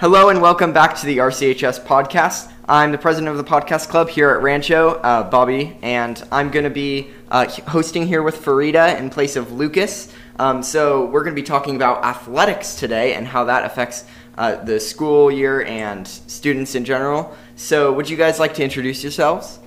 Hello 0.00 0.30
and 0.30 0.40
welcome 0.40 0.72
back 0.72 0.96
to 0.96 1.04
the 1.04 1.18
RCHS 1.18 1.84
podcast. 1.84 2.50
I'm 2.66 2.90
the 2.90 2.96
president 2.96 3.28
of 3.28 3.36
the 3.36 3.44
podcast 3.44 3.90
club 3.90 4.08
here 4.08 4.30
at 4.30 4.40
Rancho, 4.40 4.92
uh, 4.92 5.28
Bobby, 5.28 5.76
and 5.82 6.26
I'm 6.32 6.50
going 6.50 6.64
to 6.64 6.70
be 6.70 7.10
uh, 7.30 7.46
hosting 7.68 8.06
here 8.06 8.22
with 8.22 8.42
Farida 8.42 8.98
in 8.98 9.10
place 9.10 9.36
of 9.36 9.52
Lucas. 9.52 10.10
Um, 10.38 10.62
so 10.62 11.04
we're 11.04 11.22
going 11.22 11.36
to 11.36 11.42
be 11.42 11.46
talking 11.46 11.76
about 11.76 12.02
athletics 12.02 12.76
today 12.76 13.12
and 13.12 13.26
how 13.26 13.44
that 13.44 13.66
affects 13.66 14.06
uh, 14.38 14.64
the 14.64 14.80
school 14.80 15.30
year 15.30 15.66
and 15.66 16.08
students 16.08 16.74
in 16.74 16.86
general. 16.86 17.36
So 17.56 17.92
would 17.92 18.08
you 18.08 18.16
guys 18.16 18.40
like 18.40 18.54
to 18.54 18.64
introduce 18.64 19.02
yourselves? 19.02 19.58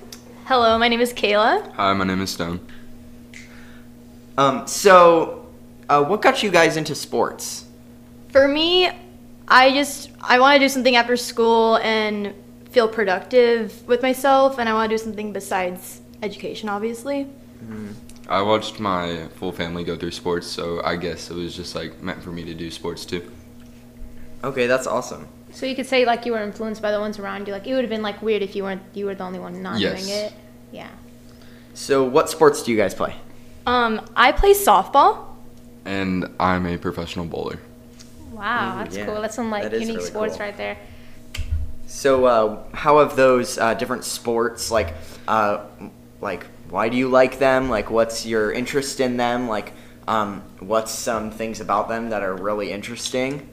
Hello, 0.46 0.76
my 0.78 0.88
name 0.88 1.00
is 1.00 1.12
Kayla. 1.12 1.72
Hi, 1.74 1.92
my 1.92 2.04
name 2.04 2.20
is 2.20 2.30
Stone. 2.30 2.58
Um, 4.36 4.66
so, 4.66 5.46
uh, 5.88 6.02
what 6.02 6.22
got 6.22 6.42
you 6.42 6.50
guys 6.50 6.76
into 6.76 6.96
sports? 6.96 7.66
For 8.30 8.48
me, 8.48 8.90
I 9.48 9.72
just 9.72 10.10
I 10.20 10.38
want 10.38 10.56
to 10.56 10.64
do 10.64 10.68
something 10.68 10.96
after 10.96 11.16
school 11.16 11.76
and 11.78 12.34
feel 12.70 12.88
productive 12.88 13.86
with 13.86 14.02
myself, 14.02 14.58
and 14.58 14.68
I 14.68 14.72
want 14.72 14.90
to 14.90 14.96
do 14.96 15.02
something 15.02 15.32
besides 15.32 16.00
education, 16.22 16.68
obviously. 16.68 17.28
I 18.28 18.40
watched 18.42 18.80
my 18.80 19.28
full 19.36 19.52
family 19.52 19.84
go 19.84 19.96
through 19.96 20.10
sports, 20.12 20.46
so 20.46 20.82
I 20.82 20.96
guess 20.96 21.30
it 21.30 21.34
was 21.34 21.54
just 21.54 21.74
like 21.74 22.02
meant 22.02 22.22
for 22.22 22.30
me 22.30 22.44
to 22.44 22.54
do 22.54 22.70
sports 22.70 23.04
too. 23.04 23.30
Okay, 24.42 24.66
that's 24.66 24.86
awesome. 24.86 25.28
So 25.52 25.66
you 25.66 25.74
could 25.76 25.86
say 25.86 26.04
like 26.04 26.26
you 26.26 26.32
were 26.32 26.42
influenced 26.42 26.82
by 26.82 26.90
the 26.90 26.98
ones 27.00 27.18
around 27.18 27.46
you. 27.46 27.52
Like 27.52 27.66
it 27.66 27.74
would 27.74 27.84
have 27.84 27.90
been 27.90 28.02
like 28.02 28.20
weird 28.22 28.42
if 28.42 28.56
you 28.56 28.64
weren't 28.64 28.82
you 28.92 29.06
were 29.06 29.14
the 29.14 29.24
only 29.24 29.38
one 29.38 29.62
not 29.62 29.78
Yes. 29.78 30.04
doing 30.04 30.14
it. 30.18 30.32
Yeah. 30.72 30.88
So, 31.74 32.04
what 32.04 32.30
sports 32.30 32.62
do 32.62 32.70
you 32.70 32.76
guys 32.76 32.94
play? 32.94 33.14
Um, 33.66 34.00
I 34.16 34.32
play 34.32 34.52
softball. 34.52 35.26
And 35.84 36.26
I'm 36.40 36.66
a 36.66 36.76
professional 36.78 37.24
bowler. 37.26 37.58
Wow, 38.34 38.76
that's 38.78 38.96
yeah. 38.96 39.06
cool. 39.06 39.20
That's 39.20 39.36
some 39.36 39.50
like 39.50 39.62
That 39.62 39.74
is 39.74 39.82
unique 39.82 39.98
really 39.98 40.10
sports 40.10 40.36
cool. 40.36 40.46
right 40.46 40.56
there. 40.56 40.76
So, 41.86 42.24
uh, 42.24 42.64
how 42.72 42.98
have 42.98 43.14
those 43.14 43.58
uh, 43.58 43.74
different 43.74 44.04
sports 44.04 44.70
like, 44.70 44.94
uh, 45.28 45.64
like, 46.20 46.46
why 46.68 46.88
do 46.88 46.96
you 46.96 47.08
like 47.08 47.38
them? 47.38 47.68
Like, 47.68 47.90
what's 47.90 48.26
your 48.26 48.50
interest 48.52 49.00
in 49.00 49.16
them? 49.16 49.48
Like, 49.48 49.72
um, 50.08 50.42
what's 50.60 50.90
some 50.90 51.30
things 51.30 51.60
about 51.60 51.88
them 51.88 52.10
that 52.10 52.22
are 52.22 52.34
really 52.34 52.72
interesting? 52.72 53.48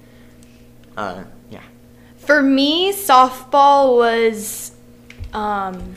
Uh, 0.98 1.26
yeah. 1.50 1.62
For 2.18 2.42
me, 2.42 2.94
softball 2.94 3.98
was 3.98 4.72
um, 5.34 5.94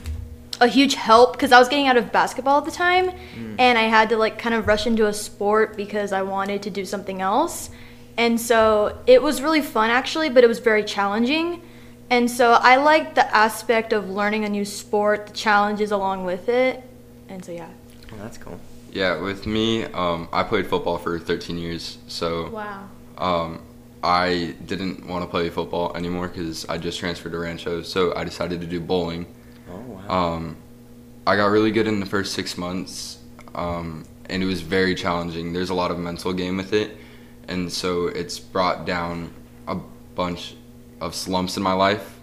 a 0.61 0.67
huge 0.67 0.95
help 0.95 1.33
because 1.33 1.53
I 1.53 1.59
was 1.59 1.69
getting 1.69 1.89
out 1.89 1.97
of 1.97 2.13
basketball 2.13 2.59
at 2.59 2.65
the 2.65 2.71
time, 2.71 3.11
and 3.59 3.79
I 3.79 3.83
had 3.83 4.09
to 4.11 4.17
like 4.17 4.39
kind 4.39 4.55
of 4.55 4.67
rush 4.67 4.87
into 4.87 5.07
a 5.07 5.13
sport 5.13 5.77
because 5.77 6.13
I 6.13 6.23
wanted 6.23 6.63
to 6.63 6.71
do 6.71 6.85
something 6.85 7.21
else. 7.21 7.71
And 8.17 8.41
so 8.41 8.99
it 9.07 9.23
was 9.23 9.43
really 9.43 9.63
fun 9.63 9.91
actually, 9.91 10.31
but 10.31 10.45
it 10.45 10.47
was 10.47 10.59
very 10.61 10.85
challenging. 10.85 11.63
And 12.11 12.31
so 12.31 12.53
I 12.53 12.77
liked 12.77 13.15
the 13.15 13.35
aspect 13.35 13.93
of 13.93 14.09
learning 14.11 14.45
a 14.45 14.49
new 14.49 14.65
sport, 14.65 15.27
the 15.27 15.33
challenges 15.33 15.91
along 15.91 16.25
with 16.25 16.49
it. 16.49 16.83
And 17.29 17.45
so 17.45 17.53
yeah. 17.53 17.69
Well, 18.11 18.21
that's 18.23 18.39
cool. 18.39 18.61
Yeah, 18.93 19.21
with 19.21 19.47
me, 19.47 19.85
um, 19.87 20.29
I 20.33 20.45
played 20.45 20.69
football 20.69 20.99
for 20.99 21.19
13 21.19 21.59
years, 21.59 21.99
so 22.07 22.49
Wow. 22.51 22.89
um, 23.19 23.61
I 24.05 24.55
didn't 24.67 25.05
want 25.07 25.25
to 25.25 25.29
play 25.29 25.49
football 25.51 25.97
anymore 25.97 26.29
because 26.29 26.65
I 26.69 26.79
just 26.79 27.01
transferred 27.01 27.33
to 27.33 27.39
Rancho, 27.39 27.83
so 27.83 28.15
I 28.15 28.23
decided 28.23 28.61
to 28.61 28.67
do 28.69 28.79
bowling. 28.79 29.27
Oh 29.69 29.79
wow. 29.79 30.35
Um, 30.35 30.57
I 31.27 31.35
got 31.37 31.47
really 31.47 31.73
good 31.73 31.89
in 31.89 31.99
the 31.99 32.07
first 32.07 32.35
six 32.35 32.57
months, 32.57 33.19
um, 33.55 34.05
and 34.29 34.43
it 34.43 34.47
was 34.47 34.61
very 34.61 34.95
challenging. 34.95 35.53
There's 35.53 35.71
a 35.71 35.75
lot 35.75 35.91
of 35.91 35.99
mental 35.99 36.33
game 36.33 36.57
with 36.57 36.73
it, 36.73 36.97
and 37.49 37.73
so 37.73 38.07
it's 38.07 38.39
brought 38.39 38.85
down 38.85 39.33
a 39.67 39.77
bunch 40.15 40.57
of 41.01 41.15
slumps 41.15 41.57
in 41.57 41.63
my 41.63 41.73
life, 41.73 42.19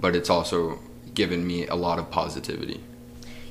but 0.00 0.14
it's 0.16 0.30
also 0.30 0.78
given 1.14 1.46
me 1.46 1.66
a 1.66 1.74
lot 1.74 1.98
of 1.98 2.10
positivity. 2.10 2.80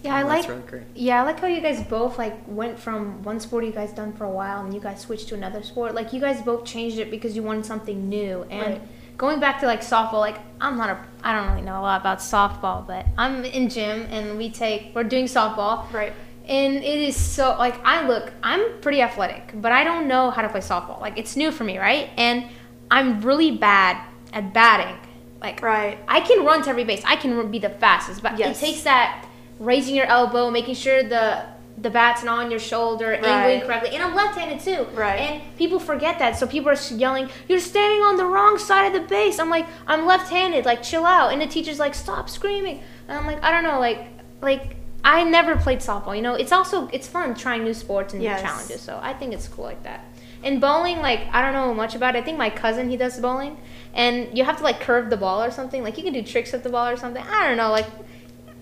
Yeah, 0.03 0.16
I 0.16 0.23
like. 0.23 0.47
Really 0.47 0.61
great. 0.61 0.84
Yeah, 0.95 1.22
I 1.22 1.25
like 1.25 1.39
how 1.41 1.47
you 1.47 1.59
guys 1.61 1.84
both 1.84 2.17
like 2.17 2.35
went 2.47 2.79
from 2.79 3.22
one 3.23 3.39
sport 3.39 3.66
you 3.66 3.72
guys 3.72 3.91
done 3.91 4.13
for 4.13 4.23
a 4.23 4.29
while 4.29 4.63
and 4.63 4.73
you 4.73 4.79
guys 4.79 5.01
switched 5.01 5.28
to 5.29 5.35
another 5.35 5.61
sport. 5.61 5.94
Like 5.94 6.13
you 6.13 6.22
guys 6.22 6.41
both 6.41 6.63
changed 6.66 7.00
it 7.00 7.11
because 7.11 7.35
you 7.35 7.44
wanted 7.44 7.66
something 7.66 8.07
new. 8.07 8.44
And 8.50 8.61
Right. 8.75 8.81
going 9.17 9.39
back 9.41 9.59
to 9.59 9.66
like 9.66 9.81
softball, 9.81 10.22
like 10.22 10.38
I'm 10.61 10.78
not 10.78 10.89
a 10.89 10.97
I 11.22 11.34
don't 11.34 11.50
really 11.51 11.63
know 11.63 11.79
a 11.79 11.84
lot 11.84 12.00
about 12.00 12.19
softball, 12.19 12.88
but 12.88 13.07
I'm 13.17 13.44
in 13.44 13.67
gym 13.67 14.07
and 14.09 14.38
we 14.38 14.50
take 14.50 14.95
we're 14.95 15.03
doing 15.03 15.25
softball. 15.25 15.91
Right. 15.91 16.13
And 16.49 16.77
it 16.77 16.83
is 16.99 17.15
so 17.15 17.55
like 17.59 17.75
I 17.85 18.07
look, 18.07 18.33
I'm 18.43 18.79
pretty 18.81 19.01
athletic, 19.01 19.51
but 19.61 19.71
I 19.71 19.83
don't 19.83 20.07
know 20.07 20.31
how 20.31 20.41
to 20.41 20.49
play 20.49 20.61
softball. 20.61 20.99
Like 20.99 21.17
it's 21.17 21.35
new 21.35 21.51
for 21.51 21.63
me, 21.63 21.77
right? 21.77 22.09
And 22.17 22.45
I'm 22.89 23.21
really 23.21 23.51
bad 23.51 24.03
at 24.33 24.51
batting. 24.53 24.97
Like 25.41 25.61
Right. 25.61 25.99
I 26.07 26.19
can 26.21 26.43
run 26.43 26.63
to 26.63 26.69
every 26.71 26.83
base. 26.83 27.03
I 27.05 27.15
can 27.15 27.49
be 27.51 27.59
the 27.59 27.69
fastest, 27.69 28.23
but 28.23 28.37
Yes. 28.39 28.61
it 28.61 28.65
takes 28.65 28.81
that 28.81 29.25
raising 29.59 29.95
your 29.95 30.07
elbow, 30.07 30.49
making 30.49 30.75
sure 30.75 31.03
the 31.03 31.43
the 31.77 31.89
bat's 31.89 32.23
not 32.23 32.39
on 32.39 32.51
your 32.51 32.59
shoulder, 32.59 33.13
angling 33.13 33.59
Right. 33.59 33.63
correctly. 33.66 33.91
And 33.95 34.03
I'm 34.03 34.13
left-handed 34.13 34.59
too. 34.59 34.85
Right. 34.93 35.19
And 35.21 35.55
people 35.55 35.79
forget 35.79 36.19
that. 36.19 36.37
So 36.37 36.45
people 36.45 36.69
are 36.71 36.77
yelling, 36.93 37.29
"You're 37.47 37.61
standing 37.61 38.01
on 38.01 38.17
the 38.17 38.25
wrong 38.25 38.57
side 38.57 38.87
of 38.87 38.93
the 39.01 39.07
base." 39.07 39.39
I'm 39.39 39.49
like, 39.49 39.66
"I'm 39.87 40.05
left-handed. 40.05 40.66
Like, 40.66 40.83
chill 40.83 41.05
out." 41.05 41.31
And 41.31 41.41
the 41.41 41.47
teacher's 41.47 41.79
like, 41.79 41.95
"Stop 41.95 42.29
screaming." 42.29 42.81
And 43.07 43.17
I'm 43.17 43.25
like, 43.25 43.41
"I 43.41 43.51
don't 43.51 43.63
know. 43.63 43.79
Like, 43.79 44.07
like 44.41 44.75
I 45.03 45.23
never 45.23 45.55
played 45.55 45.79
softball. 45.79 46.15
You 46.15 46.21
know, 46.21 46.35
it's 46.35 46.51
also 46.51 46.87
it's 46.91 47.07
fun 47.07 47.35
trying 47.35 47.63
new 47.63 47.73
sports 47.73 48.13
and 48.13 48.21
Yes. 48.21 48.41
new 48.41 48.47
challenges. 48.47 48.81
So 48.81 48.99
I 49.01 49.13
think 49.13 49.33
it's 49.33 49.47
cool 49.47 49.65
like 49.65 49.83
that. 49.83 50.05
And 50.43 50.61
bowling, 50.61 50.99
like 50.99 51.21
I 51.31 51.41
don't 51.41 51.53
know 51.53 51.73
much 51.73 51.95
about 51.95 52.15
it. 52.15 52.19
I 52.19 52.21
think 52.21 52.37
my 52.37 52.49
cousin 52.49 52.89
he 52.89 52.97
does 52.97 53.19
bowling, 53.19 53.57
and 53.93 54.37
you 54.37 54.43
have 54.43 54.57
to 54.57 54.63
like 54.63 54.79
curve 54.79 55.09
the 55.09 55.17
ball 55.17 55.43
or 55.43 55.51
something. 55.51 55.83
Like 55.83 55.97
you 55.97 56.03
can 56.03 56.13
do 56.13 56.23
tricks 56.23 56.51
with 56.53 56.63
the 56.63 56.69
ball 56.69 56.87
or 56.87 56.97
something. 56.97 57.23
I 57.23 57.47
don't 57.47 57.57
know. 57.57 57.71
Like 57.71 57.87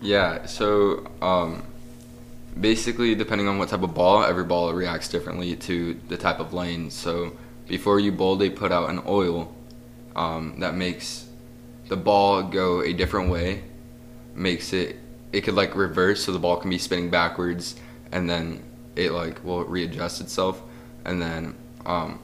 Yeah, 0.02 0.46
so 0.46 1.10
um, 1.22 1.64
basically, 2.60 3.16
depending 3.16 3.48
on 3.48 3.58
what 3.58 3.70
type 3.70 3.84
of 3.84 3.94
ball, 3.94 4.24
every 4.24 4.44
ball 4.44 4.74
reacts 4.74 5.08
differently 5.10 5.56
to 5.56 6.00
the 6.08 6.18
type 6.18 6.40
of 6.40 6.54
lane. 6.54 6.90
So 6.92 7.34
before 7.68 8.00
you 8.00 8.12
bowl, 8.12 8.36
they 8.36 8.50
put 8.50 8.72
out 8.72 8.90
an 8.90 9.02
oil 9.08 9.54
um, 10.16 10.60
that 10.60 10.76
makes 10.76 11.28
the 11.88 11.96
ball 11.98 12.44
go 12.44 12.82
a 12.82 12.94
different 12.94 13.30
way, 13.30 13.64
makes 14.36 14.74
it 14.74 14.98
it 15.38 15.44
could 15.44 15.54
like 15.54 15.76
reverse, 15.76 16.26
so 16.26 16.32
the 16.32 16.40
ball 16.40 16.58
can 16.58 16.72
be 16.72 16.80
spinning 16.80 17.12
backwards, 17.12 17.76
and 18.12 18.28
then 18.28 18.64
it 18.96 19.12
like 19.12 19.44
will 19.44 19.64
readjust 19.66 20.20
itself, 20.20 20.62
and 21.06 21.22
then 21.22 21.54
um, 21.86 22.20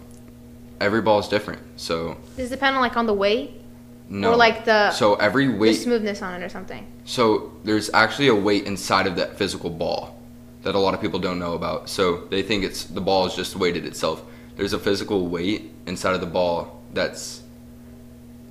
every 0.81 1.01
ball 1.01 1.19
is 1.19 1.27
different. 1.27 1.61
So 1.75 2.17
does 2.35 2.47
it 2.47 2.55
depend 2.55 2.75
on 2.75 2.81
like 2.81 2.97
on 2.97 3.05
the 3.05 3.13
weight 3.13 3.61
no, 4.09 4.31
or 4.31 4.35
like 4.35 4.65
the 4.65 4.89
so 4.91 5.13
every 5.15 5.45
the 5.45 5.55
weight 5.55 5.75
smoothness 5.75 6.23
on 6.23 6.41
it 6.41 6.43
or 6.43 6.49
something. 6.49 6.87
so 7.05 7.53
there's 7.63 7.91
actually 7.93 8.29
a 8.29 8.35
weight 8.35 8.65
inside 8.65 9.05
of 9.05 9.15
that 9.17 9.37
physical 9.37 9.69
ball 9.69 10.19
that 10.63 10.73
a 10.73 10.79
lot 10.79 10.95
of 10.95 11.01
people 11.01 11.19
don't 11.19 11.37
know 11.37 11.53
about. 11.53 11.89
So 11.89 12.25
they 12.31 12.41
think 12.41 12.63
it's 12.63 12.85
the 12.85 13.01
ball 13.01 13.27
is 13.27 13.35
just 13.35 13.55
weighted 13.55 13.85
itself. 13.85 14.23
There's 14.55 14.73
a 14.73 14.79
physical 14.79 15.27
weight 15.27 15.71
inside 15.85 16.15
of 16.15 16.21
the 16.21 16.27
ball 16.27 16.81
that's 16.93 17.43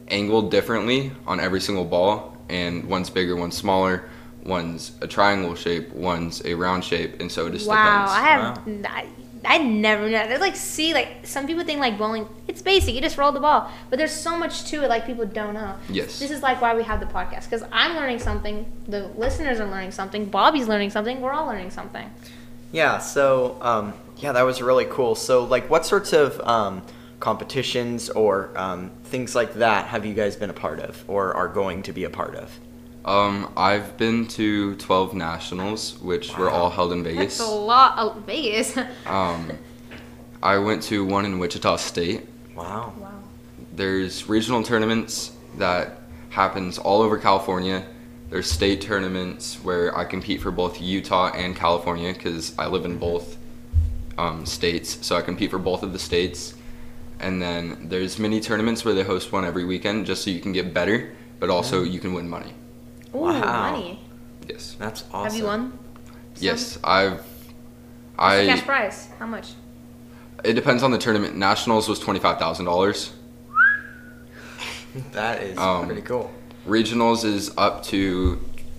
angled 0.07 0.53
differently 0.53 1.11
on 1.27 1.41
every 1.41 1.61
single 1.61 1.85
ball, 1.85 2.37
and 2.49 2.85
one's 2.85 3.11
bigger, 3.11 3.35
one's 3.35 3.57
smaller, 3.57 4.09
one's 4.45 4.93
a 5.01 5.07
triangle 5.07 5.55
shape, 5.55 5.93
one's 5.93 6.45
a 6.45 6.55
round 6.55 6.85
shape, 6.85 7.21
and 7.21 7.31
so 7.31 7.47
it 7.47 7.53
just 7.53 7.69
Wow, 7.69 8.07
depends. 8.07 8.13
I 8.13 8.21
have 8.21 9.07
I, 9.45 9.55
I 9.57 9.59
never 9.59 10.05
knew. 10.05 10.13
There's 10.13 10.41
like 10.41 10.57
see 10.57 10.95
like 10.95 11.25
some 11.25 11.47
people 11.47 11.65
think 11.65 11.81
like 11.81 11.99
bowling 11.99 12.29
it's 12.49 12.63
basic. 12.63 12.95
You 12.95 13.01
just 13.01 13.19
roll 13.19 13.33
the 13.33 13.41
ball, 13.41 13.71
but 13.91 13.99
there's 13.99 14.13
so 14.13 14.37
much 14.37 14.65
to 14.71 14.85
it 14.85 14.89
like 14.89 15.07
people 15.07 15.27
don't 15.27 15.55
know. 15.55 15.77
Yes. 15.89 16.19
This 16.19 16.31
is 16.31 16.43
like 16.43 16.61
why 16.61 16.75
we 16.75 16.83
have 16.83 17.01
the 17.01 17.07
podcast 17.07 17.45
because 17.45 17.65
I'm 17.73 17.97
learning 17.97 18.19
something. 18.21 18.71
The 18.87 19.09
listeners 19.09 19.61
are 19.61 19.67
learning 19.69 19.93
something. 19.93 20.27
Bobby's 20.27 20.69
learning 20.69 20.91
something. 20.91 21.21
We're 21.21 21.33
all 21.33 21.47
learning 21.47 21.71
something. 21.71 22.11
Yeah, 22.73 22.99
so 22.99 23.59
um, 23.61 23.93
yeah, 24.17 24.33
that 24.33 24.43
was 24.43 24.63
really 24.63 24.87
cool. 24.87 25.15
So, 25.15 25.45
like, 25.45 25.69
what 25.69 25.85
sorts 25.85 26.13
of 26.15 26.41
um, 26.41 26.83
competitions 27.21 28.09
or 28.09 28.51
um, 28.57 28.91
things 29.05 29.35
like 29.35 29.55
that 29.55 29.87
have 29.87 30.07
you 30.07 30.15
guys 30.15 30.37
been 30.37 30.51
a 30.51 30.55
part 30.55 30.81
of 30.81 31.05
or 31.09 31.35
are 31.35 31.49
going 31.49 31.83
to 31.83 31.93
be 31.93 32.05
a 32.05 32.11
part 32.11 32.35
of? 32.35 32.51
Um, 33.05 33.53
I've 33.57 33.97
been 33.97 34.29
to 34.29 34.77
12 34.77 35.15
nationals, 35.15 35.99
which 36.01 36.37
were 36.37 36.51
all 36.51 36.71
held 36.71 36.93
in 36.93 37.03
Vegas. 37.03 37.39
That's 37.39 37.51
a 37.51 37.53
lot 37.53 37.99
of 37.99 38.23
Vegas. 38.25 38.79
Um, 39.07 39.59
I 40.43 40.59
went 40.59 40.83
to 40.85 41.05
one 41.05 41.25
in 41.25 41.39
Wichita 41.39 41.77
State. 41.77 42.29
Wow. 42.55 42.93
wow. 42.99 43.13
There's 43.73 44.29
regional 44.29 44.63
tournaments 44.63 45.33
that 45.59 46.01
happens 46.31 46.79
all 46.79 47.03
over 47.03 47.19
California. 47.19 47.85
There's 48.31 48.51
state 48.51 48.81
tournaments 48.81 49.57
where 49.63 49.97
I 49.97 50.05
compete 50.05 50.41
for 50.41 50.51
both 50.51 50.81
Utah 50.81 51.31
and 51.33 51.55
California 51.55 52.13
because 52.13 52.57
I 52.59 52.67
live 52.67 52.85
in 52.85 52.99
both 52.99 53.37
um, 54.19 54.47
states, 54.47 55.05
so 55.07 55.17
I 55.17 55.23
compete 55.23 55.51
for 55.51 55.59
both 55.59 55.83
of 55.83 55.93
the 55.93 55.99
states. 55.99 56.55
And 57.21 57.41
then 57.41 57.89
there's 57.89 58.19
mini 58.19 58.41
tournaments 58.41 58.85
where 58.85 58.95
they 58.95 59.05
host 59.05 59.33
one 59.33 59.45
every 59.45 59.65
weekend 59.65 60.07
just 60.07 60.25
so 60.25 60.31
you 60.31 60.41
can 60.41 60.53
get 60.53 60.73
better, 60.75 61.15
but 61.39 61.51
also 61.51 61.83
you 61.83 62.01
can 62.01 62.15
win 62.15 62.29
money. 62.29 62.53
Ooh, 63.15 63.19
Wow. 63.19 63.71
money. 63.73 64.01
Yes. 64.49 64.77
That's 64.79 65.05
awesome. 65.13 65.25
Have 65.31 65.35
you 65.35 65.45
won? 65.45 65.79
Yes, 66.39 66.79
I've. 66.83 67.21
What's 68.17 68.37
the 68.41 68.47
cash 68.47 68.63
prize? 68.65 69.09
How 69.19 69.27
much? 69.27 69.51
It 70.45 70.55
depends 70.55 70.83
on 70.83 70.91
the 70.91 70.99
tournament. 70.99 71.37
Nationals 71.37 71.89
was 71.89 71.99
twenty 72.01 72.21
five 72.21 72.39
thousand 72.39 72.65
dollars. 72.67 73.13
That 75.13 75.43
is 75.43 75.57
Um, 75.59 75.87
pretty 75.87 76.03
cool. 76.03 76.31
Regionals 76.69 77.25
is 77.25 77.53
up 77.57 77.83
to 77.85 78.39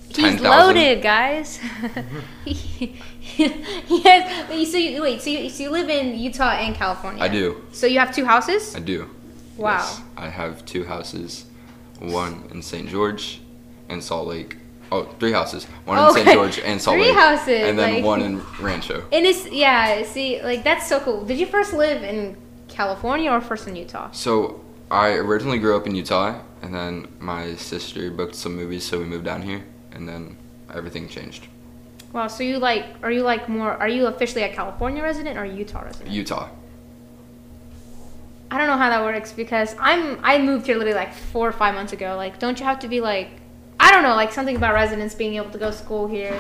He's 0.09 0.18
10,000. 0.18 0.44
loaded, 0.44 1.01
guys. 1.01 1.59
yes. 2.45 4.50
Wait, 4.50 4.65
so 4.68 4.77
you, 4.77 5.01
wait, 5.01 5.21
so 5.21 5.29
you, 5.31 5.50
so 5.50 5.63
you 5.63 5.69
live 5.71 5.89
in 5.89 6.18
Utah 6.19 6.51
and 6.51 6.75
California? 6.75 7.24
I 7.24 7.27
do. 7.29 7.63
So 7.71 7.88
you 7.88 7.97
have 8.00 8.13
two 8.13 8.25
houses? 8.25 8.75
I 8.75 8.79
do. 8.79 9.09
Wow. 9.57 9.77
Yes. 9.77 10.01
I 10.15 10.29
have 10.29 10.63
two 10.65 10.83
houses, 10.86 11.45
one 12.00 12.47
in 12.51 12.62
St. 12.62 12.88
George 12.88 13.41
and 13.94 14.04
Salt 14.04 14.28
Lake. 14.28 14.57
Oh, 14.92 15.04
three 15.19 15.31
houses. 15.31 15.66
One 15.86 15.98
in 15.98 16.04
oh, 16.04 16.10
Okay. 16.12 16.24
St. 16.24 16.34
George 16.38 16.60
and 16.60 16.81
Salt 16.81 16.95
Three 16.98 17.06
Lake. 17.07 17.16
houses, 17.16 17.62
And 17.68 17.80
then 17.80 17.95
like- 17.95 18.04
one 18.04 18.22
in 18.22 18.42
Rancho. 18.60 19.06
And 19.12 19.25
it's 19.25 19.50
yeah. 19.50 20.04
See, 20.04 20.42
like 20.42 20.63
that's 20.63 20.88
so 20.88 21.00
cool. 21.00 21.24
Did 21.25 21.40
you 21.40 21.45
first 21.45 21.74
live 21.74 22.04
in 22.04 22.36
California 22.68 23.31
or 23.31 23.40
first 23.42 23.68
in 23.68 23.75
Utah? 23.75 24.12
So 24.12 24.63
I 24.92 25.13
originally 25.13 25.57
grew 25.60 25.75
up 25.78 25.88
in 25.88 25.95
Utah, 25.95 26.40
and 26.62 26.74
then 26.75 27.07
my 27.19 27.56
sister 27.56 28.12
booked 28.12 28.36
some 28.36 28.56
movies, 28.56 28.84
so 28.84 29.00
we 29.00 29.06
moved 29.06 29.25
down 29.25 29.42
here, 29.42 29.63
and 29.92 30.07
then 30.07 30.38
everything 30.74 31.07
changed. 31.07 31.48
Wow. 32.12 32.28
So 32.28 32.44
you 32.44 32.60
like? 32.60 32.86
Are 33.01 33.12
you 33.12 33.24
like 33.24 33.50
more? 33.50 33.72
Are 33.74 33.88
you 33.89 34.06
officially 34.07 34.44
a 34.44 34.54
California 34.54 35.01
resident 35.01 35.38
or 35.39 35.44
a 35.44 35.50
Utah 35.50 35.81
resident? 35.81 36.12
Utah. 36.12 36.50
I 38.51 38.60
don't 38.60 38.68
know 38.68 38.78
how 38.78 38.89
that 38.89 39.01
works 39.04 39.31
because 39.31 39.75
I'm 39.80 40.19
I 40.22 40.38
moved 40.38 40.68
here 40.68 40.78
literally 40.78 40.96
like 40.96 41.13
four 41.16 41.48
or 41.50 41.51
five 41.51 41.74
months 41.74 41.94
ago. 41.94 42.16
Like, 42.16 42.38
don't 42.38 42.60
you 42.60 42.66
have 42.68 42.78
to 42.81 42.88
be 42.88 43.01
like? 43.01 43.30
I 43.80 43.92
don't 43.92 44.04
know, 44.04 44.16
like 44.16 44.31
something 44.31 44.56
about 44.56 44.74
residents 44.74 45.16
being 45.16 45.36
able 45.36 45.50
to 45.52 45.58
go 45.58 45.72
to 45.72 45.78
school 45.78 46.08
here. 46.08 46.40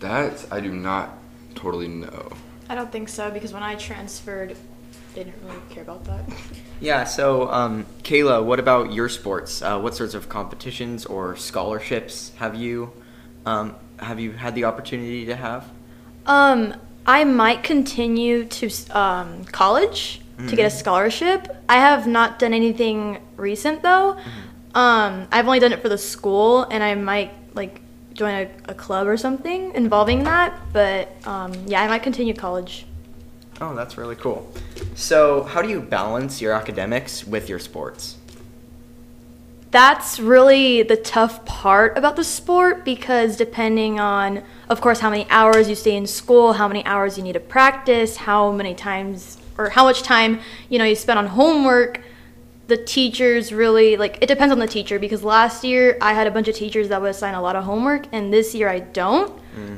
That 0.00 0.46
I 0.50 0.60
do 0.60 0.72
not 0.72 1.18
totally 1.54 1.88
know. 1.88 2.32
I 2.68 2.74
don't 2.74 2.90
think 2.90 3.08
so 3.08 3.30
because 3.30 3.52
when 3.52 3.62
I 3.62 3.74
transferred, 3.74 4.56
they 5.14 5.24
didn't 5.24 5.42
really 5.44 5.60
care 5.70 5.82
about 5.82 6.04
that. 6.04 6.24
Yeah, 6.82 7.04
so 7.04 7.50
um, 7.50 7.84
Kayla, 8.04 8.42
what 8.42 8.58
about 8.58 8.90
your 8.90 9.10
sports? 9.10 9.60
Uh, 9.60 9.78
what 9.78 9.94
sorts 9.94 10.14
of 10.14 10.30
competitions 10.30 11.04
or 11.04 11.36
scholarships 11.36 12.32
have 12.38 12.54
you 12.54 12.90
um, 13.44 13.76
have 13.98 14.18
you 14.18 14.32
had 14.32 14.54
the 14.54 14.64
opportunity 14.64 15.26
to 15.26 15.36
have? 15.36 15.68
Um, 16.24 16.74
I 17.04 17.24
might 17.24 17.62
continue 17.62 18.44
to 18.46 18.70
um, 18.98 19.44
college 19.46 20.22
to 20.48 20.56
get 20.56 20.64
a 20.64 20.70
scholarship. 20.70 21.54
I 21.68 21.76
have 21.76 22.06
not 22.06 22.38
done 22.38 22.54
anything 22.54 23.18
recent 23.36 23.82
though. 23.82 24.16
Um, 24.74 25.26
I've 25.32 25.46
only 25.46 25.58
done 25.58 25.72
it 25.72 25.82
for 25.82 25.88
the 25.88 25.98
school, 25.98 26.64
and 26.64 26.82
I 26.82 26.94
might 26.94 27.32
like 27.54 27.80
join 28.12 28.34
a, 28.34 28.50
a 28.70 28.74
club 28.74 29.06
or 29.06 29.16
something 29.16 29.74
involving 29.74 30.24
that. 30.24 30.58
But 30.72 31.14
um, 31.26 31.52
yeah, 31.66 31.82
I 31.82 31.88
might 31.88 32.02
continue 32.02 32.34
college. 32.34 32.86
Oh, 33.60 33.74
that's 33.74 33.98
really 33.98 34.16
cool. 34.16 34.52
So, 34.94 35.42
how 35.42 35.60
do 35.60 35.68
you 35.68 35.80
balance 35.80 36.40
your 36.40 36.52
academics 36.52 37.26
with 37.26 37.48
your 37.48 37.58
sports? 37.58 38.16
That's 39.70 40.18
really 40.18 40.82
the 40.82 40.96
tough 40.96 41.44
part 41.44 41.96
about 41.96 42.16
the 42.16 42.24
sport 42.24 42.84
because 42.84 43.36
depending 43.36 44.00
on, 44.00 44.42
of 44.68 44.80
course, 44.80 44.98
how 44.98 45.10
many 45.10 45.28
hours 45.30 45.68
you 45.68 45.76
stay 45.76 45.94
in 45.94 46.06
school, 46.06 46.54
how 46.54 46.66
many 46.66 46.84
hours 46.86 47.16
you 47.16 47.22
need 47.22 47.34
to 47.34 47.40
practice, 47.40 48.16
how 48.16 48.50
many 48.50 48.74
times 48.74 49.38
or 49.58 49.68
how 49.68 49.84
much 49.84 50.02
time 50.02 50.40
you 50.70 50.78
know 50.78 50.84
you 50.84 50.96
spend 50.96 51.18
on 51.18 51.26
homework, 51.26 52.00
the 52.70 52.76
teachers 52.76 53.52
really 53.52 53.96
like 53.96 54.16
it 54.20 54.26
depends 54.26 54.52
on 54.52 54.60
the 54.60 54.66
teacher 54.66 55.00
because 55.00 55.24
last 55.24 55.64
year 55.64 55.98
I 56.00 56.14
had 56.14 56.28
a 56.28 56.30
bunch 56.30 56.46
of 56.46 56.54
teachers 56.54 56.88
that 56.90 57.02
would 57.02 57.10
assign 57.10 57.34
a 57.34 57.42
lot 57.42 57.56
of 57.56 57.64
homework 57.64 58.06
and 58.12 58.32
this 58.32 58.54
year 58.54 58.68
I 58.68 58.78
don't. 58.78 59.36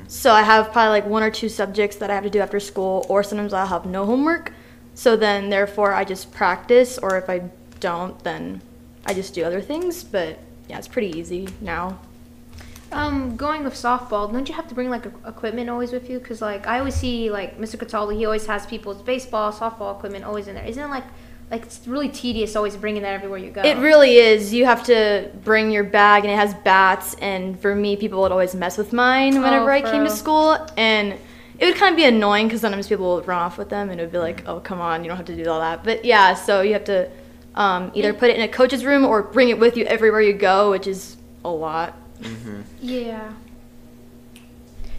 So 0.08 0.30
I 0.30 0.42
have 0.42 0.72
probably 0.72 0.90
like 0.90 1.06
one 1.06 1.22
or 1.22 1.30
two 1.30 1.48
subjects 1.48 1.96
that 1.96 2.10
I 2.10 2.14
have 2.14 2.24
to 2.24 2.30
do 2.30 2.40
after 2.40 2.60
school 2.60 3.06
or 3.08 3.22
sometimes 3.22 3.54
I'll 3.54 3.66
have 3.66 3.86
no 3.86 4.04
homework. 4.04 4.52
So 4.94 5.16
then 5.16 5.48
therefore 5.48 5.94
I 5.94 6.04
just 6.04 6.32
practice 6.32 6.98
or 6.98 7.16
if 7.16 7.30
I 7.30 7.50
don't 7.80 8.22
then 8.24 8.60
I 9.06 9.14
just 9.14 9.32
do 9.32 9.42
other 9.42 9.62
things, 9.62 10.04
but 10.04 10.38
yeah, 10.68 10.76
it's 10.76 10.86
pretty 10.86 11.18
easy 11.18 11.48
now. 11.62 11.98
Um, 12.92 13.38
going 13.38 13.64
with 13.64 13.72
softball, 13.72 14.30
don't 14.30 14.46
you 14.46 14.54
have 14.54 14.68
to 14.68 14.74
bring 14.74 14.90
like 14.90 15.06
equipment 15.26 15.70
always 15.70 15.92
with 15.92 16.10
you? 16.10 16.20
Cause 16.20 16.42
like 16.42 16.66
I 16.66 16.78
always 16.78 16.94
see 16.94 17.30
like 17.30 17.58
Mr. 17.58 17.76
Cataldi, 17.76 18.18
he 18.18 18.26
always 18.26 18.44
has 18.44 18.66
people's 18.66 19.00
baseball, 19.00 19.50
softball 19.50 19.96
equipment 19.96 20.26
always 20.26 20.46
in 20.46 20.56
there. 20.56 20.66
Isn't 20.66 20.84
it 20.84 20.90
like 20.90 21.04
like 21.52 21.64
it's 21.64 21.86
really 21.86 22.08
tedious 22.08 22.56
always 22.56 22.76
bringing 22.76 23.02
that 23.02 23.12
everywhere 23.12 23.38
you 23.38 23.50
go? 23.50 23.60
It 23.62 23.76
really 23.76 24.16
is. 24.16 24.54
You 24.54 24.64
have 24.64 24.82
to 24.84 25.30
bring 25.44 25.70
your 25.70 25.84
bag, 25.84 26.24
and 26.24 26.32
it 26.32 26.36
has 26.36 26.54
bats. 26.54 27.14
And 27.20 27.60
for 27.60 27.74
me, 27.74 27.94
people 27.94 28.22
would 28.22 28.32
always 28.32 28.54
mess 28.54 28.78
with 28.78 28.94
mine 28.94 29.34
whenever 29.34 29.70
Oh, 29.70 29.74
I 29.74 29.82
came 29.82 30.02
to 30.02 30.10
school, 30.10 30.56
and 30.78 31.12
it 31.58 31.66
would 31.66 31.76
kind 31.76 31.92
of 31.92 31.96
be 31.96 32.06
annoying 32.06 32.48
because 32.48 32.62
sometimes 32.62 32.88
people 32.88 33.14
would 33.16 33.28
run 33.28 33.38
off 33.38 33.58
with 33.58 33.68
them, 33.68 33.90
and 33.90 34.00
it 34.00 34.04
would 34.04 34.12
be 34.12 34.18
like, 34.18 34.42
"Oh, 34.48 34.60
come 34.60 34.80
on, 34.80 35.04
you 35.04 35.08
don't 35.08 35.18
have 35.18 35.26
to 35.26 35.36
do 35.36 35.48
all 35.50 35.60
that." 35.60 35.84
But 35.84 36.06
yeah, 36.06 36.32
so 36.34 36.62
you 36.62 36.72
have 36.72 36.84
to 36.84 37.10
um, 37.54 37.92
either 37.94 38.14
put 38.14 38.30
it 38.30 38.36
in 38.36 38.42
a 38.42 38.48
coach's 38.48 38.82
room 38.82 39.04
or 39.04 39.22
bring 39.22 39.50
it 39.50 39.58
with 39.58 39.76
you 39.76 39.84
everywhere 39.84 40.22
you 40.22 40.32
go, 40.32 40.70
which 40.70 40.86
is 40.86 41.18
a 41.44 41.50
lot. 41.50 41.94
Yeah. 42.80 43.30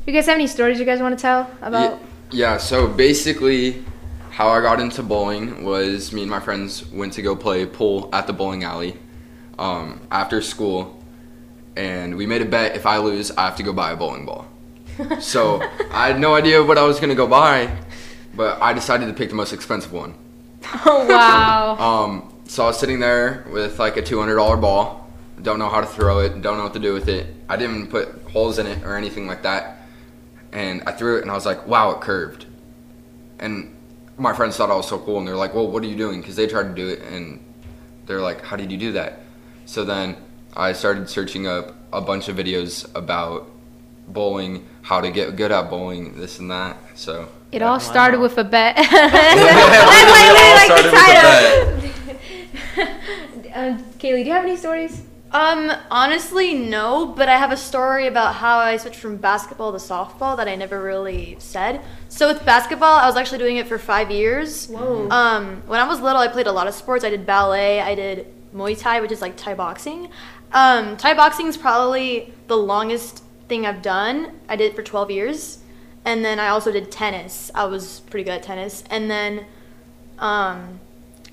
You 0.05 0.13
guys 0.13 0.25
have 0.27 0.35
any 0.35 0.47
stories 0.47 0.79
you 0.79 0.85
guys 0.85 1.00
want 1.00 1.17
to 1.17 1.21
tell 1.21 1.50
about? 1.61 2.00
Yeah, 2.31 2.53
Yeah, 2.53 2.57
so 2.57 2.88
basically, 2.88 3.83
how 4.33 4.50
I 4.50 4.62
got 4.62 4.80
into 4.80 5.03
bowling 5.03 5.63
was 5.63 6.12
me 6.12 6.24
and 6.24 6.31
my 6.31 6.39
friends 6.39 6.83
went 6.91 7.13
to 7.13 7.21
go 7.21 7.35
play 7.35 7.68
pool 7.68 8.09
at 8.12 8.25
the 8.25 8.33
bowling 8.33 8.63
alley 8.63 8.97
um, 9.59 10.01
after 10.09 10.41
school, 10.41 11.03
and 11.75 12.18
we 12.18 12.25
made 12.25 12.41
a 12.41 12.45
bet 12.45 12.75
if 12.75 12.88
I 12.88 12.97
lose, 12.97 13.30
I 13.30 13.45
have 13.45 13.56
to 13.57 13.63
go 13.63 13.71
buy 13.71 13.91
a 13.91 13.95
bowling 13.95 14.25
ball. 14.25 14.47
so 15.19 15.62
I 15.91 16.07
had 16.07 16.19
no 16.19 16.33
idea 16.33 16.63
what 16.63 16.80
I 16.80 16.83
was 16.83 17.00
gonna 17.00 17.13
go 17.13 17.27
buy, 17.27 17.77
but 18.33 18.59
I 18.59 18.74
decided 18.74 19.06
to 19.06 19.13
pick 19.13 19.30
the 19.30 19.35
most 19.35 19.53
expensive 19.53 19.94
one. 19.94 20.15
Oh 20.83 21.06
wow. 21.09 21.77
Um, 21.77 22.33
so 22.45 22.63
I 22.63 22.68
was 22.68 22.79
sitting 22.79 23.00
there 23.00 23.45
with 23.51 23.77
like 23.77 23.97
a 23.97 24.01
two 24.01 24.19
hundred 24.19 24.38
dollar 24.38 24.57
ball. 24.57 25.12
Don't 25.44 25.59
know 25.59 25.69
how 25.69 25.81
to 25.81 25.88
throw 25.88 26.21
it. 26.21 26.41
Don't 26.41 26.57
know 26.57 26.63
what 26.63 26.74
to 26.74 26.79
do 26.79 26.94
with 26.94 27.07
it. 27.07 27.27
I 27.47 27.56
didn't 27.56 27.75
even 27.75 27.88
put 27.88 28.31
holes 28.31 28.57
in 28.57 28.65
it 28.65 28.83
or 28.83 28.97
anything 28.97 29.27
like 29.27 29.44
that. 29.44 29.77
And 30.51 30.81
I 30.88 30.91
threw 30.91 31.18
it, 31.18 31.21
and 31.21 31.29
I 31.29 31.36
was 31.36 31.45
like, 31.45 31.68
"Wow, 31.68 31.91
it 31.91 32.01
curved." 32.01 32.47
And 33.38 33.75
my 34.18 34.33
friends 34.33 34.56
thought 34.57 34.69
I 34.69 34.75
was 34.75 34.88
so 34.88 35.00
cool, 35.00 35.18
and 35.19 35.27
they're 35.27 35.36
like, 35.36 35.54
"Well, 35.54 35.68
what 35.68 35.83
are 35.83 35.88
you 35.88 35.95
doing?" 35.95 36.21
Because 36.21 36.36
they 36.36 36.48
tried 36.48 36.63
to 36.63 36.74
do 36.74 36.88
it, 36.89 37.01
and 37.01 37.39
they're 38.06 38.21
like, 38.21 38.42
"How 38.42 38.56
did 38.56 38.71
you 38.71 38.77
do 38.77 38.92
that?" 38.94 39.19
So 39.65 39.83
then 39.86 40.18
I 40.56 40.74
started 40.74 41.10
searching 41.10 41.48
up 41.48 41.74
a 41.92 42.01
bunch 42.01 42.27
of 42.30 42.36
videos 42.36 42.88
about 42.95 43.50
bowling, 44.07 44.68
how 44.83 45.00
to 45.01 45.10
get 45.12 45.36
good 45.36 45.51
at 45.51 45.69
bowling, 45.69 46.18
this 46.18 46.39
and 46.39 46.51
that. 46.51 46.77
So 46.95 47.27
It 47.51 47.62
all 47.62 47.80
started 47.80 48.19
with 48.19 48.38
a 48.38 48.44
bet. 48.44 48.75
It 48.77 48.89
That's 48.89 49.77
all 49.83 49.92
started 50.04 50.33
with 50.33 50.69
like 50.69 50.83
the 50.83 50.92
title. 53.53 53.77
um, 53.77 53.84
Kaylee, 54.00 54.24
do 54.24 54.27
you 54.29 54.32
have 54.34 54.43
any 54.43 54.58
stories? 54.58 55.03
Um, 55.34 55.72
honestly, 55.90 56.54
no, 56.54 57.08
but 57.08 57.28
I 57.28 57.38
have 57.38 57.52
a 57.52 57.58
story 57.58 58.06
about 58.06 58.36
how 58.36 58.60
I 58.60 58.78
switched 58.78 59.00
from 59.00 59.18
basketball 59.18 59.72
to 59.72 59.80
softball 59.80 60.38
that 60.38 60.48
I 60.48 60.56
never 60.56 60.80
really 60.80 61.36
said. 61.40 61.82
So 62.08 62.28
with 62.32 62.46
basketball, 62.46 63.00
I 63.00 63.08
was 63.08 63.18
actually 63.18 63.40
doing 63.40 63.58
it 63.58 63.68
for 63.68 63.80
five 63.80 64.12
years. 64.12 64.68
Whoa. 64.68 65.10
Um, 65.10 65.63
when 65.66 65.80
I 65.80 65.88
was 65.88 66.00
little, 66.02 66.22
I 66.22 66.28
played 66.28 66.46
a 66.46 66.52
lot 66.52 66.68
of 66.68 66.75
sports. 66.75 67.04
I 67.04 67.10
did 67.10 67.25
ballet, 67.25 67.82
I 67.82 67.96
did 67.96 68.28
Muay 68.54 68.80
Thai, 68.80 69.02
which 69.02 69.12
is 69.12 69.22
like 69.22 69.36
Thai 69.36 69.56
boxing. 69.56 70.10
Um, 70.52 70.98
Thai 70.98 71.16
boxing 71.16 71.48
is 71.48 71.58
probably 71.58 72.32
the 72.46 72.56
longest 72.56 73.24
thing 73.48 73.66
I've 73.66 73.82
done. 73.82 74.40
I 74.48 74.56
did 74.56 74.72
it 74.72 74.75
for 74.75 74.84
12 74.84 75.10
years. 75.10 75.60
And 76.06 76.24
then 76.24 76.40
I 76.40 76.50
also 76.50 76.72
did 76.72 76.92
tennis. 76.92 77.50
I 77.56 77.66
was 77.66 78.02
pretty 78.02 78.25
good 78.25 78.34
at 78.34 78.44
tennis. 78.44 78.84
And 78.92 79.10
then 79.10 79.48
um, 80.20 80.80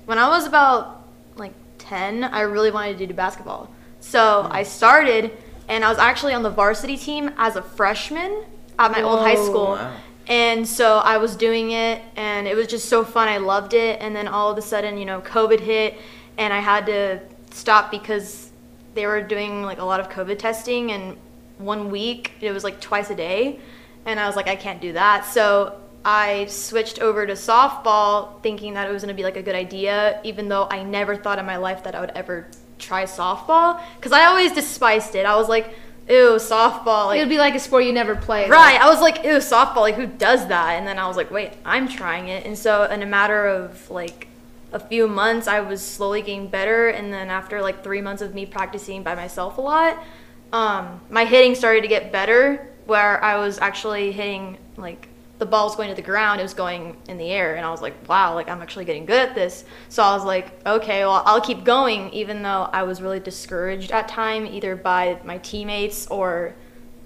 when 0.05 0.17
I 0.17 0.27
was 0.27 0.47
about 0.47 1.07
like 1.35 1.53
10, 1.77 2.23
I 2.23 2.41
really 2.41 2.71
wanted 2.71 2.97
to 2.97 3.05
do 3.05 3.13
basketball. 3.13 3.69
So 4.01 4.47
I 4.51 4.63
started, 4.63 5.31
and 5.69 5.85
I 5.85 5.89
was 5.89 5.97
actually 5.97 6.33
on 6.33 6.43
the 6.43 6.49
varsity 6.49 6.97
team 6.97 7.31
as 7.37 7.55
a 7.55 7.61
freshman 7.61 8.43
at 8.77 8.91
my 8.91 9.01
old 9.01 9.19
high 9.19 9.35
school. 9.35 9.71
Wow. 9.71 9.95
And 10.27 10.67
so 10.67 10.97
I 10.97 11.17
was 11.17 11.35
doing 11.35 11.71
it, 11.71 12.01
and 12.15 12.47
it 12.47 12.55
was 12.55 12.67
just 12.67 12.89
so 12.89 13.03
fun. 13.05 13.27
I 13.27 13.37
loved 13.37 13.73
it. 13.73 14.01
And 14.01 14.15
then 14.15 14.27
all 14.27 14.51
of 14.51 14.57
a 14.57 14.61
sudden, 14.61 14.97
you 14.97 15.05
know, 15.05 15.21
COVID 15.21 15.59
hit, 15.59 15.97
and 16.37 16.51
I 16.51 16.59
had 16.59 16.85
to 16.87 17.19
stop 17.51 17.91
because 17.91 18.49
they 18.95 19.05
were 19.05 19.21
doing 19.21 19.63
like 19.63 19.79
a 19.79 19.85
lot 19.85 19.99
of 19.99 20.09
COVID 20.09 20.37
testing. 20.39 20.91
And 20.91 21.17
one 21.57 21.89
week, 21.91 22.33
it 22.41 22.51
was 22.51 22.63
like 22.63 22.81
twice 22.81 23.09
a 23.09 23.15
day. 23.15 23.59
And 24.05 24.19
I 24.19 24.27
was 24.27 24.35
like, 24.35 24.47
I 24.47 24.55
can't 24.55 24.81
do 24.81 24.93
that. 24.93 25.25
So 25.25 25.79
I 26.03 26.45
switched 26.47 26.99
over 26.99 27.27
to 27.27 27.33
softball 27.33 28.41
thinking 28.41 28.73
that 28.73 28.89
it 28.89 28.91
was 28.91 29.03
going 29.03 29.13
to 29.13 29.17
be 29.17 29.23
like 29.23 29.37
a 29.37 29.43
good 29.43 29.55
idea, 29.55 30.19
even 30.23 30.49
though 30.49 30.67
I 30.71 30.83
never 30.83 31.15
thought 31.15 31.37
in 31.39 31.45
my 31.45 31.57
life 31.57 31.83
that 31.83 31.93
I 31.93 31.99
would 31.99 32.11
ever 32.11 32.47
try 32.81 33.03
softball. 33.03 33.81
Because 33.95 34.11
I 34.11 34.25
always 34.25 34.51
despised 34.51 35.15
it. 35.15 35.25
I 35.25 35.35
was 35.35 35.47
like, 35.47 35.73
ew, 36.09 36.35
softball. 36.35 37.07
Like, 37.07 37.19
it 37.19 37.21
would 37.21 37.29
be 37.29 37.37
like 37.37 37.55
a 37.55 37.59
sport 37.59 37.85
you 37.85 37.93
never 37.93 38.15
played. 38.15 38.49
Right. 38.49 38.79
I 38.79 38.89
was 38.89 38.99
like, 38.99 39.23
ew, 39.23 39.37
softball. 39.37 39.81
Like, 39.81 39.95
who 39.95 40.07
does 40.07 40.47
that? 40.47 40.71
And 40.71 40.85
then 40.85 40.99
I 40.99 41.07
was 41.07 41.17
like, 41.17 41.31
wait, 41.31 41.53
I'm 41.63 41.87
trying 41.87 42.27
it. 42.27 42.45
And 42.45 42.57
so, 42.57 42.83
in 42.83 43.01
a 43.01 43.05
matter 43.05 43.47
of 43.47 43.89
like 43.89 44.27
a 44.73 44.79
few 44.79 45.07
months, 45.07 45.47
I 45.47 45.61
was 45.61 45.81
slowly 45.81 46.21
getting 46.21 46.47
better. 46.47 46.89
And 46.89 47.13
then, 47.13 47.29
after 47.29 47.61
like 47.61 47.83
three 47.83 48.01
months 48.01 48.21
of 48.21 48.33
me 48.33 48.45
practicing 48.45 49.03
by 49.03 49.15
myself 49.15 49.57
a 49.57 49.61
lot, 49.61 50.03
um, 50.51 50.99
my 51.09 51.25
hitting 51.25 51.55
started 51.55 51.81
to 51.81 51.87
get 51.87 52.11
better, 52.11 52.67
where 52.85 53.23
I 53.23 53.37
was 53.37 53.59
actually 53.59 54.11
hitting 54.11 54.57
like 54.75 55.07
the 55.41 55.45
ball 55.47 55.65
was 55.65 55.75
going 55.75 55.89
to 55.89 55.95
the 55.95 56.01
ground, 56.13 56.39
it 56.39 56.43
was 56.43 56.53
going 56.53 56.95
in 57.09 57.17
the 57.17 57.29
air, 57.31 57.55
and 57.55 57.65
I 57.65 57.71
was 57.71 57.81
like, 57.81 57.95
wow, 58.07 58.35
like 58.35 58.47
I'm 58.47 58.61
actually 58.61 58.85
getting 58.85 59.05
good 59.05 59.29
at 59.29 59.33
this. 59.35 59.65
So 59.89 60.03
I 60.03 60.13
was 60.15 60.23
like, 60.23 60.47
okay, 60.65 61.03
well 61.03 61.23
I'll 61.25 61.41
keep 61.41 61.63
going, 61.63 62.09
even 62.13 62.43
though 62.43 62.69
I 62.71 62.83
was 62.83 63.01
really 63.01 63.19
discouraged 63.19 63.91
at 63.91 64.07
time, 64.07 64.45
either 64.45 64.75
by 64.75 65.19
my 65.25 65.37
teammates 65.39 66.05
or. 66.07 66.53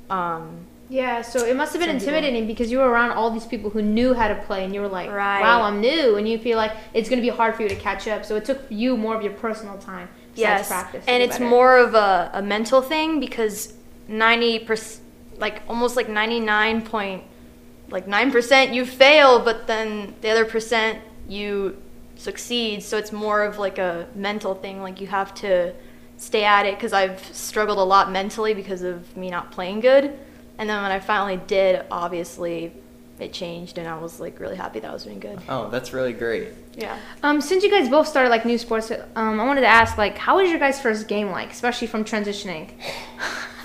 Um, 0.10 0.68
Yeah, 0.90 1.22
so 1.24 1.44
it 1.46 1.56
must 1.56 1.74
have 1.74 1.80
been 1.82 1.90
Some 1.90 2.00
people- 2.00 2.14
intimidating 2.14 2.46
because 2.46 2.70
you 2.72 2.78
were 2.80 2.90
around 2.90 3.12
all 3.14 3.32
these 3.32 3.46
people 3.54 3.70
who 3.72 3.82
knew 3.82 4.14
how 4.14 4.28
to 4.28 4.36
play, 4.48 4.64
and 4.66 4.72
you 4.76 4.82
were 4.82 4.88
like, 5.00 5.10
Right. 5.10 5.42
"Wow, 5.42 5.62
I'm 5.64 5.80
new," 5.82 6.18
and 6.18 6.28
you 6.30 6.38
feel 6.38 6.58
like 6.58 6.74
it's 6.94 7.10
gonna 7.10 7.24
be 7.30 7.30
hard 7.30 7.56
for 7.56 7.64
you 7.64 7.70
to 7.70 7.76
catch 7.88 8.08
up. 8.08 8.24
So 8.26 8.36
it 8.36 8.44
took 8.46 8.60
you 8.70 8.96
more 8.98 9.16
of 9.16 9.24
your 9.24 9.34
personal 9.34 9.78
time 9.80 10.10
yes, 10.36 10.68
practice. 10.68 11.04
and 11.08 11.24
it's 11.24 11.38
better. 11.40 11.50
more 11.50 11.78
of 11.78 11.96
a, 11.96 12.30
a 12.34 12.42
mental 12.42 12.82
thing 12.84 13.20
because 13.20 13.74
ninety 14.08 14.60
percent, 14.60 15.02
like 15.40 15.62
almost 15.68 15.96
like 15.96 16.08
ninety 16.08 16.40
nine 16.40 16.82
point, 16.84 17.24
like 17.90 18.08
nine 18.08 18.32
percent 18.32 18.74
you 18.74 18.86
fail, 18.86 19.40
but 19.40 19.68
then 19.68 20.16
the 20.22 20.30
other 20.30 20.46
percent 20.46 21.00
you 21.28 21.82
succeed. 22.16 22.84
So 22.84 22.98
it's 22.98 23.12
more 23.12 23.44
of 23.44 23.58
like 23.58 23.78
a 23.78 24.08
mental 24.16 24.56
thing. 24.56 24.82
Like 24.82 25.02
you 25.02 25.08
have 25.08 25.34
to 25.36 25.74
stay 26.18 26.44
at 26.46 26.66
it 26.66 26.76
because 26.76 26.94
I've 26.94 27.24
struggled 27.36 27.78
a 27.78 27.84
lot 27.84 28.12
mentally 28.12 28.54
because 28.54 28.82
of 28.82 29.16
me 29.18 29.30
not 29.30 29.52
playing 29.52 29.82
good. 29.82 30.18
And 30.58 30.70
then 30.70 30.82
when 30.82 30.92
I 30.92 31.00
finally 31.00 31.38
did, 31.48 31.84
obviously 31.92 32.72
it 33.20 33.32
changed, 33.32 33.78
and 33.78 33.88
I 33.88 33.98
was 33.98 34.20
like 34.20 34.40
really 34.40 34.56
happy 34.56 34.80
that 34.80 34.90
I 34.90 34.94
was 34.94 35.04
doing 35.04 35.20
good. 35.20 35.40
Oh, 35.48 35.70
that's 35.70 35.94
really 35.94 36.14
great. 36.14 36.50
Yeah. 36.78 36.98
Um, 37.24 37.40
since 37.40 37.64
you 37.64 37.72
guys 37.72 37.90
both 37.90 38.08
started 38.08 38.30
like 38.30 38.46
new 38.46 38.58
sports, 38.58 38.92
um, 38.92 39.40
I 39.40 39.46
wanted 39.46 39.62
to 39.62 39.68
ask 39.68 39.98
like, 39.98 40.18
how 40.18 40.38
was 40.38 40.50
your 40.50 40.60
guys' 40.60 40.82
first 40.82 41.08
game 41.08 41.32
like, 41.32 41.52
especially 41.52 41.88
from 41.88 42.04
transitioning? 42.04 42.72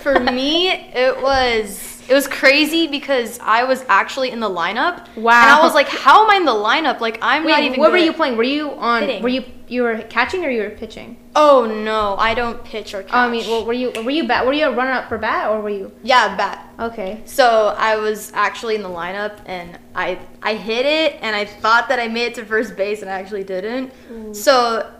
For 0.01 0.19
me, 0.19 0.69
it 0.69 1.21
was 1.21 1.90
it 2.09 2.13
was 2.13 2.27
crazy 2.27 2.87
because 2.87 3.39
I 3.39 3.63
was 3.63 3.85
actually 3.87 4.31
in 4.31 4.39
the 4.39 4.49
lineup. 4.49 5.07
Wow. 5.15 5.41
And 5.41 5.49
I 5.49 5.61
was 5.61 5.73
like, 5.73 5.87
how 5.87 6.23
am 6.23 6.31
I 6.31 6.35
in 6.37 6.45
the 6.45 6.51
lineup? 6.51 6.99
Like 6.99 7.19
I'm 7.21 7.45
not 7.45 7.61
even. 7.63 7.79
what 7.79 7.91
were 7.91 7.97
you 7.97 8.13
playing? 8.13 8.37
Were 8.37 8.43
you 8.43 8.71
on? 8.71 9.01
Hitting. 9.01 9.23
Were 9.23 9.29
you 9.29 9.43
you 9.67 9.83
were 9.83 10.01
catching 10.09 10.43
or 10.43 10.49
you 10.49 10.63
were 10.63 10.69
pitching? 10.69 11.15
Oh 11.33 11.65
no, 11.65 12.15
I 12.17 12.33
don't 12.33 12.61
pitch 12.63 12.93
or 12.93 13.03
catch. 13.03 13.13
Oh, 13.13 13.19
I 13.19 13.29
mean, 13.31 13.47
well, 13.47 13.65
were 13.65 13.73
you 13.73 13.91
were 14.03 14.11
you 14.11 14.27
bat? 14.27 14.45
Were 14.45 14.53
you 14.53 14.65
a 14.65 14.75
runner 14.75 14.91
up 14.91 15.07
for 15.07 15.17
bat 15.17 15.49
or 15.49 15.61
were 15.61 15.69
you? 15.69 15.91
yeah, 16.03 16.35
bat. 16.35 16.67
Okay. 16.79 17.21
So 17.25 17.73
I 17.77 17.95
was 17.95 18.31
actually 18.33 18.75
in 18.75 18.81
the 18.81 18.89
lineup 18.89 19.39
and 19.45 19.79
I 19.95 20.19
I 20.41 20.55
hit 20.55 20.85
it 20.85 21.17
and 21.21 21.35
I 21.35 21.45
thought 21.45 21.87
that 21.89 21.99
I 21.99 22.07
made 22.07 22.25
it 22.25 22.35
to 22.35 22.45
first 22.45 22.75
base 22.75 23.01
and 23.01 23.09
I 23.09 23.13
actually 23.13 23.45
didn't. 23.45 23.93
So 24.35 24.91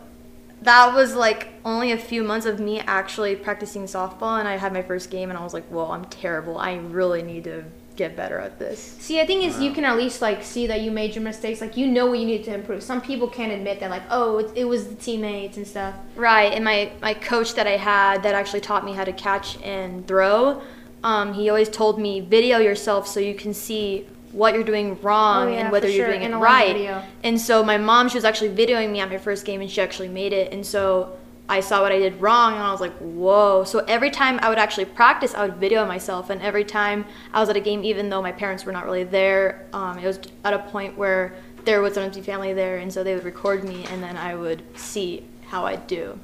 that 0.62 0.94
was 0.94 1.14
like 1.14 1.48
only 1.64 1.92
a 1.92 1.98
few 1.98 2.22
months 2.22 2.46
of 2.46 2.60
me 2.60 2.80
actually 2.80 3.36
practicing 3.36 3.84
softball 3.84 4.38
and 4.38 4.48
I 4.48 4.56
had 4.56 4.72
my 4.72 4.82
first 4.82 5.10
game 5.10 5.30
and 5.30 5.38
I 5.38 5.42
was 5.42 5.54
like, 5.54 5.64
"Whoa, 5.66 5.90
I'm 5.90 6.04
terrible. 6.06 6.58
I 6.58 6.76
really 6.76 7.22
need 7.22 7.44
to 7.44 7.64
get 7.96 8.16
better 8.16 8.38
at 8.38 8.58
this." 8.58 8.78
See, 8.78 9.20
I 9.20 9.26
think 9.26 9.44
is 9.44 9.60
you 9.60 9.72
can 9.72 9.84
at 9.84 9.96
least 9.96 10.22
like 10.22 10.42
see 10.42 10.66
that 10.68 10.80
you 10.80 10.90
made 10.90 11.14
your 11.14 11.24
mistakes. 11.24 11.60
Like 11.60 11.76
you 11.76 11.86
know 11.88 12.06
what 12.06 12.18
you 12.20 12.26
need 12.26 12.44
to 12.44 12.54
improve. 12.54 12.82
Some 12.82 13.00
people 13.00 13.28
can't 13.28 13.52
admit 13.52 13.80
that. 13.80 13.90
Like, 13.90 14.04
oh, 14.10 14.38
it, 14.38 14.52
it 14.54 14.64
was 14.64 14.88
the 14.88 14.94
teammates 14.94 15.56
and 15.56 15.66
stuff. 15.66 15.94
Right, 16.16 16.52
and 16.52 16.64
my, 16.64 16.92
my 17.00 17.14
coach 17.14 17.54
that 17.54 17.66
I 17.66 17.76
had 17.76 18.22
that 18.22 18.34
actually 18.34 18.60
taught 18.60 18.84
me 18.84 18.92
how 18.92 19.04
to 19.04 19.12
catch 19.12 19.60
and 19.62 20.06
throw, 20.06 20.62
um, 21.02 21.34
he 21.34 21.48
always 21.48 21.68
told 21.68 21.98
me 21.98 22.20
video 22.20 22.58
yourself 22.58 23.08
so 23.08 23.18
you 23.18 23.34
can 23.34 23.52
see 23.52 24.06
what 24.32 24.54
you're 24.54 24.64
doing 24.64 25.00
wrong 25.02 25.48
Oh, 25.48 25.50
yeah, 25.52 25.58
and 25.60 25.72
whether 25.72 25.88
you're 25.88 26.06
sure, 26.06 26.18
doing 26.18 26.30
it 26.30 26.34
right. 26.36 26.74
video. 26.74 27.02
And 27.22 27.40
so 27.40 27.62
my 27.62 27.76
mom, 27.78 28.08
she 28.08 28.16
was 28.16 28.24
actually 28.24 28.50
videoing 28.50 28.90
me 28.90 29.00
at 29.00 29.10
my 29.10 29.18
first 29.18 29.44
game 29.44 29.60
and 29.60 29.70
she 29.70 29.80
actually 29.80 30.08
made 30.08 30.32
it. 30.32 30.52
And 30.52 30.64
so 30.64 31.16
I 31.48 31.60
saw 31.60 31.82
what 31.82 31.92
I 31.92 31.98
did 31.98 32.20
wrong 32.20 32.54
and 32.54 32.62
I 32.62 32.70
was 32.72 32.80
like, 32.80 32.94
whoa. 32.98 33.64
So 33.64 33.80
every 33.80 34.10
time 34.10 34.38
I 34.42 34.48
would 34.48 34.58
actually 34.58 34.86
practice, 34.86 35.34
I 35.34 35.42
would 35.46 35.56
video 35.56 35.84
myself. 35.84 36.30
And 36.30 36.40
every 36.40 36.64
time 36.64 37.04
I 37.32 37.40
was 37.40 37.48
at 37.50 37.56
a 37.56 37.60
game, 37.60 37.84
even 37.84 38.08
though 38.08 38.22
my 38.22 38.32
parents 38.32 38.64
were 38.64 38.72
not 38.72 38.84
really 38.86 39.04
there, 39.04 39.66
um, 39.74 39.98
it 39.98 40.06
was 40.06 40.18
at 40.44 40.54
a 40.54 40.60
point 40.60 40.96
where 40.96 41.34
there 41.64 41.82
would 41.82 41.92
sometimes 41.94 42.16
be 42.16 42.22
family 42.22 42.54
there. 42.54 42.78
And 42.78 42.92
so 42.92 43.04
they 43.04 43.14
would 43.14 43.24
record 43.24 43.64
me 43.64 43.84
and 43.90 44.02
then 44.02 44.16
I 44.16 44.34
would 44.34 44.62
see 44.78 45.24
how 45.46 45.66
I 45.66 45.76
do. 45.76 46.18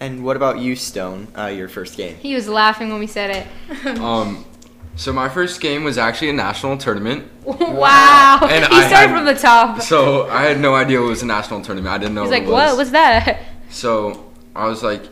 And 0.00 0.24
what 0.24 0.34
about 0.34 0.58
you, 0.58 0.74
Stone? 0.74 1.28
Uh, 1.38 1.46
your 1.46 1.68
first 1.68 1.96
game? 1.96 2.16
He 2.16 2.34
was 2.34 2.48
laughing 2.48 2.90
when 2.90 2.98
we 2.98 3.06
said 3.06 3.46
it. 3.86 3.98
Um, 4.00 4.44
so 4.96 5.12
my 5.12 5.28
first 5.28 5.60
game 5.60 5.84
was 5.84 5.96
actually 5.98 6.30
a 6.30 6.32
national 6.34 6.76
tournament. 6.76 7.30
wow. 7.44 8.38
And 8.42 8.64
he 8.66 8.70
I 8.72 8.86
started 8.88 9.08
had- 9.08 9.10
from 9.16 9.24
the 9.24 9.34
top. 9.34 9.80
So 9.82 10.28
I 10.28 10.42
had 10.42 10.60
no 10.60 10.74
idea 10.74 11.00
it 11.00 11.04
was 11.04 11.22
a 11.22 11.26
national 11.26 11.62
tournament. 11.62 11.92
I 11.94 11.98
didn't 11.98 12.14
know 12.14 12.22
He's 12.22 12.30
what 12.30 12.38
like, 12.40 12.48
it 12.48 12.50
was. 12.52 12.70
what? 12.70 12.76
What's 12.78 12.90
that? 12.90 13.40
So 13.70 14.30
I 14.54 14.66
was 14.66 14.82
like, 14.82 15.02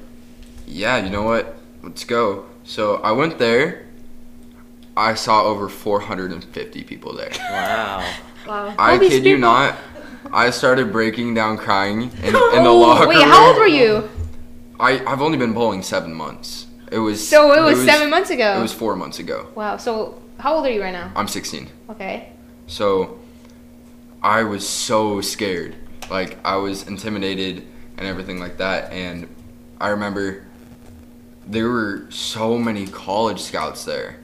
yeah, 0.66 0.98
you 1.02 1.10
know 1.10 1.22
what? 1.22 1.56
Let's 1.82 2.04
go. 2.04 2.44
So 2.64 2.96
I 2.96 3.12
went 3.12 3.38
there. 3.38 3.86
I 4.96 5.14
saw 5.14 5.44
over 5.44 5.68
450 5.68 6.84
people 6.84 7.14
there. 7.14 7.30
Wow. 7.40 8.14
Wow. 8.46 8.74
I 8.78 8.92
All 8.92 8.98
these 8.98 9.10
kid 9.10 9.24
you 9.24 9.36
people- 9.36 9.50
not. 9.50 9.76
I 10.32 10.50
started 10.50 10.92
breaking 10.92 11.34
down 11.34 11.56
crying 11.56 12.02
in, 12.22 12.26
in 12.26 12.64
the 12.64 12.70
locker 12.72 13.08
Wait, 13.08 13.16
room. 13.16 13.24
Wait, 13.24 13.28
how 13.30 13.48
old 13.48 13.56
were 13.58 13.66
you? 13.66 14.08
I, 14.78 15.04
I've 15.04 15.20
only 15.22 15.36
been 15.38 15.52
bowling 15.52 15.82
seven 15.82 16.14
months. 16.14 16.66
It 16.90 16.98
was 16.98 17.26
So 17.26 17.52
it 17.52 17.62
was, 17.62 17.84
seven 17.84 18.10
months 18.10 18.30
ago. 18.30 18.58
It 18.58 18.62
was 18.62 18.72
four 18.72 18.96
months 18.96 19.18
ago. 19.18 19.48
wow. 19.54 19.76
So 19.76 20.20
how 20.38 20.56
old 20.56 20.66
are 20.66 20.70
you 20.70 20.82
right 20.82 20.92
now? 20.92 21.12
I'm 21.14 21.28
16. 21.28 21.68
Okay. 21.90 22.32
So 22.66 23.20
I 24.22 24.42
was 24.42 24.68
so 24.68 25.20
scared. 25.20 25.76
Like 26.10 26.38
I 26.44 26.56
was 26.56 26.88
intimidated 26.88 27.66
and 27.96 28.06
everything 28.06 28.40
like 28.40 28.58
that. 28.58 28.92
And 28.92 29.28
I 29.80 29.88
remember 29.88 30.46
there 31.46 31.68
were 31.68 32.06
so 32.10 32.58
many 32.58 32.86
college 32.86 33.40
scouts 33.40 33.84
there 33.84 34.16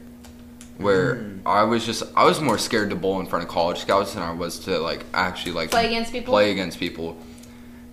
where 0.78 1.16
hmm. 1.16 1.46
I 1.46 1.62
was 1.62 1.86
just 1.86 2.02
I 2.16 2.24
was 2.24 2.40
more 2.40 2.58
scared 2.58 2.90
to 2.90 2.96
bowl 2.96 3.20
in 3.20 3.26
front 3.26 3.44
of 3.44 3.50
college 3.50 3.78
scouts 3.78 4.14
than 4.14 4.22
I 4.22 4.32
was 4.32 4.58
to 4.60 4.78
like 4.78 5.04
actually 5.14 5.52
like 5.52 5.70
Play 5.70 5.86
against 5.86 6.12
people? 6.12 6.32
Play 6.32 6.50
against 6.50 6.78
people. 6.78 7.16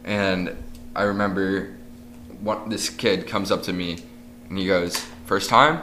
And 0.04 0.56
I 0.96 1.04
remember 1.04 1.78
what 2.42 2.70
this 2.70 2.90
kid 2.90 3.28
comes 3.28 3.52
up 3.52 3.64
to 3.64 3.74
me 3.74 4.00
and 4.54 4.60
he 4.60 4.68
goes, 4.68 5.00
First 5.26 5.50
time? 5.50 5.82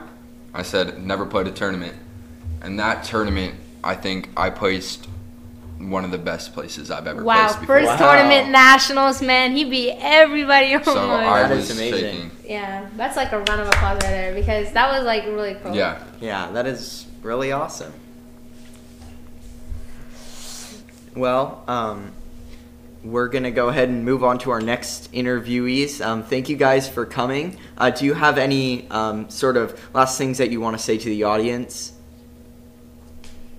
I 0.54 0.62
said, 0.62 1.02
Never 1.04 1.26
played 1.26 1.48
a 1.48 1.50
tournament. 1.50 1.96
And 2.62 2.78
that 2.78 3.02
tournament, 3.02 3.56
I 3.82 3.96
think 3.96 4.28
I 4.36 4.50
placed 4.50 5.08
one 5.78 6.04
of 6.04 6.12
the 6.12 6.18
best 6.18 6.54
places 6.54 6.88
I've 6.88 7.08
ever 7.08 7.24
Wow. 7.24 7.46
placed 7.48 7.60
before. 7.62 7.80
First 7.80 8.00
Wow. 8.00 8.14
tournament 8.14 8.50
nationals, 8.50 9.20
man. 9.22 9.56
He 9.56 9.64
beat 9.64 9.96
everybody. 9.98 10.72
Oh 10.76 10.82
so 10.82 10.94
my 10.94 11.26
I 11.26 11.42
That 11.48 11.50
was 11.56 11.68
is 11.68 11.76
amazing. 11.76 12.00
shaking. 12.14 12.30
Yeah, 12.48 12.86
that's 12.96 13.16
like 13.16 13.32
a 13.32 13.38
round 13.38 13.60
of 13.60 13.66
applause 13.66 13.94
right 13.94 14.02
there 14.02 14.34
because 14.34 14.70
that 14.70 14.88
was 14.96 15.04
like 15.04 15.24
really 15.24 15.56
cool. 15.64 15.74
Yeah. 15.74 15.98
Yeah, 16.20 16.52
that 16.52 16.66
is 16.68 17.06
really 17.22 17.50
awesome. 17.50 17.92
Well, 21.16 21.64
um, 21.66 22.12
we're 23.02 23.28
gonna 23.28 23.50
go 23.50 23.68
ahead 23.68 23.88
and 23.88 24.04
move 24.04 24.22
on 24.22 24.38
to 24.40 24.50
our 24.50 24.60
next 24.60 25.12
interviewees. 25.12 26.04
Um, 26.04 26.22
thank 26.22 26.48
you 26.48 26.56
guys 26.56 26.88
for 26.88 27.06
coming. 27.06 27.58
Uh, 27.78 27.90
do 27.90 28.04
you 28.04 28.14
have 28.14 28.36
any 28.38 28.88
um, 28.90 29.28
sort 29.30 29.56
of 29.56 29.78
last 29.94 30.18
things 30.18 30.38
that 30.38 30.50
you 30.50 30.60
want 30.60 30.76
to 30.76 30.82
say 30.82 30.98
to 30.98 31.08
the 31.08 31.24
audience? 31.24 31.92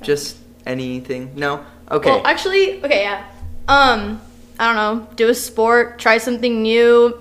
Just 0.02 0.38
anything? 0.66 1.34
No. 1.36 1.66
Okay. 1.90 2.10
Well, 2.10 2.26
actually, 2.26 2.84
okay, 2.84 3.02
yeah. 3.04 3.26
Um, 3.68 4.22
I 4.60 4.74
don't 4.74 4.76
know. 4.76 5.08
Do 5.16 5.30
a 5.30 5.34
sport. 5.36 6.00
Try 6.00 6.18
something 6.18 6.62
new. 6.62 7.14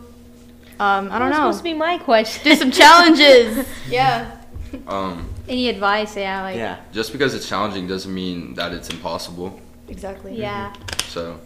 Um, 0.78 1.10
I 1.12 1.18
don't 1.18 1.28
That 1.30 1.30
was 1.30 1.30
know. 1.30 1.36
supposed 1.38 1.58
to 1.58 1.64
be 1.64 1.74
my 1.74 1.98
question. 1.98 2.44
Do 2.44 2.54
some 2.56 2.70
challenges. 2.70 3.66
yeah. 3.88 4.36
Um, 4.86 5.28
Any 5.48 5.68
advice? 5.68 6.16
Yeah, 6.16 6.42
like 6.42 6.56
yeah. 6.56 6.78
just 6.92 7.12
because 7.12 7.34
it's 7.34 7.48
challenging 7.48 7.86
doesn't 7.86 8.12
mean 8.12 8.54
that 8.54 8.72
it's 8.72 8.88
impossible. 8.88 9.60
Exactly. 9.88 10.38
yeah. 10.38 10.72
So 11.08 11.40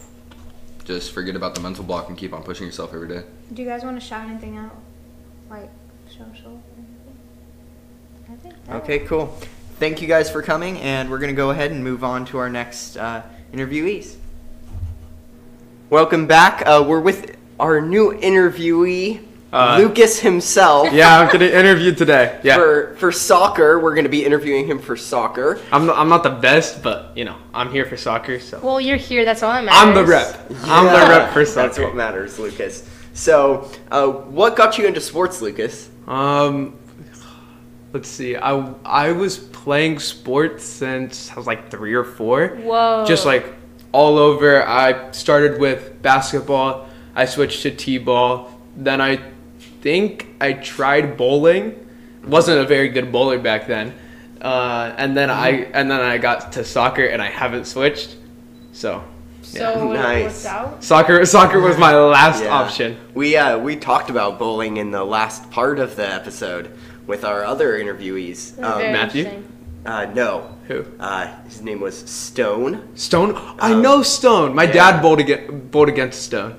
just 0.85 1.13
forget 1.13 1.35
about 1.35 1.55
the 1.55 1.61
mental 1.61 1.85
block 1.85 2.09
and 2.09 2.17
keep 2.17 2.33
on 2.33 2.43
pushing 2.43 2.67
yourself 2.67 2.95
every 2.95 3.09
day. 3.09 3.23
Do 3.53 3.63
you 3.63 3.69
guys 3.69 3.83
want 3.83 4.01
to 4.01 4.07
shout 4.07 4.29
anything 4.29 4.57
out? 4.57 4.77
Like 5.51 5.71
social? 6.09 6.63
I 8.31 8.37
think. 8.37 8.55
Okay. 8.71 8.99
Cool. 9.01 9.37
Thank 9.79 10.01
you 10.01 10.09
guys 10.09 10.31
for 10.31 10.41
coming, 10.41 10.79
and 10.79 11.11
we're 11.11 11.19
gonna 11.19 11.33
go 11.33 11.51
ahead 11.51 11.73
and 11.73 11.83
move 11.83 12.05
on 12.05 12.25
to 12.27 12.39
our 12.39 12.49
next 12.49 12.97
uh, 12.97 13.23
interviewees. 13.53 14.17
Welcome 15.91 16.27
back. 16.27 16.63
Uh, 16.67 16.85
we're 16.87 17.01
with 17.01 17.37
our 17.59 17.81
new 17.81 18.13
interviewee, 18.13 19.25
Uh, 19.55 19.79
Lucas 19.79 20.19
himself. 20.19 20.93
Yeah, 20.93 21.21
I'm 21.21 21.31
getting 21.31 21.51
interviewed 21.51 21.97
today. 21.97 22.41
Yeah. 22.43 22.57
For 22.57 22.97
for 22.97 23.13
soccer, 23.13 23.79
we're 23.79 23.95
gonna 23.95 24.09
be 24.09 24.25
interviewing 24.25 24.67
him 24.67 24.81
for 24.81 24.97
soccer. 24.97 25.61
I'm 25.71 25.87
not, 25.87 25.97
I'm 25.97 26.09
not 26.09 26.25
the 26.25 26.31
best, 26.31 26.83
but 26.83 27.17
you 27.17 27.25
know, 27.25 27.37
I'm 27.55 27.71
here 27.71 27.85
for 27.85 27.97
soccer, 27.97 28.41
so 28.41 28.59
Well, 28.61 28.81
you're 28.81 28.97
here. 28.97 29.25
That's 29.25 29.45
all 29.45 29.53
that 29.53 29.65
matters. 29.65 29.81
I'm 29.81 29.95
the 29.95 30.05
rep. 30.05 30.51
I'm 30.65 30.87
the 30.87 31.09
rep 31.09 31.33
for 31.33 31.45
soccer. 31.45 31.69
That's 31.69 31.79
what 31.79 31.95
matters, 31.95 32.39
Lucas. 32.39 32.89
So, 33.13 33.71
uh, 33.93 34.09
what 34.09 34.57
got 34.57 34.77
you 34.77 34.87
into 34.89 35.01
sports, 35.01 35.41
Lucas? 35.41 35.89
Um, 36.09 36.77
let's 37.93 38.09
see. 38.09 38.37
I 38.37 38.75
I 38.85 39.13
was 39.13 39.39
playing 39.39 40.01
sports 40.01 40.65
since 40.65 41.31
I 41.31 41.37
was 41.37 41.47
like 41.47 41.71
three 41.71 41.95
or 41.95 42.03
four. 42.03 42.57
Whoa. 42.57 43.05
Just 43.07 43.25
like 43.25 43.55
all 43.93 44.19
over. 44.19 44.67
I 44.67 45.13
started 45.13 45.61
with 45.61 46.03
basketball. 46.03 46.89
I 47.15 47.25
switched 47.27 47.63
to 47.63 47.71
t-ball. 47.71 48.51
Then 48.77 49.01
I 49.01 49.21
think 49.85 50.27
I 50.41 50.55
tried 50.55 51.17
bowling. 51.17 51.65
Wasn't 52.27 52.59
a 52.59 52.65
very 52.65 52.89
good 52.89 53.13
bowler 53.13 53.39
back 53.39 53.67
then. 53.67 53.93
uh, 54.41 54.95
and 54.99 55.15
then 55.17 55.29
I 55.31 55.49
and 55.79 55.91
then 55.91 56.01
I 56.01 56.17
got 56.19 56.53
to 56.53 56.65
soccer, 56.65 57.05
and 57.13 57.21
I 57.23 57.29
haven't 57.29 57.67
switched. 57.67 58.17
So 58.73 59.03
So 59.43 59.93
it 59.93 59.95
Nice. 59.95 60.45
worked 60.45 60.47
out. 60.57 60.85
soccer 60.85 61.25
soccer 61.27 61.61
was 61.61 61.77
my 61.79 61.95
last 61.97 62.43
Yeah. 62.43 62.51
option. 62.61 62.97
We 63.15 63.37
uh, 63.37 63.59
we 63.59 63.77
talked 63.77 64.09
about 64.11 64.39
bowling 64.39 64.79
in 64.79 64.91
the 64.91 65.05
last 65.05 65.51
part 65.51 65.79
of 65.79 65.97
the 65.97 66.09
episode 66.21 66.71
with 67.07 67.23
our 67.25 67.45
other 67.45 67.79
interviewees. 67.83 68.41
Um, 68.63 68.79
Very 68.81 68.93
Matthew? 68.93 69.25
interesting. 69.25 69.45
uh, 69.87 70.07
no, 70.15 70.31
Who? 70.69 70.85
uh, 70.99 71.27
his 71.49 71.61
name 71.61 71.81
was 71.81 71.97
Stone. 72.09 72.73
Stone. 72.97 73.31
I 73.61 73.73
Um, 73.73 73.83
know 73.83 74.03
Stone. 74.03 74.55
My 74.55 74.65
yeah. 74.65 74.73
dad 74.79 75.03
bowled 75.03 75.21
against 75.21 75.71
bowled 75.71 75.91
against 75.91 76.23
Stone. 76.23 76.55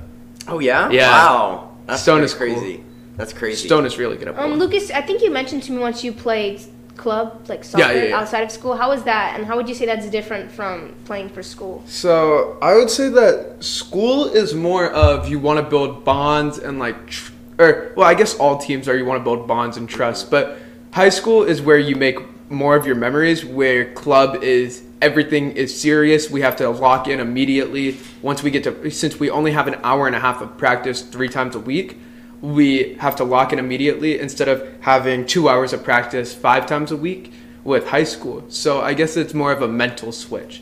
Oh 0.47 0.59
yeah. 0.59 0.89
Yeah. 0.91 1.09
Wow. 1.09 1.69
That's 1.87 2.01
Stone 2.03 2.19
pretty 2.21 2.25
is 2.25 2.33
cool. 2.33 2.47
crazy. 2.61 2.83
That's 3.17 3.33
crazy. 3.33 3.67
Stone 3.67 3.85
is 3.85 3.97
really 3.97 4.17
good 4.17 4.27
at 4.29 4.37
Um. 4.37 4.53
Lucas, 4.55 4.91
I 4.91 5.01
think 5.01 5.21
you 5.21 5.31
mentioned 5.31 5.63
to 5.63 5.71
me 5.71 5.79
once 5.79 6.03
you 6.03 6.11
played 6.11 6.61
club, 6.97 7.45
like 7.49 7.63
soccer, 7.63 7.83
Yeah, 7.83 7.91
yeah, 7.91 8.03
yeah. 8.09 8.19
outside 8.19 8.43
of 8.43 8.51
school. 8.51 8.75
How 8.75 8.89
was 8.89 9.03
that, 9.03 9.35
and 9.35 9.45
how 9.45 9.55
would 9.57 9.67
you 9.67 9.75
say 9.75 9.85
that's 9.85 10.09
different 10.09 10.51
from 10.51 10.93
playing 11.05 11.29
for 11.29 11.43
school? 11.43 11.83
So 11.85 12.57
I 12.61 12.75
would 12.75 12.89
say 12.89 13.09
that 13.09 13.63
school 13.63 14.25
is 14.25 14.53
more 14.53 14.89
of 14.91 15.27
you 15.29 15.39
want 15.39 15.59
to 15.59 15.69
build 15.69 16.03
bonds 16.05 16.57
and 16.57 16.79
like, 16.79 17.07
tr- 17.07 17.31
or 17.59 17.91
well, 17.95 18.07
I 18.07 18.13
guess 18.13 18.35
all 18.37 18.57
teams 18.57 18.87
are 18.87 18.97
you 18.97 19.05
want 19.05 19.19
to 19.19 19.23
build 19.23 19.47
bonds 19.47 19.77
and 19.77 19.87
trust. 19.89 20.29
But 20.31 20.57
high 20.93 21.09
school 21.09 21.43
is 21.43 21.61
where 21.61 21.77
you 21.79 21.95
make 21.95 22.17
more 22.49 22.75
of 22.75 22.85
your 22.85 22.95
memories. 22.95 23.45
Where 23.45 23.93
club 23.93 24.43
is 24.43 24.83
everything 25.01 25.51
is 25.51 25.79
serious. 25.79 26.29
We 26.29 26.41
have 26.41 26.55
to 26.57 26.69
lock 26.69 27.07
in 27.07 27.19
immediately 27.19 27.97
once 28.21 28.43
we 28.43 28.51
get 28.51 28.63
to 28.65 28.91
since 28.91 29.19
we 29.19 29.29
only 29.29 29.51
have 29.51 29.67
an 29.67 29.75
hour 29.83 30.07
and 30.07 30.15
a 30.15 30.19
half 30.19 30.41
of 30.41 30.57
practice 30.57 31.01
three 31.01 31.29
times 31.29 31.55
a 31.55 31.59
week. 31.59 31.97
We 32.45 32.93
have 32.99 33.15
to 33.15 33.23
lock 33.23 33.51
in 33.53 33.59
immediately 33.59 34.19
instead 34.19 34.47
of 34.47 34.63
having 34.81 35.25
two 35.25 35.49
hours 35.49 35.73
of 35.73 35.83
practice 35.83 36.35
five 36.35 36.67
times 36.67 36.91
a 36.91 36.97
week 36.97 37.33
with 37.63 37.87
high 37.87 38.03
school. 38.03 38.43
So 38.49 38.81
I 38.81 38.93
guess 38.93 39.17
it's 39.17 39.33
more 39.33 39.51
of 39.51 39.63
a 39.63 39.67
mental 39.67 40.11
switch 40.11 40.61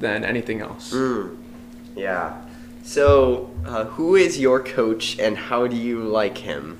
than 0.00 0.22
anything 0.24 0.60
else. 0.60 0.92
Mm. 0.92 1.36
Yeah. 1.96 2.34
So, 2.84 3.50
uh, 3.64 3.84
who 3.84 4.16
is 4.16 4.38
your 4.38 4.60
coach 4.62 5.18
and 5.18 5.38
how 5.38 5.66
do 5.66 5.76
you 5.76 6.00
like 6.00 6.36
him 6.38 6.76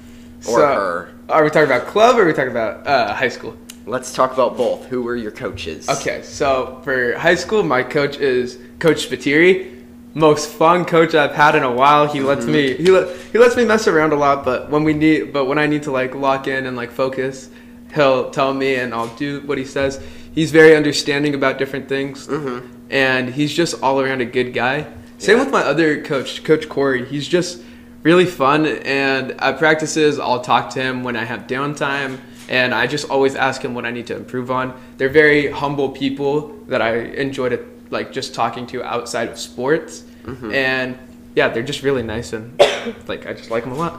or 0.47 0.59
So- 0.59 0.67
her? 0.67 1.09
Are 1.29 1.45
we 1.45 1.49
talking 1.49 1.71
about 1.71 1.87
club 1.87 2.19
or 2.19 2.23
are 2.23 2.27
we 2.27 2.33
talking 2.35 2.51
about 2.51 2.87
uh, 2.87 3.15
high 3.15 3.29
school? 3.31 3.57
Let's 3.87 4.13
talk 4.13 4.33
about 4.35 4.57
both. 4.59 4.87
Who 4.87 5.03
were 5.03 5.17
your 5.17 5.31
coaches? 5.31 5.89
Okay, 5.89 6.21
so 6.23 6.81
for 6.85 7.17
high 7.17 7.37
school, 7.37 7.63
my 7.63 7.83
coach 7.83 8.19
is 8.19 8.59
Coach 8.79 9.09
Spiteri. 9.09 9.82
Most 10.15 10.51
fun 10.51 10.85
coach 10.85 11.15
I've 11.15 11.35
had 11.35 11.55
in 11.55 11.63
a 11.63 11.73
while. 11.73 12.07
He 12.07 12.21
lets 12.21 12.45
me 12.45 12.75
mm-hmm. 12.75 12.85
he 12.85 12.91
let, 12.91 13.17
he 13.33 13.39
lets 13.39 13.57
me 13.57 13.65
mess 13.65 13.87
around 13.89 14.13
a 14.13 14.17
lot, 14.17 14.45
but 14.45 14.71
when 14.71 14.85
we 14.85 14.93
need 14.93 15.33
but 15.33 15.47
when 15.47 15.59
I 15.59 15.67
need 15.67 15.85
to 15.85 15.91
like 15.91 16.15
lock 16.15 16.47
in 16.47 16.67
and 16.67 16.77
like 16.77 16.91
focus, 16.91 17.49
he'll 17.95 18.31
tell 18.31 18.53
me 18.53 18.75
and 18.75 18.93
I'll 18.93 19.15
do 19.17 19.41
what 19.47 19.59
he 19.59 19.65
says. 19.65 20.03
He's 20.35 20.51
very 20.51 20.77
understanding 20.77 21.35
about 21.35 21.59
different 21.59 21.89
things, 21.89 22.27
mm-hmm. 22.27 22.67
and 22.91 23.29
he's 23.31 23.55
just 23.55 23.83
all 23.83 24.01
around 24.01 24.21
a 24.21 24.27
good 24.27 24.53
guy. 24.53 24.87
Same 25.19 25.39
with 25.39 25.51
my 25.51 25.61
other 25.61 26.03
coach, 26.03 26.43
Coach 26.43 26.69
Corey. 26.69 27.05
He's 27.05 27.29
just 27.29 27.63
really 28.03 28.27
fun, 28.27 28.67
and 28.67 29.33
at 29.41 29.59
practices, 29.59 30.19
I'll 30.19 30.41
talk 30.41 30.71
to 30.71 30.83
him 30.83 31.05
when 31.05 31.17
I 31.17 31.25
have 31.25 31.47
downtime, 31.47 32.19
and 32.49 32.75
I 32.75 32.87
just 32.87 33.09
always 33.09 33.37
ask 33.37 33.63
him 33.63 33.75
what 33.75 33.85
I 33.85 33.93
need 33.93 34.09
to 34.09 34.17
improve 34.17 34.51
on. 34.51 34.75
They're 34.97 35.09
very 35.09 35.51
humble 35.51 35.91
people 35.91 36.49
that 36.67 36.83
I 36.83 36.97
enjoy 36.97 37.51
to 37.51 37.59
like 37.93 38.11
just 38.13 38.35
talking 38.35 38.67
to 38.69 38.83
outside 38.83 39.29
of 39.29 39.39
sports, 39.39 40.03
and 40.27 40.99
yeah, 41.37 41.49
they're 41.49 41.63
just 41.63 41.83
really 41.83 42.03
nice 42.03 42.33
and 42.33 42.59
like 43.07 43.27
I 43.27 43.33
just 43.35 43.51
like 43.51 43.65
them 43.65 43.73
a 43.73 43.77
lot. 43.77 43.95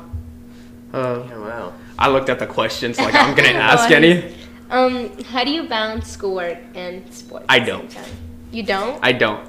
Uh, 0.94 1.24
Oh, 1.34 1.42
wow. 1.42 1.74
I 1.98 2.10
looked 2.10 2.30
at 2.30 2.40
the 2.40 2.48
questions 2.48 2.98
like 3.00 3.16
I'm 3.16 3.36
gonna 3.40 3.50
ask 3.50 3.90
ahead. 3.90 4.04
any. 4.04 4.36
Um, 4.70 5.10
how 5.26 5.44
do 5.44 5.52
you 5.52 5.64
balance 5.70 6.08
schoolwork 6.10 6.58
and 6.76 7.12
sports? 7.14 7.46
I 7.50 7.60
don't. 7.60 7.96
You 8.52 8.64
don't? 8.64 9.00
I 9.04 9.12
don't. 9.12 9.48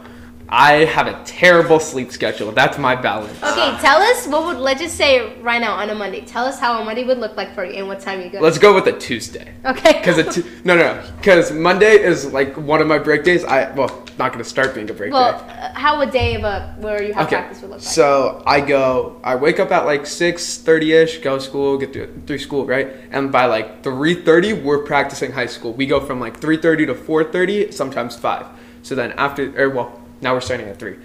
I 0.57 0.85
have 0.85 1.09
a 1.09 1.21
terrible 1.25 1.81
sleep 1.81 2.13
schedule. 2.13 2.53
That's 2.53 2.79
my 2.79 2.95
balance. 2.95 3.37
Okay, 3.43 3.77
tell 3.81 4.01
us 4.01 4.29
what 4.29 4.45
would 4.47 4.59
let's 4.59 4.81
just 4.81 4.97
say 4.97 5.37
right 5.41 5.61
now 5.61 5.75
on 5.75 5.91
a 5.91 5.97
Monday. 5.97 6.21
Tell 6.21 6.45
us 6.45 6.61
how 6.61 6.81
a 6.81 6.85
Monday 6.85 7.03
would 7.03 7.19
look 7.19 7.37
like 7.37 7.53
for 7.57 7.65
you 7.65 7.73
and 7.75 7.89
what 7.89 7.99
time 7.99 8.21
you 8.21 8.31
go. 8.31 8.39
Let's 8.39 8.59
go 8.59 8.73
with 8.73 8.87
a 8.87 8.97
Tuesday. 8.97 9.53
okay. 9.65 9.95
Because 9.95 10.19
it 10.19 10.47
no 10.65 10.77
no 10.77 11.03
because 11.17 11.51
Monday 11.51 12.01
is 12.01 12.33
like 12.33 12.57
one 12.57 12.81
of 12.81 12.87
my 12.87 12.99
break 12.99 13.25
days. 13.25 13.45
I 13.45 13.73
well 13.73 14.05
not 14.17 14.31
gonna 14.31 14.45
start 14.45 14.77
being 14.77 14.89
a 14.89 14.95
break 14.95 15.13
well, 15.13 15.33
day. 15.33 15.53
uh, 15.55 15.75
how 15.75 16.01
a 16.01 16.07
day 16.07 16.37
of 16.37 16.45
a 16.45 16.77
where 16.79 17.03
you 17.03 17.13
have 17.15 17.27
Okay, 17.27 17.35
practice 17.37 17.61
would 17.63 17.71
look 17.73 17.81
like. 17.81 17.89
so 17.89 18.41
I 18.47 18.61
go. 18.61 19.21
I 19.25 19.35
wake 19.35 19.59
up 19.59 19.73
at 19.73 19.87
like 19.87 20.07
six 20.07 20.59
thirty 20.59 20.93
ish. 20.93 21.19
Go 21.19 21.37
to 21.37 21.43
school, 21.43 21.79
get 21.79 21.93
through, 21.93 22.23
through 22.29 22.39
school, 22.39 22.65
right? 22.65 22.93
And 23.11 23.33
by 23.33 23.47
like 23.47 23.83
three 23.83 24.23
thirty, 24.23 24.53
we're 24.53 24.85
practicing 24.85 25.33
high 25.33 25.47
school. 25.47 25.73
We 25.73 25.87
go 25.87 25.99
from 25.99 26.21
like 26.21 26.39
three 26.41 26.59
thirty 26.59 26.87
to 26.87 26.95
four 26.95 27.25
thirty, 27.25 27.73
sometimes 27.73 28.15
five. 28.15 28.47
So 28.85 28.95
then 28.95 29.13
after, 29.13 29.51
or 29.61 29.71
well, 29.71 30.01
now 30.21 30.35
we're 30.35 30.41
starting 30.41 30.69
at 30.69 30.79
three. 30.79 30.97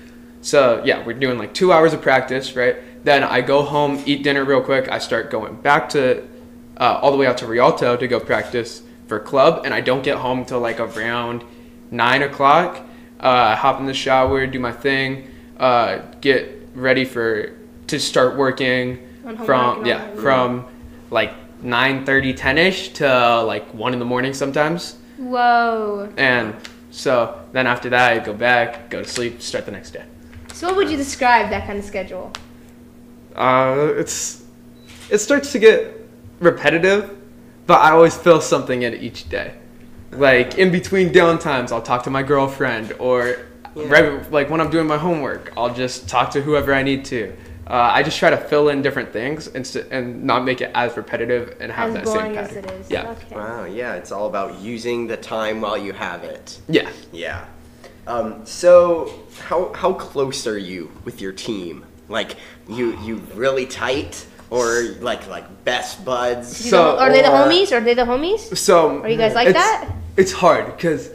So 0.42 0.82
yeah, 0.86 1.06
we're 1.06 1.14
doing 1.14 1.38
like 1.38 1.54
two 1.54 1.72
hours 1.72 1.94
of 1.94 2.02
practice, 2.02 2.56
right? 2.56 2.78
Then 3.04 3.24
I 3.24 3.42
go 3.42 3.64
home, 3.64 4.02
eat 4.06 4.24
dinner 4.24 4.44
real 4.44 4.62
quick. 4.62 4.90
I 4.90 5.00
start 5.00 5.32
going 5.32 5.56
back 5.56 5.90
to 5.90 6.24
uh, 6.78 7.00
all 7.02 7.12
the 7.12 7.18
way 7.18 7.28
out 7.28 7.38
to 7.40 7.48
Rialto 7.48 7.98
to 7.98 8.08
go 8.08 8.20
practice 8.20 8.84
for 9.08 9.20
club, 9.20 9.66
and 9.66 9.74
I 9.74 9.82
don't 9.82 10.04
get 10.04 10.18
home 10.18 10.46
till 10.46 10.60
like 10.60 10.80
around 10.80 11.44
nine 11.92 12.22
o'clock. 12.22 12.86
Uh, 13.20 13.56
hop 13.56 13.80
in 13.80 13.86
the 13.86 13.94
shower, 13.94 14.48
do 14.48 14.60
my 14.60 14.72
thing, 14.72 15.30
uh, 15.58 16.00
get 16.22 16.70
ready 16.74 17.04
for 17.04 17.54
to 17.88 18.00
start 18.00 18.38
working 18.38 19.06
from 19.46 19.86
yeah 19.86 20.14
from 20.16 20.66
like 21.12 21.34
9 21.62 22.06
30 22.06 22.34
10 22.34 22.58
ish 22.58 22.90
to 22.94 23.42
like 23.42 23.74
one 23.74 23.94
in 23.94 24.00
the 24.00 24.06
morning 24.06 24.34
sometimes, 24.34 24.98
Whoa. 25.18 26.12
and 26.16 26.56
so 26.92 27.40
then 27.52 27.68
after 27.68 27.90
that 27.90 28.12
I 28.12 28.20
go 28.24 28.34
back, 28.34 28.90
go 28.90 29.04
to 29.04 29.10
sleep, 29.10 29.42
start 29.42 29.66
the 29.66 29.72
next 29.72 29.92
day. 29.92 30.04
So 30.54 30.68
what 30.68 30.76
would 30.78 30.90
you 30.90 30.98
describe 30.98 31.50
that 31.52 31.66
kind 31.68 31.80
of 31.80 31.86
schedule? 31.86 32.32
Uh, 33.36 33.94
it's 33.96 34.44
it 35.10 35.20
starts 35.20 35.52
to 35.54 35.60
get 35.60 35.96
repetitive, 36.40 37.18
but 37.68 37.80
I 37.80 37.92
always 37.92 38.16
fill 38.16 38.42
something 38.42 38.82
in 38.84 38.94
each 38.96 39.30
day. 39.30 39.54
Like 40.12 40.58
in 40.58 40.72
between 40.72 41.10
downtimes, 41.10 41.72
I'll 41.72 41.82
talk 41.82 42.04
to 42.04 42.10
my 42.10 42.24
girlfriend, 42.24 42.94
or 43.00 43.38
Yeah. 43.76 43.88
right, 43.88 44.32
like 44.32 44.50
when 44.50 44.60
I'm 44.60 44.70
doing 44.72 44.88
my 44.88 44.98
homework, 44.98 45.54
I'll 45.56 45.74
just 45.74 46.10
talk 46.10 46.32
to 46.32 46.42
whoever 46.42 46.74
I 46.74 46.84
need 46.84 47.06
to. 47.06 47.34
Uh, 47.70 47.74
I 47.94 48.02
just 48.02 48.18
try 48.18 48.32
to 48.32 48.38
fill 48.38 48.70
in 48.70 48.82
different 48.82 49.14
things 49.14 49.48
and, 49.48 49.66
st- 49.66 49.86
and 49.92 50.24
not 50.24 50.44
make 50.44 50.60
it 50.60 50.72
as 50.74 50.98
repetitive 50.98 51.56
and 51.60 51.72
have 51.72 51.90
As 51.90 51.94
that 51.96 52.04
boring 52.06 52.34
same 52.34 52.38
as 52.38 52.48
pattern. 52.48 52.66
it 52.66 52.72
is. 52.82 52.90
Yeah, 52.90 53.10
Okay. 53.12 53.36
Wow, 53.36 53.66
yeah, 53.66 53.94
it's 53.94 54.12
all 54.12 54.26
about 54.28 54.60
using 54.60 55.06
the 55.06 55.18
time 55.18 55.62
while 55.62 55.78
you 55.78 55.94
have 55.94 56.24
it. 56.24 56.58
yeah. 56.68 56.90
Yeah. 57.12 57.46
Um, 58.08 58.44
so, 58.44 59.14
how 59.46 59.72
how 59.74 59.94
close 59.94 60.48
are 60.48 60.58
you 60.58 60.90
with 61.06 61.22
your 61.22 61.32
team? 61.32 61.86
Like, 62.08 62.38
you 62.68 62.98
you 63.02 63.18
really 63.36 63.68
tight, 63.68 64.26
or 64.50 64.96
like 65.00 65.28
like 65.28 65.46
best 65.64 66.04
buds? 66.04 66.58
So- 66.58 66.94
know- 66.94 66.98
are 66.98 67.12
they 67.12 67.22
the 67.22 67.28
homies? 67.28 67.72
Are 67.72 67.82
they 67.82 67.94
the 67.94 68.06
homies? 68.06 68.58
So 68.58 69.02
Are 69.04 69.10
you 69.10 69.18
guys 69.18 69.36
like 69.36 69.50
it's, 69.50 69.60
that? 69.60 69.92
It's 70.18 70.32
hard 70.32 70.66
because 70.76 71.12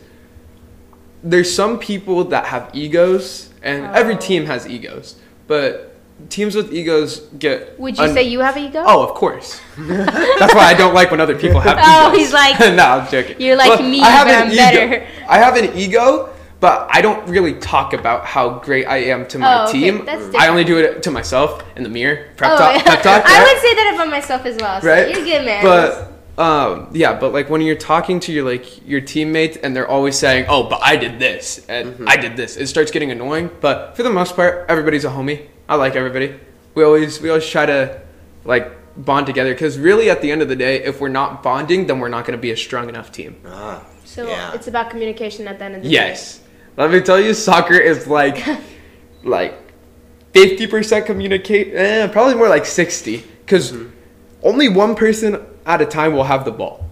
there's 1.24 1.52
some 1.52 1.80
people 1.80 2.22
that 2.26 2.46
have 2.46 2.70
egos, 2.74 3.50
and 3.60 3.86
every 3.86 4.14
Oh. 4.14 4.18
team 4.18 4.46
has 4.46 4.68
egos, 4.68 5.16
but 5.48 5.93
teams 6.28 6.54
with 6.54 6.72
egos 6.72 7.20
get. 7.38 7.78
Would 7.78 7.98
you 7.98 8.04
un- 8.04 8.14
say 8.14 8.22
you 8.24 8.40
have 8.40 8.56
an 8.56 8.64
ego? 8.64 8.82
Oh, 8.86 9.02
of 9.02 9.14
course. 9.14 9.60
That's 9.78 10.54
why 10.54 10.64
I 10.64 10.74
don't 10.74 10.94
like 10.94 11.10
when 11.10 11.20
other 11.20 11.36
people 11.38 11.60
have 11.60 11.76
egos. 11.78 11.88
Oh, 11.88 12.10
he's 12.16 12.32
like, 12.32 12.58
no, 12.60 12.84
I'm 12.84 13.10
joking. 13.10 13.40
"You're 13.40 13.56
like 13.56 13.80
me, 13.80 14.00
I 14.00 14.10
have 14.10 14.26
but 14.26 14.34
an 14.36 14.42
I'm 14.42 14.52
ego. 14.52 14.90
better." 14.90 15.06
I 15.28 15.38
have 15.38 15.56
an 15.56 15.76
ego, 15.76 16.30
but 16.60 16.88
I 16.90 17.00
don't 17.02 17.28
really 17.28 17.54
talk 17.54 17.92
about 17.92 18.24
how 18.24 18.58
great 18.60 18.86
I 18.86 18.98
am 18.98 19.26
to 19.28 19.38
my 19.38 19.62
Oh, 19.64 19.68
okay, 19.68 19.72
team. 19.80 20.04
that's 20.04 20.34
I 20.34 20.48
only 20.48 20.64
do 20.64 20.78
it 20.78 21.02
to 21.02 21.10
myself 21.10 21.62
in 21.76 21.82
the 21.82 21.88
mirror. 21.90 22.28
Prep 22.36 22.52
Oh, 22.52 22.56
talk. 22.58 22.74
yeah. 22.76 22.82
Pep 22.82 23.02
talk. 23.02 23.22
I 23.26 23.42
would 23.42 23.60
say 23.62 23.74
that 23.74 23.92
about 23.94 24.08
myself 24.10 24.46
as 24.46 24.56
well. 24.60 24.80
So 24.80 24.88
right? 24.88 25.08
You're 25.14 25.24
good, 25.24 25.44
man. 25.44 25.62
But 25.64 26.10
um, 26.36 26.88
yeah, 26.92 27.18
but 27.18 27.32
like 27.32 27.48
when 27.50 27.60
you're 27.60 27.76
talking 27.76 28.18
to 28.20 28.32
your 28.32 28.44
like 28.44 28.86
your 28.88 29.00
teammates 29.00 29.56
and 29.58 29.74
they're 29.74 29.86
always 29.88 30.16
saying, 30.18 30.46
"Oh, 30.48 30.64
but 30.68 30.80
I 30.82 30.96
did 30.96 31.18
this 31.18 31.64
and 31.68 32.08
I 32.08 32.16
did 32.16 32.36
this," 32.36 32.56
it 32.56 32.66
starts 32.68 32.90
getting 32.90 33.10
annoying. 33.10 33.50
But 33.60 33.96
for 33.96 34.02
the 34.02 34.10
most 34.10 34.34
part, 34.36 34.66
everybody's 34.68 35.04
a 35.04 35.10
homie. 35.10 35.48
I 35.68 35.76
like 35.76 35.96
everybody. 35.96 36.38
We 36.74 36.84
always 36.84 37.20
we 37.20 37.28
always 37.28 37.46
try 37.46 37.66
to 37.66 38.00
like 38.44 38.70
bond 38.96 39.26
together 39.26 39.54
because 39.54 39.78
really 39.78 40.10
at 40.10 40.20
the 40.20 40.30
end 40.30 40.42
of 40.42 40.48
the 40.48 40.56
day, 40.56 40.82
if 40.82 41.00
we're 41.00 41.08
not 41.08 41.42
bonding, 41.42 41.86
then 41.86 42.00
we're 42.00 42.08
not 42.08 42.26
going 42.26 42.36
to 42.36 42.40
be 42.42 42.50
a 42.50 42.56
strong 42.56 42.88
enough 42.88 43.10
team. 43.12 43.36
Ah, 43.46 43.84
so 44.04 44.26
yeah. 44.26 44.52
it's 44.54 44.66
about 44.66 44.90
communication 44.90 45.48
at 45.48 45.58
the 45.58 45.64
end 45.64 45.76
of 45.76 45.82
the 45.82 45.88
Yes, 45.88 46.42
let 46.76 46.90
me 46.90 47.00
tell 47.00 47.20
you, 47.20 47.34
soccer 47.34 47.74
is 47.74 48.06
like 48.06 48.44
like 49.24 49.54
fifty 50.32 50.66
percent 50.66 51.06
communicate. 51.06 51.74
Eh, 51.74 52.06
probably 52.08 52.34
more 52.34 52.48
like 52.48 52.66
sixty 52.66 53.24
because 53.40 53.74
only 54.42 54.68
one 54.68 54.94
person 54.94 55.44
at 55.64 55.80
a 55.80 55.86
time 55.86 56.12
will 56.12 56.24
have 56.24 56.44
the 56.44 56.52
ball. 56.52 56.88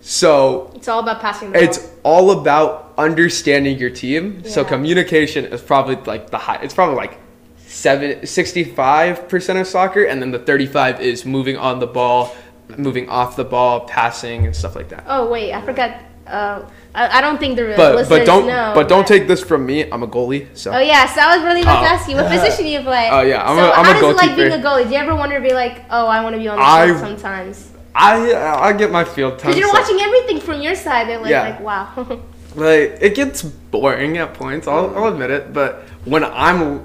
So. 0.00 0.72
It's 0.74 0.88
all 0.88 1.00
about 1.00 1.20
passing 1.20 1.50
the 1.50 1.58
ball. 1.58 1.62
it's 1.68 1.90
all 2.02 2.30
about 2.40 2.94
understanding 2.96 3.78
your 3.78 3.90
team. 3.90 4.44
So 4.44 4.64
communication 4.64 5.44
is 5.44 5.60
probably 5.60 5.96
like 5.96 6.30
the 6.30 6.38
high. 6.38 6.56
It's 6.62 6.74
probably 6.74 6.96
like 6.96 7.18
seven, 7.68 8.26
65 8.26 9.28
percent 9.28 9.58
of 9.58 9.66
soccer, 9.66 10.04
and 10.04 10.20
then 10.20 10.30
the 10.32 10.38
thirty 10.40 10.66
five 10.66 11.00
is 11.00 11.24
moving 11.24 11.56
on 11.56 11.78
the 11.78 11.86
ball, 11.86 12.34
moving 12.76 13.08
off 13.08 13.36
the 13.36 13.44
ball, 13.44 13.86
passing, 13.86 14.46
and 14.46 14.56
stuff 14.56 14.74
like 14.74 14.88
that. 14.88 15.04
Oh 15.06 15.28
wait, 15.30 15.52
I 15.52 15.60
forgot. 15.62 16.00
Uh, 16.26 16.68
I, 16.94 17.18
I 17.18 17.20
don't 17.22 17.38
think 17.38 17.56
the 17.56 17.72
But 17.74 17.94
listeners 17.94 18.18
but 18.20 18.26
don't 18.26 18.46
know. 18.46 18.72
but 18.74 18.86
don't 18.88 19.06
take 19.06 19.26
this 19.28 19.42
from 19.42 19.64
me. 19.64 19.90
I'm 19.90 20.02
a 20.02 20.06
goalie, 20.08 20.46
so 20.54 20.72
Oh 20.72 20.78
yeah, 20.78 21.06
so 21.06 21.20
I 21.22 21.36
was 21.36 21.44
really 21.46 21.62
about 21.62 21.80
to 21.80 21.86
Oh. 21.86 21.94
ask 21.94 22.08
you 22.08 22.16
what 22.16 22.30
position 22.30 22.64
do 22.64 22.70
you 22.70 22.80
play. 22.80 23.08
Oh, 23.12 23.22
yeah, 23.22 23.48
I'm 23.48 23.56
so 23.56 23.64
a- 23.64 23.72
I'm 23.72 23.84
how 23.86 23.90
a 23.98 24.00
does 24.00 24.10
it 24.12 24.16
like 24.26 24.36
being 24.36 24.52
a 24.52 24.56
goalie? 24.62 24.84
Do 24.84 24.90
you 24.90 24.96
ever 24.96 25.14
wonder 25.14 25.36
to 25.36 25.42
be 25.42 25.54
like, 25.54 25.84
oh, 25.90 26.06
I 26.06 26.22
want 26.22 26.34
to 26.34 26.38
be 26.38 26.46
on 26.48 26.58
the 26.58 26.86
field 26.86 27.00
sometimes? 27.00 27.70
I 27.94 28.34
I 28.34 28.72
get 28.74 28.90
my 28.92 29.04
field 29.04 29.38
time. 29.38 29.52
Because 29.52 29.58
you're 29.58 29.70
so- 29.70 29.80
watching 29.80 30.00
everything 30.00 30.40
from 30.40 30.60
your 30.60 30.74
side. 30.74 31.08
They're 31.08 31.18
like, 31.18 31.30
Yeah. 31.30 31.48
like 31.48 31.60
wow. 31.60 32.20
Like 32.54 32.98
it 33.00 33.14
gets 33.14 33.42
boring 33.42 34.18
at 34.18 34.34
points. 34.34 34.66
I'll, 34.66 34.94
I'll 34.96 35.08
admit 35.12 35.30
it. 35.30 35.52
But 35.54 35.82
when 36.04 36.24
I'm, 36.24 36.80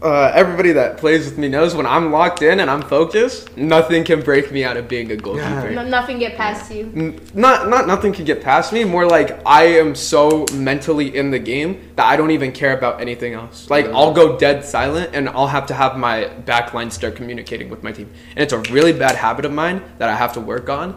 uh, 0.00 0.30
everybody 0.32 0.70
that 0.72 0.96
plays 0.96 1.24
with 1.24 1.38
me 1.38 1.48
knows 1.48 1.74
when 1.74 1.84
I'm 1.84 2.12
locked 2.12 2.42
in 2.42 2.60
and 2.60 2.70
I'm 2.70 2.82
focused, 2.82 3.56
nothing 3.56 4.04
can 4.04 4.20
break 4.22 4.52
me 4.52 4.62
out 4.62 4.76
of 4.76 4.86
being 4.88 5.10
a 5.10 5.16
goalkeeper. 5.16 5.70
No- 5.72 5.82
Nothing 5.88 6.20
get 6.20 6.36
past 6.36 6.70
you. 6.72 6.92
N- 6.94 7.20
Not 7.34 7.68
not 7.68 7.86
nothing 7.88 8.12
can 8.12 8.24
get 8.24 8.40
past 8.40 8.72
me. 8.72 8.84
More 8.84 9.06
like 9.06 9.40
I 9.44 9.64
am 9.64 9.94
so 9.96 10.46
mentally 10.54 11.16
in 11.16 11.32
the 11.32 11.38
game 11.40 11.90
that 11.96 12.06
I 12.06 12.16
don't 12.16 12.30
even 12.30 12.52
care 12.52 12.76
about 12.78 13.00
anything 13.00 13.34
else. 13.34 13.68
Like 13.70 13.86
I'll 13.86 14.12
go 14.12 14.38
dead 14.38 14.64
silent 14.64 15.10
and 15.14 15.28
I'll 15.30 15.48
have 15.48 15.66
to 15.66 15.74
have 15.74 15.96
my 15.98 16.30
backline 16.44 16.92
start 16.92 17.16
communicating 17.16 17.68
with 17.68 17.82
my 17.82 17.90
team. 17.90 18.08
And 18.36 18.40
it's 18.44 18.52
a 18.52 18.60
really 18.72 18.92
bad 18.92 19.16
habit 19.16 19.44
of 19.44 19.52
mine 19.52 19.82
that 19.98 20.08
I 20.08 20.14
have 20.14 20.32
to 20.34 20.40
work 20.40 20.68
on. 20.68 20.94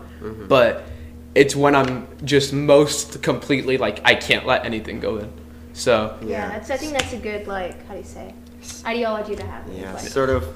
But 0.48 0.84
it's 1.34 1.56
when 1.56 1.74
I'm 1.76 2.08
just 2.24 2.54
most 2.54 3.24
completely 3.24 3.78
like 3.80 4.02
I 4.06 4.14
can't 4.14 4.46
let 4.46 4.64
anything 4.66 5.00
go 5.00 5.18
in. 5.18 5.32
So 5.74 6.18
Yeah, 6.22 6.50
that's. 6.50 6.70
I 6.70 6.78
think 6.78 6.92
that's 6.94 7.14
a 7.14 7.18
good 7.18 7.48
like. 7.48 7.84
How 7.88 7.94
do 7.94 8.00
you 8.00 8.06
say? 8.06 8.36
Ideology 8.86 9.36
to 9.36 9.44
have. 9.44 9.68
Yeah, 9.72 9.94
Like, 9.94 10.02
sort 10.02 10.30
of 10.30 10.48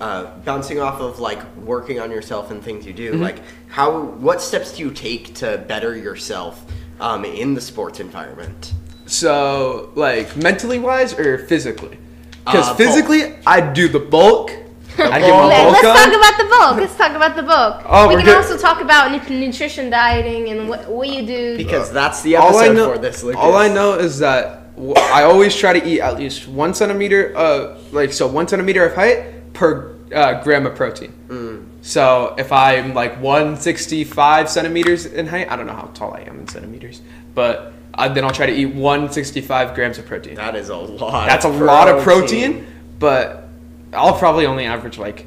uh, 0.00 0.26
bouncing 0.44 0.80
off 0.80 1.00
of 1.00 1.20
like 1.20 1.40
working 1.56 2.00
on 2.00 2.10
yourself 2.10 2.50
and 2.50 2.62
things 2.62 2.86
you 2.86 2.92
do. 2.92 3.12
Mm-hmm. 3.12 3.22
Like, 3.22 3.42
how 3.68 4.00
what 4.00 4.40
steps 4.42 4.76
do 4.76 4.82
you 4.82 4.90
take 4.90 5.34
to 5.36 5.58
better 5.68 5.96
yourself 5.96 6.64
um, 7.00 7.24
in 7.24 7.54
the 7.54 7.60
sports 7.60 8.00
environment? 8.00 8.72
So, 9.06 9.92
like 9.94 10.34
mentally 10.36 10.78
wise 10.78 11.12
or 11.18 11.38
physically? 11.46 11.98
Because 12.44 12.66
Uh, 12.66 12.70
both. 12.70 12.76
physically, 12.78 13.34
I 13.46 13.60
do 13.60 13.88
the 13.88 14.00
bulk. 14.00 14.50
I 14.96 15.18
get 15.20 15.30
bulk. 15.30 15.72
Let's 15.72 15.86
on. 15.86 15.96
talk 15.96 16.14
about 16.14 16.38
the 16.38 16.44
bulk. 16.44 16.76
Let's 16.76 16.96
talk 16.96 17.12
about 17.12 17.36
the 17.36 17.42
bulk. 17.42 17.82
Oh, 17.86 18.08
we 18.08 18.14
can 18.16 18.24
good. 18.26 18.36
also 18.36 18.56
talk 18.56 18.80
about 18.80 19.10
nutrition, 19.30 19.90
dieting, 19.90 20.50
and 20.50 20.68
what, 20.68 20.88
what 20.88 21.08
you 21.08 21.26
do. 21.26 21.56
Because 21.56 21.90
that's 21.92 22.22
the 22.22 22.36
all 22.36 22.56
I 22.56 22.66
episode 22.66 22.74
know, 22.76 22.92
for 22.92 22.98
this. 22.98 23.22
Lucas. 23.22 23.40
all 23.40 23.56
I 23.56 23.68
know 23.68 23.94
is 23.98 24.18
that 24.20 24.42
w- 24.44 24.63
I 24.76 25.22
always 25.22 25.54
try 25.54 25.78
to 25.78 25.88
eat 25.88 26.00
at 26.00 26.16
least 26.16 26.48
one 26.48 26.74
centimeter, 26.74 27.34
of 27.36 27.92
like 27.92 28.12
so 28.12 28.26
one 28.26 28.48
centimeter 28.48 28.84
of 28.84 28.94
height 28.94 29.52
per 29.52 29.94
uh, 30.12 30.42
gram 30.42 30.66
of 30.66 30.74
protein. 30.74 31.12
Mm. 31.28 31.66
So 31.82 32.34
if 32.38 32.50
I'm 32.50 32.94
like 32.94 33.20
165 33.20 34.48
centimeters 34.48 35.06
in 35.06 35.26
height, 35.26 35.50
I 35.50 35.56
don't 35.56 35.66
know 35.66 35.74
how 35.74 35.90
tall 35.94 36.14
I 36.14 36.20
am 36.22 36.40
in 36.40 36.48
centimeters, 36.48 37.02
but 37.34 37.72
uh, 37.94 38.08
then 38.08 38.24
I'll 38.24 38.30
try 38.30 38.46
to 38.46 38.52
eat 38.52 38.66
165 38.66 39.74
grams 39.74 39.98
of 39.98 40.06
protein. 40.06 40.34
That 40.34 40.56
is 40.56 40.70
a 40.70 40.76
lot. 40.76 41.26
That's 41.26 41.44
a 41.44 41.48
of 41.48 41.60
lot 41.60 41.88
of 41.88 42.02
protein, 42.02 42.66
but 42.98 43.48
I'll 43.92 44.18
probably 44.18 44.46
only 44.46 44.64
average 44.64 44.98
like 44.98 45.26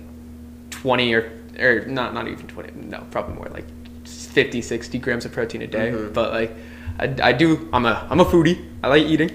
20 0.71 1.13
or 1.13 1.31
or 1.59 1.85
not 1.85 2.13
not 2.13 2.27
even 2.27 2.47
20. 2.47 2.73
No, 2.87 3.05
probably 3.11 3.35
more 3.35 3.47
like 3.47 3.65
50, 4.05 4.61
60 4.61 4.99
grams 4.99 5.25
of 5.25 5.31
protein 5.31 5.61
a 5.61 5.67
day. 5.67 5.91
Mm-hmm. 5.91 6.13
But 6.13 6.33
like 6.33 6.55
I, 6.99 7.15
I 7.21 7.31
do 7.33 7.69
I'm 7.73 7.85
a 7.85 8.07
I'm 8.09 8.19
a 8.19 8.25
foodie. 8.25 8.65
I 8.83 8.87
like 8.87 9.03
eating. 9.03 9.31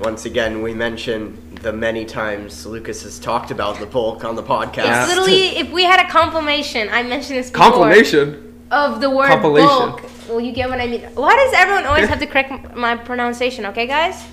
Once 0.00 0.24
again, 0.24 0.62
we 0.62 0.74
mention 0.74 1.38
the 1.62 1.72
many 1.72 2.04
times 2.04 2.66
Lucas 2.66 3.02
has 3.04 3.18
talked 3.18 3.50
about 3.50 3.78
the 3.78 3.86
bulk 3.86 4.24
on 4.24 4.34
the 4.34 4.42
podcast. 4.42 4.84
Yeah. 4.84 5.06
Literally, 5.06 5.56
if 5.62 5.70
we 5.70 5.84
had 5.84 6.04
a 6.04 6.08
compilation, 6.10 6.88
I 6.90 7.02
mentioned 7.02 7.38
this 7.38 7.50
before. 7.50 7.70
Compilation. 7.70 8.54
of 8.70 9.00
the 9.00 9.10
word 9.10 9.28
bulk. 9.42 10.02
Well, 10.28 10.40
you 10.40 10.52
get 10.52 10.68
what 10.68 10.80
I 10.80 10.86
mean. 10.86 11.02
Why 11.14 11.36
does 11.36 11.52
everyone 11.54 11.84
always 11.84 12.08
have 12.08 12.20
to 12.20 12.26
correct 12.26 12.74
my 12.74 12.96
pronunciation? 12.96 13.66
Okay, 13.66 13.86
guys. 13.86 14.24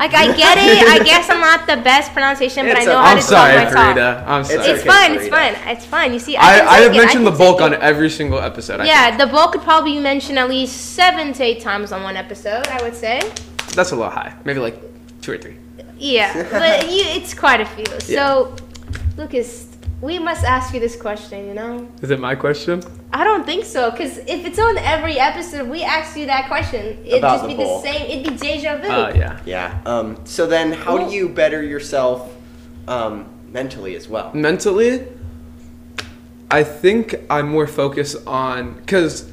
Like 0.00 0.14
I 0.14 0.34
get 0.34 0.56
it. 0.56 0.88
I 0.88 1.04
guess 1.04 1.28
I'm 1.28 1.40
not 1.40 1.66
the 1.66 1.76
best 1.76 2.14
pronunciation, 2.14 2.64
but 2.64 2.78
It's 2.78 2.80
I 2.80 2.84
know 2.86 2.98
a- 2.98 3.02
how 3.02 3.10
I'm 3.10 3.16
to 3.18 3.22
sorry, 3.22 3.52
talk 3.52 3.74
my. 3.74 3.80
Farida. 3.80 4.26
I'm 4.26 4.44
sorry. 4.44 4.58
It's 4.70 4.80
okay, 4.80 4.88
fine. 4.88 5.12
It's 5.12 5.28
fine. 5.28 5.54
It's 5.68 5.84
fine. 5.84 6.12
You 6.14 6.18
see, 6.18 6.36
I, 6.38 6.42
I, 6.60 6.66
I 6.68 6.76
have 6.80 6.94
it, 6.94 6.96
mentioned 6.96 7.26
the 7.26 7.30
bulk 7.32 7.60
on 7.60 7.74
every 7.74 8.08
single 8.08 8.38
episode. 8.38 8.80
I 8.80 8.86
Yeah, 8.86 9.16
the 9.18 9.26
bulk 9.26 9.52
could 9.52 9.60
probably 9.60 9.92
be 9.92 10.00
mentioned 10.00 10.38
at 10.38 10.48
least 10.48 10.94
seven 10.94 11.34
to 11.34 11.42
eight 11.44 11.60
times 11.60 11.92
on 11.92 12.02
one 12.02 12.16
episode. 12.16 12.66
I 12.68 12.82
would 12.82 12.94
say. 12.94 13.20
That's 13.74 13.90
a 13.92 13.96
little 13.96 14.10
high. 14.10 14.34
Maybe 14.46 14.58
like 14.58 14.80
two 15.20 15.32
or 15.32 15.36
three. 15.38 15.56
Yeah, 15.98 16.32
but 16.50 16.90
you, 16.90 17.02
it's 17.04 17.34
quite 17.34 17.60
a 17.60 17.66
few. 17.66 17.84
Yeah. 18.08 18.34
So, 18.34 18.56
Lucas, 19.18 19.69
we 20.00 20.18
must 20.18 20.44
ask 20.44 20.72
you 20.74 20.80
this 20.80 20.96
question. 20.96 21.46
You 21.46 21.54
know. 21.54 21.88
Is 22.02 22.10
it 22.10 22.20
my 22.20 22.34
question? 22.34 22.82
I 23.12 23.24
don't 23.24 23.44
think 23.44 23.64
so, 23.64 23.90
because 23.90 24.18
if 24.18 24.44
it's 24.46 24.58
on 24.58 24.78
every 24.78 25.18
episode, 25.18 25.68
we 25.68 25.82
ask 25.82 26.16
you 26.16 26.26
that 26.26 26.46
question, 26.48 26.98
it'd 27.04 27.18
About 27.18 27.38
just 27.38 27.42
the 27.42 27.48
be 27.48 27.54
bowl. 27.56 27.80
the 27.82 27.92
same. 27.92 28.10
It'd 28.10 28.32
be 28.32 28.36
deja 28.38 28.76
vu. 28.78 28.86
Oh 28.88 29.08
yeah. 29.14 29.40
Yeah. 29.44 29.80
Um, 29.84 30.16
so 30.24 30.46
then, 30.46 30.72
how 30.72 30.96
Well- 30.96 31.08
do 31.10 31.14
you 31.16 31.28
better 31.28 31.62
yourself 31.62 32.32
um, 32.88 33.26
mentally 33.52 33.94
as 33.96 34.08
well? 34.08 34.30
mentally 34.34 35.06
i 36.52 36.62
think 36.64 37.14
i'm 37.28 37.48
more 37.48 37.66
focused 37.66 38.16
on 38.26 38.74
because 38.74 39.30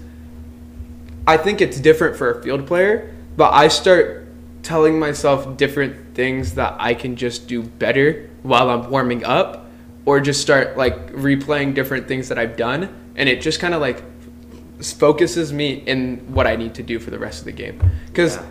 i 1.25 1.35
think 1.37 1.61
it's 1.61 1.79
different 1.79 2.15
for 2.15 2.29
a 2.31 2.43
field 2.43 2.65
player 2.67 3.11
but 3.35 3.51
i 3.53 3.67
start 3.67 4.27
telling 4.63 4.99
myself 4.99 5.57
different 5.57 6.13
things 6.15 6.53
that 6.55 6.75
i 6.79 6.93
can 6.93 7.15
just 7.15 7.47
do 7.47 7.63
better 7.63 8.29
while 8.43 8.69
i'm 8.69 8.89
warming 8.91 9.23
up 9.23 9.66
or 10.07 10.19
just 10.21 10.41
start 10.41 10.77
like 10.77 11.11
replaying 11.11 11.73
different 11.75 12.07
things 12.07 12.29
that 12.29 12.37
i've 12.39 12.55
done 12.55 12.81
and 13.17 13.27
it 13.29 13.41
just 13.41 13.59
kind 13.59 13.73
of 13.73 13.81
like 13.81 14.01
focuses 14.81 15.51
me 15.51 15.73
in 15.85 16.17
what 16.33 16.47
i 16.47 16.55
need 16.55 16.73
to 16.73 16.83
do 16.83 16.97
for 16.99 17.11
the 17.11 17.19
rest 17.19 17.39
of 17.39 17.45
the 17.45 17.51
game 17.51 17.77
because 18.07 18.35
Yeah. 18.37 18.45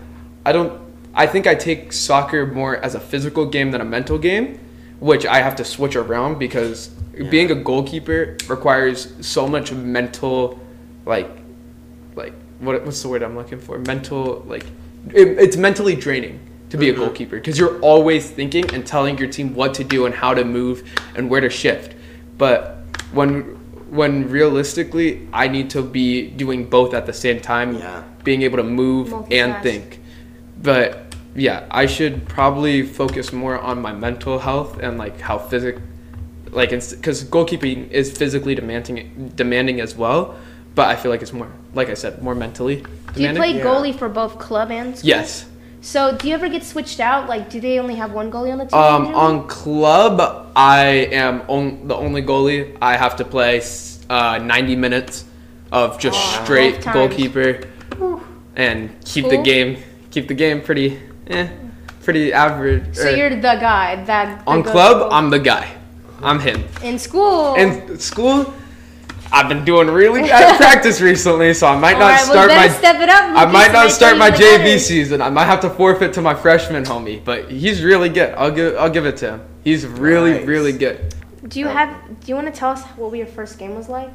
i 0.44 0.52
don't 0.52 0.72
i 1.14 1.26
think 1.26 1.46
i 1.46 1.54
take 1.54 1.92
soccer 1.92 2.46
more 2.46 2.76
as 2.76 2.94
a 2.94 3.00
physical 3.00 3.46
game 3.46 3.70
than 3.72 3.80
a 3.80 3.84
mental 3.84 4.18
game 4.18 4.60
which 4.98 5.26
I 5.26 5.42
have 5.42 5.56
to 5.56 5.64
switch 5.64 5.94
around 5.94 6.38
because 6.38 6.88
being 7.30 7.50
a 7.50 7.54
goalkeeper 7.54 8.38
requires 8.48 9.12
so 9.20 9.46
much 9.46 9.70
mental, 9.70 10.58
like, 11.04 11.28
like 12.14 12.32
what 12.60 12.82
what's 12.82 13.02
the 13.02 13.08
word 13.10 13.22
I'm 13.22 13.36
looking 13.36 13.58
for? 13.60 13.78
Mental, 13.78 14.42
like, 14.46 14.64
it, 15.12 15.28
it's 15.38 15.58
mentally 15.58 15.96
draining 15.96 16.40
to 16.76 16.80
be 16.80 16.90
a 16.90 16.94
goalkeeper 16.94 17.36
because 17.36 17.58
you're 17.58 17.78
always 17.80 18.30
thinking 18.30 18.72
and 18.74 18.86
telling 18.86 19.18
your 19.18 19.28
team 19.28 19.54
what 19.54 19.74
to 19.74 19.84
do 19.84 20.06
and 20.06 20.14
how 20.14 20.34
to 20.34 20.44
move 20.44 20.82
and 21.14 21.28
where 21.30 21.40
to 21.40 21.50
shift. 21.50 21.94
But 22.38 22.78
when 23.12 23.56
when 23.90 24.28
realistically, 24.28 25.28
I 25.32 25.46
need 25.48 25.70
to 25.70 25.82
be 25.82 26.28
doing 26.28 26.68
both 26.68 26.92
at 26.92 27.06
the 27.06 27.12
same 27.12 27.40
time, 27.40 27.76
Yeah. 27.76 28.02
being 28.24 28.42
able 28.42 28.56
to 28.58 28.64
move 28.64 29.12
and 29.30 29.62
think. 29.62 30.00
But 30.60 31.14
yeah, 31.36 31.64
I 31.70 31.86
should 31.86 32.26
probably 32.28 32.82
focus 32.82 33.32
more 33.32 33.58
on 33.58 33.80
my 33.80 33.92
mental 33.92 34.38
health 34.40 34.78
and 34.82 34.98
like 34.98 35.20
how 35.20 35.38
physic, 35.38 35.76
like 36.50 36.70
because 36.70 37.24
goalkeeping 37.24 37.90
is 37.90 38.10
physically 38.16 38.54
demanding 38.54 39.32
demanding 39.36 39.80
as 39.80 39.94
well. 39.96 40.34
But 40.74 40.88
I 40.88 40.96
feel 40.96 41.10
like 41.10 41.22
it's 41.22 41.32
more, 41.32 41.50
like 41.72 41.88
I 41.88 41.94
said, 41.94 42.20
more 42.22 42.34
mentally 42.34 42.76
do 42.76 43.22
you 43.22 43.28
demanding. 43.28 43.42
play 43.42 43.52
Yeah. 43.58 43.64
goalie 43.64 43.96
for 43.98 44.08
both 44.08 44.38
club 44.38 44.70
and 44.70 44.98
school? 44.98 45.08
Yes. 45.08 45.46
So 45.86 46.16
do 46.16 46.26
you 46.26 46.34
ever 46.34 46.48
get 46.48 46.64
switched 46.64 46.98
out? 46.98 47.28
Like, 47.28 47.48
do 47.48 47.60
they 47.60 47.78
only 47.78 47.94
have 47.94 48.10
one 48.10 48.28
goalie 48.28 48.50
on 48.50 48.58
the 48.58 48.66
team? 48.66 48.76
Um, 48.76 49.14
on 49.14 49.46
club, 49.46 50.50
I 50.56 51.06
am 51.14 51.42
on, 51.46 51.86
the 51.86 51.94
only 51.94 52.22
goalie. 52.22 52.76
I 52.82 52.96
have 52.96 53.14
to 53.16 53.24
play 53.24 53.62
uh, 54.10 54.38
90 54.38 54.74
minutes 54.74 55.24
of 55.70 55.96
just 56.00 56.18
Wow. 56.18 56.44
straight 56.44 56.84
goalkeeper 56.92 57.68
and 58.56 58.90
keep 59.04 59.28
the 59.28 59.36
game 59.36 59.76
keep 60.10 60.26
the 60.28 60.34
game 60.34 60.60
pretty 60.60 60.98
eh, 61.28 61.48
pretty 62.02 62.32
average. 62.32 62.96
So 62.96 63.08
or- 63.08 63.16
you're 63.16 63.30
the 63.30 63.56
guy 63.60 63.94
that 63.94 64.06
that 64.06 64.42
on 64.46 64.64
club, 64.64 65.12
I'm 65.12 65.30
the 65.30 65.38
guy. 65.38 65.68
I'm 66.20 66.40
him. 66.40 66.64
in 66.82 66.98
school. 66.98 67.54
In 67.54 67.98
school, 68.00 68.52
I've 69.32 69.48
been 69.48 69.64
doing 69.64 69.88
really 69.88 70.20
good 70.28 70.56
practice 70.56 71.00
recently, 71.00 71.52
so 71.54 71.66
I 71.66 71.76
might 71.76 71.94
All 71.94 72.00
not 72.00 72.06
right, 72.10 72.20
well, 72.22 72.32
start 72.32 72.48
better 72.48 72.68
my 72.70 72.74
step 72.76 72.96
it 73.00 73.08
up. 73.08 73.24
I 73.36 73.44
might 73.50 73.72
not 73.72 73.90
start 73.90 74.16
my 74.18 74.30
JV 74.30 74.58
better. 74.58 74.78
season. 74.78 75.20
I 75.20 75.30
might 75.30 75.44
have 75.46 75.60
to 75.60 75.70
forfeit 75.70 76.12
to 76.14 76.22
my 76.22 76.34
freshman 76.34 76.84
homie, 76.84 77.22
but 77.24 77.50
he's 77.50 77.82
really 77.82 78.08
good. 78.08 78.34
I'll 78.34 78.50
give 78.50 78.76
I'll 78.76 78.90
give 78.90 79.04
it 79.06 79.16
to 79.18 79.32
him. 79.32 79.42
He's 79.64 79.84
really 79.86 80.32
Nice. 80.34 80.46
really 80.46 80.72
good. 80.72 81.14
Do 81.48 81.60
you 81.60 81.66
have? 81.66 81.90
Do 82.20 82.26
you 82.28 82.34
want 82.34 82.46
to 82.52 82.58
tell 82.58 82.70
us 82.70 82.82
what 82.96 83.12
your 83.16 83.26
first 83.26 83.58
game 83.58 83.74
was 83.74 83.88
like? 83.88 84.10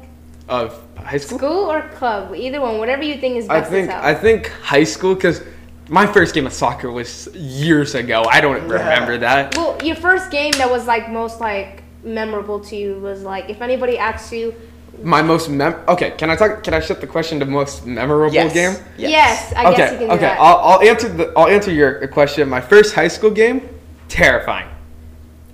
Of 0.48 0.78
high 0.96 1.18
school, 1.18 1.38
School 1.38 1.70
or 1.70 1.82
club? 1.90 2.34
Either 2.34 2.60
one. 2.60 2.78
Whatever 2.78 3.04
you 3.04 3.16
think 3.18 3.36
is 3.36 3.48
I 3.48 3.60
think. 3.60 3.90
I 3.90 4.14
think 4.14 4.48
high 4.62 4.84
school 4.84 5.14
because 5.14 5.42
my 5.88 6.06
first 6.06 6.34
game 6.34 6.46
of 6.46 6.52
soccer 6.52 6.90
was 6.90 7.28
years 7.34 7.94
ago. 7.94 8.24
I 8.28 8.40
don't 8.40 8.62
remember 8.68 9.18
that. 9.18 9.56
Well, 9.56 9.78
your 9.84 9.96
first 9.96 10.30
game 10.30 10.52
that 10.52 10.70
was 10.70 10.86
like 10.86 11.10
most 11.10 11.40
like 11.40 11.82
memorable 12.02 12.58
to 12.60 12.76
you 12.76 12.98
was 12.98 13.22
like 13.22 13.48
if 13.48 13.62
anybody 13.62 13.96
asks 13.98 14.32
you, 14.32 14.52
My 15.02 15.22
most 15.22 15.48
mem. 15.48 15.74
Okay, 15.88 16.12
can 16.12 16.30
I 16.30 16.36
talk? 16.36 16.62
Can 16.62 16.74
I 16.74 16.80
shift 16.80 17.00
the 17.00 17.06
question 17.06 17.40
to 17.40 17.46
most 17.46 17.86
memorable 17.86 18.32
Yes. 18.34 18.52
game? 18.52 18.76
yes, 18.98 19.52
I 19.56 19.66
okay, 19.66 19.76
guess 19.76 19.92
you 19.92 19.98
can 19.98 20.08
do 20.08 20.12
okay. 20.14 20.20
that. 20.22 20.38
I'll, 20.40 20.56
I'll 20.58 20.82
answer 20.82 21.08
the 21.08 21.32
I'll 21.36 21.48
answer 21.48 21.72
your 21.72 22.06
question. 22.08 22.48
My 22.48 22.60
first 22.60 22.94
high 22.94 23.08
school 23.08 23.30
game, 23.30 23.68
terrifying. 24.08 24.68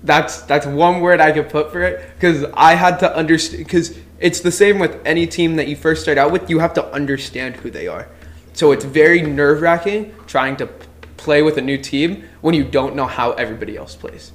That's 0.03 0.43
that's 0.43 0.67
one 0.67 1.01
word 1.01 1.21
I 1.21 1.33
could 1.33 1.49
put 1.49 1.73
for 1.73 1.83
it 1.83 2.11
because 2.15 2.45
I 2.55 2.75
had 2.75 2.99
to 2.99 3.15
understand 3.17 3.65
because 3.65 3.97
it's 4.21 4.41
the 4.41 4.51
same 4.53 4.79
with 4.79 5.01
any 5.07 5.27
team 5.27 5.57
that 5.57 5.69
you 5.69 5.77
first 5.77 6.03
start 6.03 6.19
out 6.19 6.31
with. 6.33 6.51
You 6.51 6.59
have 6.59 6.75
to 6.75 6.85
understand 6.93 7.57
who 7.57 7.71
they 7.71 7.87
are, 7.87 8.09
so 8.53 8.73
it's 8.73 8.85
very 8.85 9.23
nerve 9.23 9.63
wracking 9.63 10.15
trying 10.27 10.57
to 10.57 10.67
p- 10.67 10.87
play 11.17 11.43
with 11.43 11.57
a 11.59 11.63
new 11.63 11.79
team 11.79 12.25
when 12.43 12.55
you 12.55 12.65
don't 12.65 12.95
know 12.97 13.07
how 13.07 13.33
everybody 13.33 13.77
else 13.77 13.95
plays. 13.97 14.33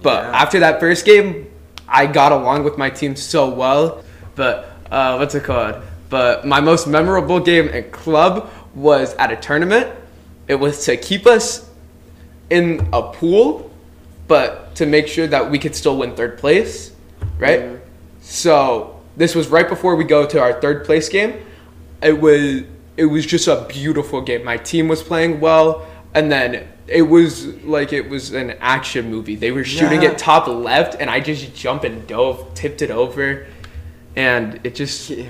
But 0.00 0.24
Yeah. 0.24 0.42
after 0.42 0.60
that 0.60 0.80
first 0.80 1.04
game, 1.04 1.48
I 1.88 2.06
got 2.06 2.32
along 2.32 2.64
with 2.64 2.78
my 2.78 2.88
team 2.90 3.14
so 3.16 3.48
well. 3.50 4.03
But 4.34 4.70
uh, 4.90 5.16
what's 5.16 5.34
it 5.34 5.44
called? 5.44 5.76
But 6.10 6.46
my 6.46 6.60
most 6.60 6.86
memorable 6.86 7.40
game 7.40 7.68
at 7.68 7.92
club 7.92 8.50
was 8.74 9.14
at 9.14 9.30
a 9.32 9.36
tournament. 9.36 9.92
It 10.48 10.56
was 10.56 10.84
to 10.86 10.96
keep 10.96 11.26
us 11.26 11.68
in 12.50 12.88
a 12.92 13.02
pool, 13.02 13.70
but 14.28 14.74
to 14.76 14.86
make 14.86 15.08
sure 15.08 15.26
that 15.26 15.50
we 15.50 15.58
could 15.58 15.74
still 15.74 15.96
win 15.96 16.14
third 16.14 16.38
place, 16.38 16.92
right? 17.38 17.80
So 18.20 19.00
this 19.16 19.34
was 19.34 19.48
right 19.48 19.68
before 19.68 19.96
we 19.96 20.04
go 20.04 20.26
to 20.26 20.40
our 20.40 20.60
third 20.60 20.84
place 20.84 21.08
game. 21.08 21.34
It 22.02 22.20
was 22.20 22.62
it 22.96 23.06
was 23.06 23.26
just 23.26 23.48
a 23.48 23.64
beautiful 23.68 24.20
game. 24.20 24.44
My 24.44 24.56
team 24.56 24.86
was 24.88 25.02
playing 25.02 25.40
well, 25.40 25.86
and 26.14 26.30
then 26.30 26.68
it 26.86 27.02
was 27.02 27.46
like 27.64 27.92
it 27.92 28.08
was 28.08 28.32
an 28.32 28.52
action 28.60 29.10
movie. 29.10 29.34
They 29.36 29.50
were 29.50 29.64
shooting 29.64 30.02
Yeah. 30.02 30.10
it 30.10 30.18
top 30.18 30.46
left, 30.46 30.96
and 31.00 31.10
I 31.10 31.20
just 31.20 31.54
jumped 31.54 31.84
and 31.84 32.06
dove, 32.06 32.52
tipped 32.54 32.82
it 32.82 32.90
over, 32.90 33.46
and 34.16 34.60
it 34.64 34.74
just 34.74 35.10
Yeah. 35.10 35.28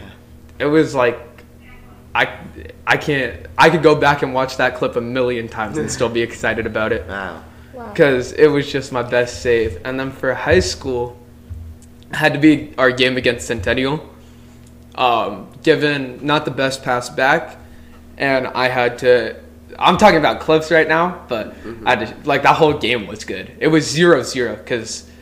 it 0.59 0.66
was 0.66 0.94
like 0.94 1.18
I 2.14 2.29
I 2.87 2.97
can't 2.97 3.47
I 3.59 3.70
could 3.70 3.83
go 3.83 3.94
back 3.94 4.23
and 4.23 4.35
watch 4.35 4.57
that 4.59 4.77
clip 4.77 4.97
a 4.97 5.01
million 5.01 5.49
times 5.49 5.79
and 5.79 5.90
still 5.90 6.09
be 6.09 6.23
excited 6.29 6.66
about 6.66 6.92
it 6.92 7.07
Wow. 7.09 7.42
because 7.92 8.33
it 8.33 8.47
was 8.49 8.70
just 8.70 8.92
my 8.92 9.03
best 9.03 9.42
save. 9.42 9.81
And 9.85 9.99
then 9.99 10.12
for 10.12 10.33
high 10.35 10.61
school, 10.61 11.18
it 12.11 12.16
had 12.16 12.33
to 12.35 12.38
be 12.38 12.73
our 12.79 12.92
game 12.92 13.16
against 13.16 13.47
Centennial. 13.49 14.09
Um, 14.94 15.49
given 15.64 16.25
not 16.25 16.44
the 16.44 16.53
best 16.53 16.85
pass 16.85 17.11
back, 17.11 17.57
and 18.16 18.47
I 18.47 18.68
had 18.68 18.99
to. 19.01 19.35
I'm 19.77 19.97
talking 19.99 20.18
about 20.20 20.38
clips 20.38 20.70
right 20.70 20.87
now, 20.87 21.25
but 21.27 21.57
I 21.85 21.97
had 21.97 22.07
to, 22.07 22.29
like 22.29 22.44
that 22.44 22.55
whole 22.55 22.75
game 22.75 23.09
was 23.09 23.25
good. 23.25 23.51
It 23.59 23.66
was 23.66 23.90
zero 23.90 24.23
zero 24.23 24.55
because 24.55 25.03
it 25.03 25.13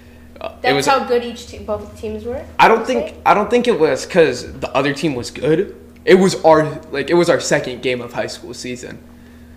That's 0.60 0.74
was. 0.74 0.86
how 0.86 1.04
good 1.04 1.24
each 1.24 1.46
team, 1.46 1.64
both 1.64 1.98
teams 2.00 2.24
were. 2.24 2.44
I 2.58 2.68
don't 2.68 2.86
think 2.86 3.14
I 3.24 3.34
don't 3.34 3.50
think 3.50 3.68
it 3.68 3.78
was 3.78 4.04
because 4.06 4.52
the 4.60 4.70
other 4.74 4.92
team 4.92 5.14
was 5.14 5.30
good. 5.30 5.76
It 6.04 6.16
was 6.16 6.42
our 6.44 6.80
like 6.90 7.10
it 7.10 7.14
was 7.14 7.28
our 7.30 7.40
second 7.40 7.82
game 7.82 8.00
of 8.00 8.12
high 8.12 8.26
school 8.26 8.54
season, 8.54 8.98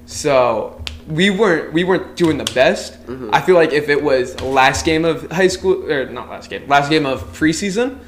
so 0.06 0.84
we 1.08 1.30
weren't 1.30 1.74
we 1.74 1.84
weren't 1.84 2.16
doing 2.16 2.38
the 2.38 2.52
best. 2.54 2.98
I 3.32 3.42
feel 3.42 3.56
like 3.56 3.72
if 3.74 3.90
it 3.90 4.02
was 4.04 4.40
last 4.42 4.86
game 4.86 5.06
of 5.06 5.30
high 5.32 5.48
school 5.48 5.92
or 5.92 6.06
not 6.10 6.30
last 6.30 6.50
game, 6.50 6.68
last 6.68 6.90
game 6.90 7.06
of 7.06 7.24
preseason, 7.38 8.00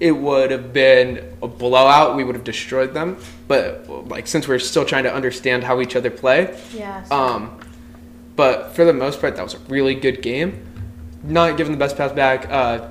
it 0.00 0.12
would 0.12 0.50
have 0.50 0.72
been 0.72 1.36
a 1.42 1.48
blowout. 1.48 2.16
We 2.16 2.24
would 2.24 2.34
have 2.34 2.44
destroyed 2.44 2.92
them. 2.92 3.16
But 3.48 3.88
like 4.08 4.26
since 4.26 4.46
we're 4.46 4.58
still 4.58 4.84
trying 4.84 5.04
to 5.04 5.14
understand 5.14 5.64
how 5.64 5.80
each 5.80 5.96
other 5.96 6.10
play, 6.10 6.58
Yeah. 6.74 7.04
um, 7.10 7.58
but 8.36 8.74
for 8.74 8.84
the 8.84 8.92
most 8.92 9.20
part, 9.20 9.36
that 9.36 9.42
was 9.42 9.54
a 9.54 9.58
really 9.68 9.94
good 9.94 10.20
game. 10.20 10.62
Not 11.22 11.56
giving 11.56 11.72
the 11.72 11.78
best 11.78 11.96
pass 11.96 12.12
back. 12.12 12.46
Uh, 12.50 12.88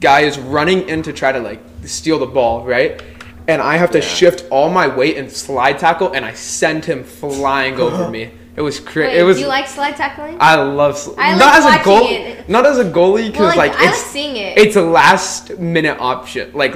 guy 0.00 0.20
is 0.20 0.38
running 0.38 0.88
in 0.88 1.02
to 1.02 1.12
try 1.12 1.32
to 1.32 1.38
like 1.40 1.60
steal 1.84 2.18
the 2.18 2.26
ball, 2.26 2.64
right? 2.64 3.00
And 3.48 3.62
I 3.62 3.76
have 3.76 3.90
to 3.92 3.98
Yeah. 3.98 4.04
shift 4.04 4.44
all 4.50 4.68
my 4.70 4.88
weight 4.88 5.16
and 5.16 5.30
slide 5.30 5.78
tackle, 5.78 6.12
and 6.12 6.24
I 6.24 6.32
send 6.32 6.84
him 6.84 7.04
flying 7.04 7.78
over 7.80 8.08
me. 8.16 8.30
It 8.56 8.62
was 8.62 8.80
crazy. 8.80 9.18
It 9.18 9.22
was. 9.22 9.36
do 9.36 9.42
you 9.42 9.48
like 9.48 9.68
slide 9.68 9.96
tackling? 9.96 10.38
I 10.40 10.56
love 10.56 10.96
sl- 10.98 11.12
I 11.18 11.36
not 11.36 11.40
like 11.40 11.54
as 11.58 11.64
a 11.64 11.68
watching 11.68 11.84
goal, 11.84 12.06
it. 12.10 12.48
not 12.48 12.66
as 12.66 12.78
a 12.78 12.84
goalie 12.84 13.26
because 13.26 13.38
Well, 13.40 13.48
like, 13.48 13.72
like, 13.72 13.72
I 13.80 13.84
like 13.84 13.88
it's 13.90 14.02
seeing 14.02 14.36
it. 14.36 14.56
It's 14.58 14.76
a 14.76 14.82
last 14.82 15.58
minute 15.58 15.98
option, 16.00 16.50
like 16.54 16.74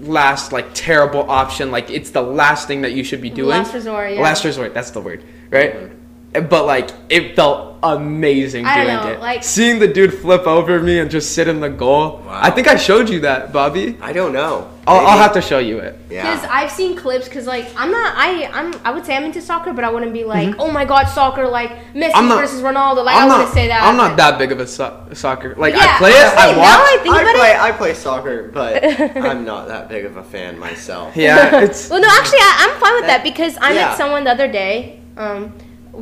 last 0.00 0.50
like 0.52 0.66
terrible 0.74 1.30
option. 1.30 1.70
Like 1.70 1.88
it's 1.88 2.10
the 2.10 2.22
last 2.22 2.66
thing 2.66 2.82
that 2.82 2.92
you 2.92 3.04
should 3.04 3.20
be 3.22 3.30
doing. 3.30 3.48
Last 3.50 3.72
resort, 3.74 4.12
yeah. 4.12 4.20
Last 4.20 4.44
resort. 4.44 4.74
That's 4.74 4.90
the 4.90 5.00
word, 5.00 5.22
right? 5.50 5.92
But 6.32 6.64
like 6.66 6.90
it 7.08 7.34
felt 7.34 7.78
amazing 7.82 8.66
I 8.66 8.84
doing 8.84 8.96
know, 8.96 9.08
it. 9.08 9.20
like- 9.20 9.42
Seeing 9.42 9.78
the 9.78 9.88
dude 9.88 10.12
flip 10.14 10.46
over 10.46 10.78
me 10.80 10.98
and 10.98 11.10
just 11.10 11.32
sit 11.34 11.48
in 11.48 11.60
the 11.60 11.70
goal. 11.70 12.18
Wow. 12.24 12.38
I 12.42 12.50
think 12.50 12.68
I 12.68 12.76
showed 12.76 13.08
you 13.08 13.20
that, 13.20 13.52
Bobby. 13.54 13.96
I 14.02 14.12
don't 14.12 14.32
know. 14.34 14.68
I'll, 14.86 15.06
I'll 15.06 15.18
have 15.18 15.32
to 15.34 15.40
show 15.42 15.58
you 15.58 15.78
it. 15.78 15.98
Yeah. 16.10 16.30
Because 16.34 16.48
I've 16.50 16.70
seen 16.70 16.96
clips. 16.96 17.26
Because 17.28 17.46
like 17.46 17.66
I'm 17.76 17.90
not. 17.90 18.14
I 18.16 18.46
I'm. 18.52 18.74
I 18.84 18.90
would 18.92 19.04
say 19.06 19.16
I'm 19.16 19.24
into 19.24 19.40
soccer, 19.40 19.72
but 19.72 19.82
I 19.82 19.90
wouldn't 19.90 20.12
be 20.12 20.24
like, 20.24 20.54
oh 20.58 20.70
my 20.70 20.84
god, 20.84 21.06
soccer 21.06 21.48
like 21.48 21.70
Messi 21.94 22.10
Mm-hmm. 22.10 22.16
I'm 22.16 22.28
not- 22.28 22.40
versus 22.40 22.60
Ronaldo. 22.62 23.04
Like 23.04 23.16
I 23.16 23.22
I'm 23.22 23.28
wouldn't 23.28 23.46
not. 23.48 23.54
say 23.54 23.66
that. 23.68 23.82
I'm 23.82 23.96
not 23.96 24.16
that 24.18 24.38
big 24.38 24.52
of 24.52 24.60
a 24.60 24.66
so- 24.66 25.06
soccer. 25.14 25.54
Like 25.56 25.74
Yeah, 25.74 25.80
I 25.94 25.98
play 25.98 26.10
it. 26.10 26.16
honestly, 26.26 26.38
I 26.38 26.52
now 26.52 26.58
watch. 26.58 26.68
I 26.82 26.98
think 27.02 27.14
I 27.16 27.22
about 27.22 27.34
play 27.34 27.50
it. 27.50 27.60
I 27.60 27.72
play 27.72 27.94
soccer, 27.94 28.48
but 28.52 28.84
I'm 29.16 29.44
not 29.44 29.66
that 29.68 29.88
big 29.88 30.04
of 30.04 30.16
a 30.16 30.22
fan 30.24 30.58
myself. 30.58 31.16
yeah, 31.16 31.60
it's. 31.64 31.88
Well, 31.90 32.00
no, 32.00 32.08
actually, 32.08 32.38
I, 32.40 32.68
I'm 32.70 32.80
fine 32.80 32.94
with 32.94 33.06
that 33.06 33.22
because 33.24 33.56
I 33.58 33.72
Yeah. 33.72 33.88
met 33.88 33.96
someone 33.96 34.24
the 34.24 34.30
other 34.30 34.48
day. 34.50 35.00
Um, 35.16 35.52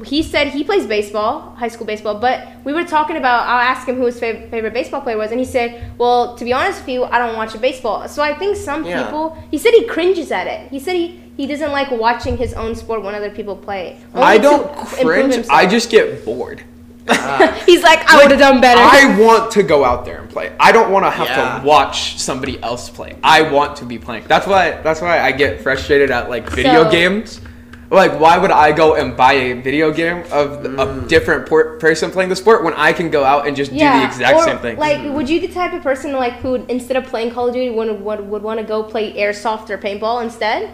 he 0.03 0.23
said 0.23 0.49
he 0.49 0.65
plays 0.65 0.87
baseball, 0.87 1.55
high 1.57 1.69
school 1.69 1.87
baseball, 1.87 2.15
but 2.19 2.47
we 2.65 2.73
were 2.73 2.85
talking 2.85 3.17
about. 3.17 3.47
I 3.47 3.65
asked 3.65 3.89
him 3.89 3.97
who 3.97 4.07
his 4.07 4.19
fav- 4.21 4.51
favorite 4.51 4.75
baseball 4.75 5.01
player 5.01 5.17
was, 5.17 5.31
and 5.31 5.39
he 5.41 5.47
said, 5.47 5.93
"Well, 5.99 6.37
to 6.37 6.45
be 6.45 6.53
honest 6.53 6.81
with 6.81 6.89
you, 6.89 7.05
I 7.05 7.19
don't 7.19 7.37
watch 7.37 7.55
a 7.55 7.59
baseball." 7.59 8.09
So 8.09 8.23
I 8.23 8.35
think 8.35 8.57
some 8.57 8.85
Yeah. 8.85 9.03
people. 9.05 9.37
He 9.51 9.59
said 9.59 9.73
he 9.75 9.85
cringes 9.85 10.31
at 10.33 10.47
it. 10.47 10.71
He 10.71 10.79
said 10.81 10.95
he 10.97 11.21
he 11.37 11.47
doesn't 11.47 11.71
like 11.73 11.91
watching 11.93 12.37
his 12.37 12.53
own 12.55 12.75
sport 12.75 13.03
when 13.03 13.15
other 13.15 13.31
people 13.31 13.55
play. 13.57 13.97
Only 14.15 14.27
I 14.27 14.39
don't 14.39 14.75
cringe. 14.77 15.35
himself. 15.35 15.57
I 15.57 15.67
just 15.67 15.91
get 15.91 16.25
bored. 16.25 16.63
Ah. 17.11 17.63
He's 17.65 17.83
like, 17.83 18.01
I 18.13 18.17
would 18.21 18.31
have 18.31 18.39
done 18.41 18.61
better. 18.61 18.81
I 18.83 19.19
want 19.19 19.51
to 19.53 19.63
go 19.63 19.83
out 19.83 20.05
there 20.05 20.19
and 20.21 20.29
play. 20.29 20.53
I 20.61 20.73
don't 20.73 20.91
want 20.91 21.07
to 21.07 21.11
have 21.11 21.27
Yeah. 21.29 21.61
to 21.61 21.67
watch 21.67 22.19
somebody 22.19 22.63
else 22.63 22.91
play. 22.91 23.17
I 23.25 23.41
want 23.51 23.77
to 23.77 23.87
be 23.87 23.99
playing. 23.99 24.25
That's 24.29 24.47
why. 24.47 24.73
That's 24.83 25.01
why 25.01 25.19
I 25.21 25.33
get 25.33 25.63
frustrated 25.63 26.11
at 26.11 26.29
like 26.29 26.51
video 26.51 26.85
So- 26.85 26.91
games. 26.91 27.41
Like, 27.91 28.21
why 28.21 28.37
would 28.37 28.51
I 28.51 28.73
go 28.73 28.97
and 28.97 29.17
buy 29.17 29.33
a 29.33 29.63
video 29.63 29.91
game 29.91 30.19
of 30.31 30.63
a 30.65 30.69
mm. 30.69 31.09
different 31.09 31.49
por- 31.49 31.79
person 31.79 32.11
playing 32.11 32.29
the 32.29 32.37
sport 32.37 32.63
when 32.63 32.75
I 32.75 32.93
can 32.93 33.09
go 33.11 33.25
out 33.25 33.47
and 33.47 33.57
just 33.57 33.71
do 33.71 33.79
the 33.79 34.05
exact 34.05 34.37
or, 34.37 34.43
same 34.43 34.59
thing? 34.59 34.77
Like, 34.77 35.11
would 35.15 35.29
you 35.29 35.41
the 35.41 35.49
type 35.49 35.73
of 35.73 35.83
person 35.83 36.13
like 36.13 36.35
who 36.35 36.57
instead 36.67 36.99
of 36.99 37.05
playing 37.05 37.31
Call 37.31 37.49
of 37.49 37.55
Duty 37.55 37.71
would 37.71 38.01
would, 38.03 38.21
would 38.21 38.43
want 38.43 38.61
to 38.61 38.67
go 38.67 38.83
play 38.83 39.15
airsoft 39.15 39.71
or 39.71 39.79
paintball 39.79 40.23
instead? 40.23 40.71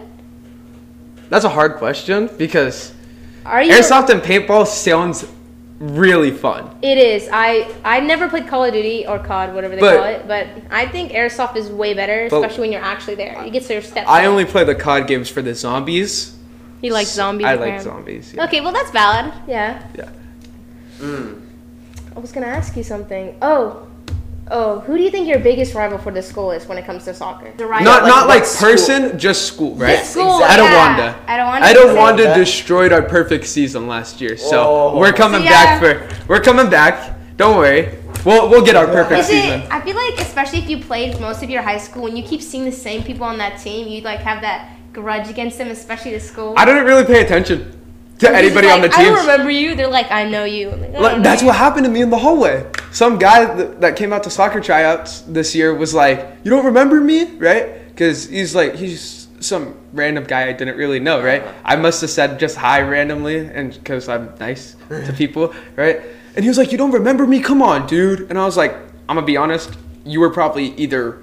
That's 1.29 1.45
a 1.45 1.49
hard 1.49 1.75
question 1.75 2.29
because 2.37 2.93
Are 3.45 3.63
you? 3.63 3.71
airsoft 3.71 4.09
and 4.09 4.21
paintball 4.21 4.67
sounds 4.67 5.25
really 5.79 6.31
fun. 6.31 6.77
It 6.81 6.97
is. 6.97 7.29
I 7.31 7.73
I 7.85 8.01
never 8.01 8.27
played 8.27 8.45
Call 8.47 8.65
of 8.65 8.73
Duty 8.73 9.07
or 9.07 9.19
COD, 9.19 9.55
whatever 9.55 9.75
they 9.75 9.81
But- 9.81 9.97
call 9.97 10.05
it, 10.05 10.27
but 10.27 10.47
I 10.69 10.85
think 10.85 11.13
airsoft 11.13 11.55
is 11.55 11.69
way 11.69 11.93
better, 11.93 12.25
especially 12.25 12.59
when 12.59 12.73
you're 12.73 12.83
actually 12.83 13.15
there. 13.15 13.41
You 13.45 13.51
get 13.51 13.69
your 13.69 13.81
steps. 13.81 14.09
I 14.09 14.23
in. 14.23 14.27
only 14.27 14.43
play 14.43 14.65
the 14.65 14.75
COD 14.75 15.07
games 15.07 15.29
for 15.29 15.41
the 15.41 15.55
zombies. 15.55 16.34
He 16.85 16.91
likes 16.91 17.09
zombies. 17.09 17.47
I 17.47 17.53
like 17.55 17.61
apparently. 17.61 17.83
zombies. 17.91 18.33
yeah. 18.35 18.43
Okay, 18.45 18.61
well 18.61 18.71
that's 18.71 18.91
valid. 18.91 19.33
Yeah. 19.47 19.81
Yeah. 19.97 20.09
Mm. 20.99 21.41
I 22.15 22.19
was 22.19 22.31
gonna 22.31 22.45
ask 22.45 22.77
you 22.77 22.83
something. 22.83 23.35
Oh. 23.41 23.87
Oh, 24.51 24.81
who 24.81 24.95
do 24.95 25.01
you 25.01 25.09
think 25.09 25.27
your 25.27 25.39
biggest 25.39 25.73
rival 25.73 25.97
for 25.97 26.11
the 26.11 26.21
school 26.21 26.51
is 26.51 26.67
when 26.67 26.77
it 26.77 26.85
comes 26.85 27.05
to 27.05 27.13
soccer? 27.15 27.51
The 27.57 27.65
rival. 27.65 27.83
Not 27.85 28.03
like 28.03 28.09
not 28.15 28.27
like 28.27 28.41
what 28.41 28.47
school? 28.47 28.69
person, 28.69 29.17
just 29.17 29.47
school, 29.47 29.73
right? 29.73 29.93
Yes, 29.97 30.11
School, 30.11 30.37
exactly. 30.39 30.65
yeah. 30.67 31.15
Etiwanda. 31.25 31.25
Etiwanda. 31.25 31.73
Etiwanda 31.73 32.23
That- 32.25 32.37
destroyed 32.37 32.93
our 32.93 33.01
perfect 33.01 33.45
season 33.47 33.87
last 33.87 34.21
year, 34.21 34.37
so 34.37 34.57
Oh. 34.93 34.99
we're 34.99 35.13
coming 35.13 35.41
So, 35.41 35.49
back 35.49 35.79
for 35.81 36.07
we're 36.27 36.41
coming 36.41 36.69
back. 36.69 36.93
Don't 37.37 37.57
worry, 37.57 37.89
we'll 38.23 38.47
we'll 38.51 38.61
get 38.69 38.75
our 38.75 38.85
perfect 38.85 39.21
Is 39.21 39.27
season. 39.33 39.61
it? 39.61 39.67
I 39.71 39.81
feel 39.81 39.95
like, 39.95 40.21
especially 40.21 40.59
if 40.59 40.69
you 40.69 40.77
played 40.91 41.19
most 41.19 41.41
of 41.41 41.49
your 41.49 41.63
high 41.63 41.79
school, 41.79 42.05
and 42.05 42.15
you 42.15 42.23
keep 42.23 42.43
seeing 42.43 42.65
the 42.65 42.71
same 42.87 43.01
people 43.01 43.25
on 43.25 43.39
that 43.39 43.57
team, 43.65 43.87
you 43.87 44.01
like 44.01 44.19
have 44.19 44.41
that 44.41 44.69
grudge 44.95 45.29
against 45.29 45.57
them, 45.57 45.67
especially 45.67 46.11
the 46.11 46.19
school. 46.19 46.53
I 46.57 46.65
didn't 46.65 46.85
really 46.85 47.03
pay 47.05 47.21
attention 47.23 47.59
to 48.19 48.27
You're 48.27 48.33
just 48.33 48.43
anybody 48.43 48.69
on 48.69 48.81
the 48.81 48.87
like, 48.87 48.97
I 48.97 49.03
team. 49.03 49.13
don't 49.13 49.27
remember 49.27 49.51
you. 49.51 49.75
They're 49.75 49.89
like, 49.89 50.09
I 50.09 50.23
know 50.27 50.45
you. 50.45 50.71
I'm 50.71 50.81
like, 50.81 50.95
I 50.95 50.99
Like, 50.99 51.17
oh, 51.17 51.21
that's 51.21 51.41
know 51.41 51.47
what 51.49 51.57
happened 51.57 51.85
to 51.85 51.91
me 51.91 52.01
in 52.01 52.09
the 52.09 52.17
hallway. 52.17 52.65
Some 52.91 53.19
guy 53.19 53.43
that, 53.53 53.81
that 53.81 53.95
came 53.97 54.13
out 54.13 54.23
to 54.23 54.29
soccer 54.29 54.61
tryouts 54.61 55.21
this 55.21 55.53
year 55.53 55.75
was 55.75 55.93
like, 55.93 56.19
"You 56.43 56.49
don't 56.51 56.65
remember 56.65 57.01
me, 57.01 57.25
right?" 57.35 57.85
Because 57.89 58.29
he's 58.29 58.55
like, 58.55 58.75
he's 58.75 59.27
some 59.41 59.75
random 59.91 60.23
guy 60.23 60.47
I 60.47 60.53
didn't 60.53 60.77
really 60.77 60.99
know, 60.99 61.21
right? 61.21 61.43
I 61.65 61.75
must 61.75 61.99
have 62.01 62.09
said 62.09 62.39
just 62.39 62.55
hi 62.55 62.81
randomly, 62.81 63.37
and 63.47 63.73
because 63.73 64.07
I'm 64.07 64.33
nice 64.39 64.75
to 64.89 65.13
people, 65.17 65.53
right? 65.75 66.01
And 66.35 66.43
he 66.43 66.47
was 66.47 66.57
like, 66.57 66.71
"You 66.71 66.77
don't 66.77 66.91
remember 66.91 67.27
me? 67.27 67.41
Come 67.41 67.61
on, 67.61 67.85
dude." 67.85 68.29
And 68.29 68.39
I 68.39 68.45
was 68.45 68.55
like, 68.55 68.73
"I'm 69.09 69.15
gonna 69.17 69.23
be 69.23 69.35
honest. 69.35 69.71
You 70.05 70.21
were 70.21 70.29
probably 70.29 70.67
either 70.75 71.19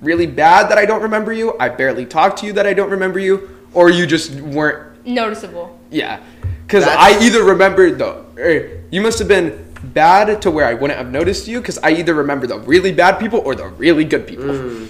really 0.00 0.26
bad 0.26 0.68
that 0.70 0.78
I 0.78 0.86
don't 0.86 1.02
remember 1.02 1.32
you, 1.32 1.56
I 1.58 1.68
barely 1.68 2.06
talked 2.06 2.38
to 2.40 2.46
you 2.46 2.52
that 2.54 2.66
I 2.66 2.74
don't 2.74 2.90
remember 2.90 3.18
you, 3.18 3.48
or 3.74 3.90
you 3.90 4.06
just 4.06 4.32
weren't. 4.40 5.06
Noticeable. 5.06 5.78
yeah, 5.90 6.20
because 6.66 6.84
I 6.84 7.16
either 7.22 7.44
remember 7.44 7.92
the 7.92 8.24
or 8.36 8.82
you 8.90 9.00
must 9.00 9.20
have 9.20 9.28
been 9.28 9.64
bad 9.94 10.42
to 10.42 10.50
where 10.50 10.66
I 10.66 10.74
wouldn't 10.74 10.98
have 10.98 11.12
noticed 11.12 11.46
you 11.46 11.60
because 11.60 11.78
I 11.78 11.90
either 11.90 12.12
remember 12.12 12.48
the 12.48 12.58
really 12.58 12.90
bad 12.90 13.20
people 13.20 13.40
or 13.44 13.54
the 13.54 13.68
really 13.68 14.04
good 14.04 14.26
people. 14.26 14.46
Mm. 14.46 14.88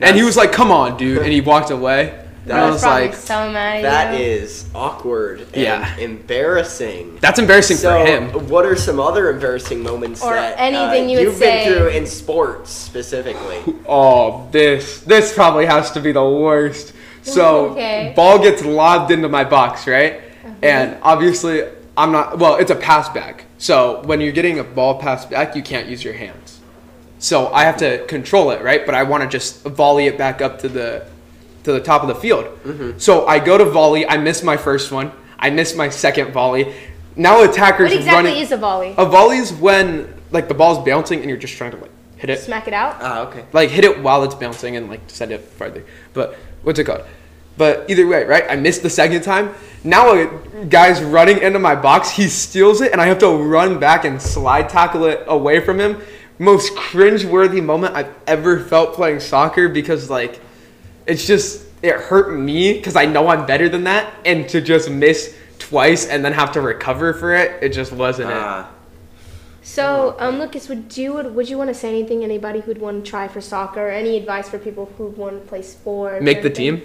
and 0.00 0.14
he 0.14 0.22
was 0.22 0.36
like, 0.36 0.52
"Come 0.52 0.70
on, 0.70 0.98
dude," 0.98 1.18
and 1.18 1.32
he 1.32 1.40
walked 1.40 1.70
away. 1.70 2.22
And 2.48 2.52
I 2.58 2.70
was 2.70 2.80
probably 2.82 3.08
like, 3.08 3.16
so 3.16 3.50
mad. 3.50 3.84
That 3.84 4.18
you. 4.18 4.24
is 4.24 4.64
awkward 4.74 5.40
and 5.52 5.56
Yeah. 5.56 5.96
embarrassing. 5.96 7.18
that's 7.20 7.38
embarrassing 7.38 7.76
So, 7.76 7.98
for 8.00 8.06
him. 8.06 8.48
what 8.48 8.64
are 8.64 8.76
some 8.76 9.00
other 9.00 9.30
embarrassing 9.30 9.82
moments 9.82 10.22
Or 10.22 10.34
that 10.34 10.54
anything 10.58 11.04
uh, 11.04 11.08
you 11.08 11.16
would 11.18 11.24
you've 11.24 11.40
been 11.40 11.66
through 11.66 11.88
in 11.88 12.06
sports 12.06 12.70
specifically? 12.70 13.58
Oh, 13.88 14.46
this 14.52 15.00
this 15.00 15.32
probably 15.34 15.66
has 15.66 15.90
to 15.92 16.00
be 16.00 16.12
the 16.12 16.24
worst. 16.24 16.92
So 17.22 17.70
Okay. 17.70 18.12
ball 18.14 18.38
gets 18.38 18.64
lobbed 18.64 19.10
into 19.10 19.28
my 19.28 19.42
box, 19.44 19.86
right? 19.88 20.20
And 20.62 20.96
obviously 21.02 21.64
I'm 21.96 22.12
not 22.12 22.38
well, 22.38 22.56
it's 22.56 22.70
a 22.70 22.76
pass 22.76 23.08
back. 23.08 23.44
So 23.58 24.02
when 24.04 24.20
you're 24.20 24.32
getting 24.32 24.58
a 24.60 24.64
ball 24.64 24.98
passed 24.98 25.30
back, 25.30 25.56
you 25.56 25.62
can't 25.62 25.86
use 25.88 26.04
your 26.04 26.14
hands. 26.14 26.60
So 27.18 27.48
I 27.52 27.64
have 27.64 27.78
to 27.78 28.04
control 28.06 28.50
it, 28.50 28.62
right? 28.62 28.84
But 28.86 28.94
I 28.94 29.02
want 29.02 29.22
to 29.24 29.28
just 29.28 29.62
volley 29.64 30.06
it 30.06 30.16
back 30.18 30.40
up 30.42 30.60
to 30.60 30.68
the 30.68 31.04
to 31.66 31.72
the 31.72 31.80
top 31.80 32.02
of 32.02 32.08
the 32.08 32.14
field. 32.14 32.46
So 33.00 33.26
I 33.26 33.38
go 33.38 33.58
to 33.58 33.64
volley, 33.64 34.08
I 34.08 34.16
miss 34.16 34.42
my 34.42 34.56
first 34.56 34.90
one, 34.92 35.12
I 35.38 35.50
miss 35.50 35.74
my 35.76 35.88
second 35.90 36.32
volley. 36.32 36.74
Now 37.16 37.42
attackers 37.42 37.90
What 37.90 37.98
exactly 37.98 38.30
running 38.30 38.42
is 38.42 38.52
a 38.52 38.56
volley? 38.56 38.94
a 38.96 39.04
volley 39.04 39.38
is 39.38 39.52
when 39.52 40.14
like 40.30 40.48
the 40.48 40.54
ball's 40.54 40.84
bouncing 40.84 41.20
and 41.20 41.28
you're 41.28 41.38
just 41.38 41.56
trying 41.56 41.72
to 41.72 41.76
like 41.78 41.90
hit 42.16 42.30
it 42.30 42.40
Smack 42.40 42.68
it 42.68 42.74
out. 42.74 42.96
Ah, 43.00 43.26
okay. 43.26 43.44
like 43.52 43.70
hit 43.70 43.84
it 43.84 44.00
while 44.00 44.22
it's 44.22 44.34
bouncing 44.34 44.76
and 44.76 44.88
like 44.88 45.00
send 45.08 45.32
it 45.32 45.40
farther. 45.40 45.84
But 46.14 46.34
what's 46.62 46.78
it 46.78 46.84
called? 46.84 47.04
But 47.58 47.90
either 47.90 48.06
way, 48.06 48.24
right? 48.24 48.44
I 48.48 48.54
missed 48.56 48.82
the 48.82 48.90
second 48.90 49.22
time. 49.22 49.54
Now 49.82 50.12
a 50.12 50.64
guy's 50.66 51.02
running 51.02 51.38
into 51.38 51.58
my 51.58 51.74
box. 51.74 52.10
He 52.10 52.28
steals 52.28 52.82
it, 52.82 52.92
and 52.92 53.00
I 53.00 53.06
have 53.06 53.18
to 53.20 53.28
run 53.28 53.80
back 53.80 54.04
and 54.04 54.20
slide 54.20 54.68
tackle 54.68 55.04
it 55.06 55.24
away 55.26 55.60
from 55.60 55.80
him. 55.80 56.02
Most 56.38 56.76
cringe-worthy 56.76 57.62
moment 57.62 57.94
I've 57.94 58.14
ever 58.26 58.60
felt 58.60 58.92
playing 58.92 59.20
soccer 59.20 59.70
because 59.70 60.10
like 60.10 60.38
it's 61.06 61.26
just 61.26 61.64
it 61.82 61.94
hurt 61.94 62.36
me 62.38 62.72
because 62.74 62.96
I 62.96 63.04
know 63.06 63.28
I'm 63.28 63.46
better 63.46 63.68
than 63.68 63.84
that, 63.84 64.12
and 64.24 64.48
to 64.48 64.60
just 64.60 64.90
miss 64.90 65.36
twice 65.58 66.06
and 66.06 66.24
then 66.24 66.32
have 66.32 66.52
to 66.52 66.60
recover 66.60 67.12
for 67.14 67.34
it, 67.34 67.62
it 67.62 67.70
just 67.70 67.92
wasn't 67.92 68.30
it. 68.30 68.36
Ah, 68.36 68.70
So, 69.62 70.14
um, 70.18 70.38
Lucas, 70.38 70.68
would 70.68 70.96
you 70.96 71.14
would, 71.14 71.34
would 71.34 71.48
you 71.48 71.58
want 71.58 71.68
to 71.68 71.74
say 71.74 71.88
anything? 71.88 72.22
Anybody 72.24 72.60
who'd 72.60 72.78
want 72.78 73.04
to 73.04 73.10
try 73.10 73.28
for 73.28 73.40
soccer? 73.40 73.88
Any 73.88 74.16
advice 74.16 74.48
for 74.48 74.58
people 74.58 74.86
who 74.96 75.06
want 75.08 75.42
to 75.42 75.48
play 75.48 75.62
sports? 75.62 76.22
Make 76.22 76.42
the 76.42 76.50
team. 76.50 76.82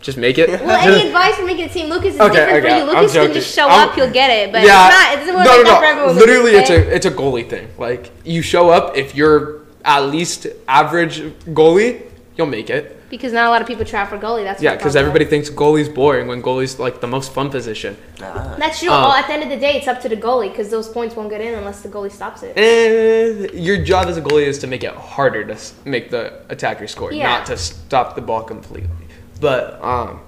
Just 0.00 0.18
make 0.18 0.36
it. 0.38 0.48
Well, 0.50 0.70
any 0.86 1.06
advice 1.08 1.36
for 1.36 1.44
making 1.46 1.64
a 1.64 1.68
team? 1.68 1.88
Lucas 1.88 2.14
is 2.14 2.20
Okay, 2.20 2.34
different 2.34 2.64
okay, 2.66 2.68
for 2.68 2.76
you. 2.76 2.82
I'm 2.82 2.96
Lucas 2.96 3.12
can 3.12 3.22
joking. 3.22 3.34
just 3.34 3.54
show 3.54 3.66
I'm- 3.68 3.88
up, 3.88 3.96
you'll 3.96 4.10
get 4.12 4.28
it. 4.30 4.52
But 4.52 4.62
yeah, 4.62 4.88
it's 4.88 4.94
not. 4.96 5.12
It 5.12 5.16
doesn't 5.20 5.34
no, 5.34 5.40
like 5.40 5.64
no, 5.64 5.72
no. 5.72 5.78
for 5.78 5.84
everyone. 5.84 6.16
Literally, 6.16 6.52
Lucas, 6.52 6.70
it's 6.70 6.70
a 6.70 6.94
it's 6.96 7.06
a 7.06 7.10
goalie 7.10 7.48
thing. 7.48 7.68
Like 7.78 8.10
you 8.24 8.42
show 8.42 8.70
up 8.70 8.96
if 8.96 9.14
you're 9.14 9.62
at 9.84 10.00
least 10.00 10.46
average 10.68 11.20
goalie, 11.54 12.02
you'll 12.36 12.46
make 12.48 12.70
it. 12.70 12.95
Because 13.08 13.32
not 13.32 13.46
a 13.46 13.50
lot 13.50 13.60
of 13.62 13.68
people 13.68 13.84
try 13.84 14.04
for 14.06 14.18
goalie. 14.18 14.42
That's 14.44 14.62
Yeah, 14.62 14.74
because 14.76 14.96
everybody 14.96 15.24
about. 15.24 15.30
thinks 15.30 15.50
goalie's 15.50 15.88
boring 15.88 16.26
when 16.26 16.42
goalie's 16.42 16.78
like 16.78 17.00
the 17.00 17.06
most 17.06 17.32
fun 17.32 17.50
position. 17.50 17.96
ah. 18.22 18.56
That's 18.58 18.80
true. 18.80 18.90
Um, 18.90 19.02
well, 19.02 19.12
at 19.12 19.26
the 19.26 19.32
end 19.34 19.42
of 19.44 19.48
the 19.48 19.56
day, 19.56 19.76
it's 19.76 19.86
up 19.88 20.00
to 20.02 20.08
the 20.08 20.16
goalie 20.16 20.50
because 20.50 20.70
those 20.70 20.88
points 20.88 21.14
won't 21.16 21.30
get 21.30 21.40
in 21.40 21.54
unless 21.54 21.82
the 21.82 21.88
goalie 21.88 22.10
stops 22.10 22.42
it. 22.42 22.56
And 22.58 23.50
your 23.54 23.82
job 23.84 24.08
as 24.08 24.16
a 24.16 24.22
goalie 24.22 24.46
is 24.46 24.58
to 24.60 24.66
make 24.66 24.82
it 24.84 24.92
harder 24.94 25.44
to 25.44 25.56
make 25.84 26.10
the 26.10 26.40
attacker 26.48 26.86
score, 26.86 27.12
Yeah. 27.12 27.28
not 27.38 27.46
to 27.46 27.56
stop 27.56 28.14
the 28.16 28.22
ball 28.22 28.42
completely. 28.42 28.90
But 29.40 29.82
um, 29.84 30.20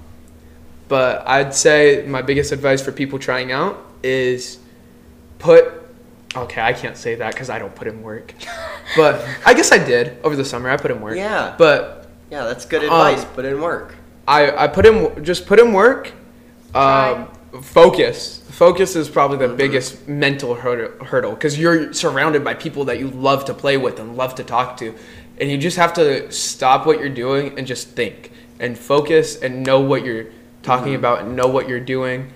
but 0.89 1.27
I'd 1.27 1.55
say 1.55 2.05
my 2.07 2.23
biggest 2.23 2.53
advice 2.53 2.83
for 2.83 2.93
people 2.93 3.19
trying 3.19 3.53
out 3.53 3.85
is 4.03 4.59
put. 5.39 5.73
Okay, 6.37 6.61
I 6.61 6.75
can't 6.75 6.97
say 6.97 7.15
that 7.17 7.33
because 7.33 7.49
I 7.49 7.59
don't 7.59 7.75
put 7.75 7.89
in 7.89 8.03
work. 8.03 8.35
But 8.97 9.23
I 9.45 9.53
guess 9.53 9.71
I 9.71 9.77
did 9.77 10.17
over 10.25 10.35
the 10.35 10.47
summer. 10.47 10.71
I 10.71 10.79
put 10.79 10.91
in 10.91 11.03
work. 11.03 11.15
Yeah. 11.17 11.55
But 11.59 11.98
Yeah, 12.31 12.45
that's 12.45 12.65
good 12.65 12.83
Um, 12.85 12.85
advice. 12.85 13.25
Put 13.35 13.45
in 13.45 13.61
work. 13.61 13.95
I 14.27 14.65
I 14.65 14.69
put 14.69 14.85
in 14.87 15.25
just 15.25 15.47
put 15.47 15.59
in 15.59 15.73
work. 15.73 16.13
Um, 16.75 17.29
focus. 17.63 18.43
Focus 18.51 18.97
is 18.97 19.09
probably 19.09 19.39
the 19.39 19.55
biggest 19.55 20.07
mental 20.09 20.55
hurdle 20.55 21.05
hurdle 21.07 21.31
because 21.33 21.59
you're 21.59 21.93
surrounded 21.93 22.45
by 22.45 22.55
people 22.55 22.85
that 22.87 22.99
you 22.99 23.09
love 23.11 23.45
to 23.47 23.55
play 23.55 23.77
with 23.77 23.99
and 24.01 24.17
love 24.17 24.35
to 24.35 24.45
talk 24.45 24.77
to, 24.79 24.95
and 25.41 25.51
you 25.51 25.57
just 25.57 25.77
have 25.77 25.93
to 25.95 26.31
stop 26.31 26.85
what 26.87 26.99
you're 27.01 27.09
doing 27.09 27.57
and 27.57 27.67
just 27.67 27.89
think 27.91 28.33
and 28.61 28.77
focus 28.77 29.41
and 29.41 29.65
know 29.65 29.81
what 29.81 30.05
you're 30.05 30.27
talking 30.63 30.95
about 30.95 31.21
and 31.21 31.37
know 31.37 31.47
what 31.47 31.69
you're 31.69 31.81
doing, 31.81 32.31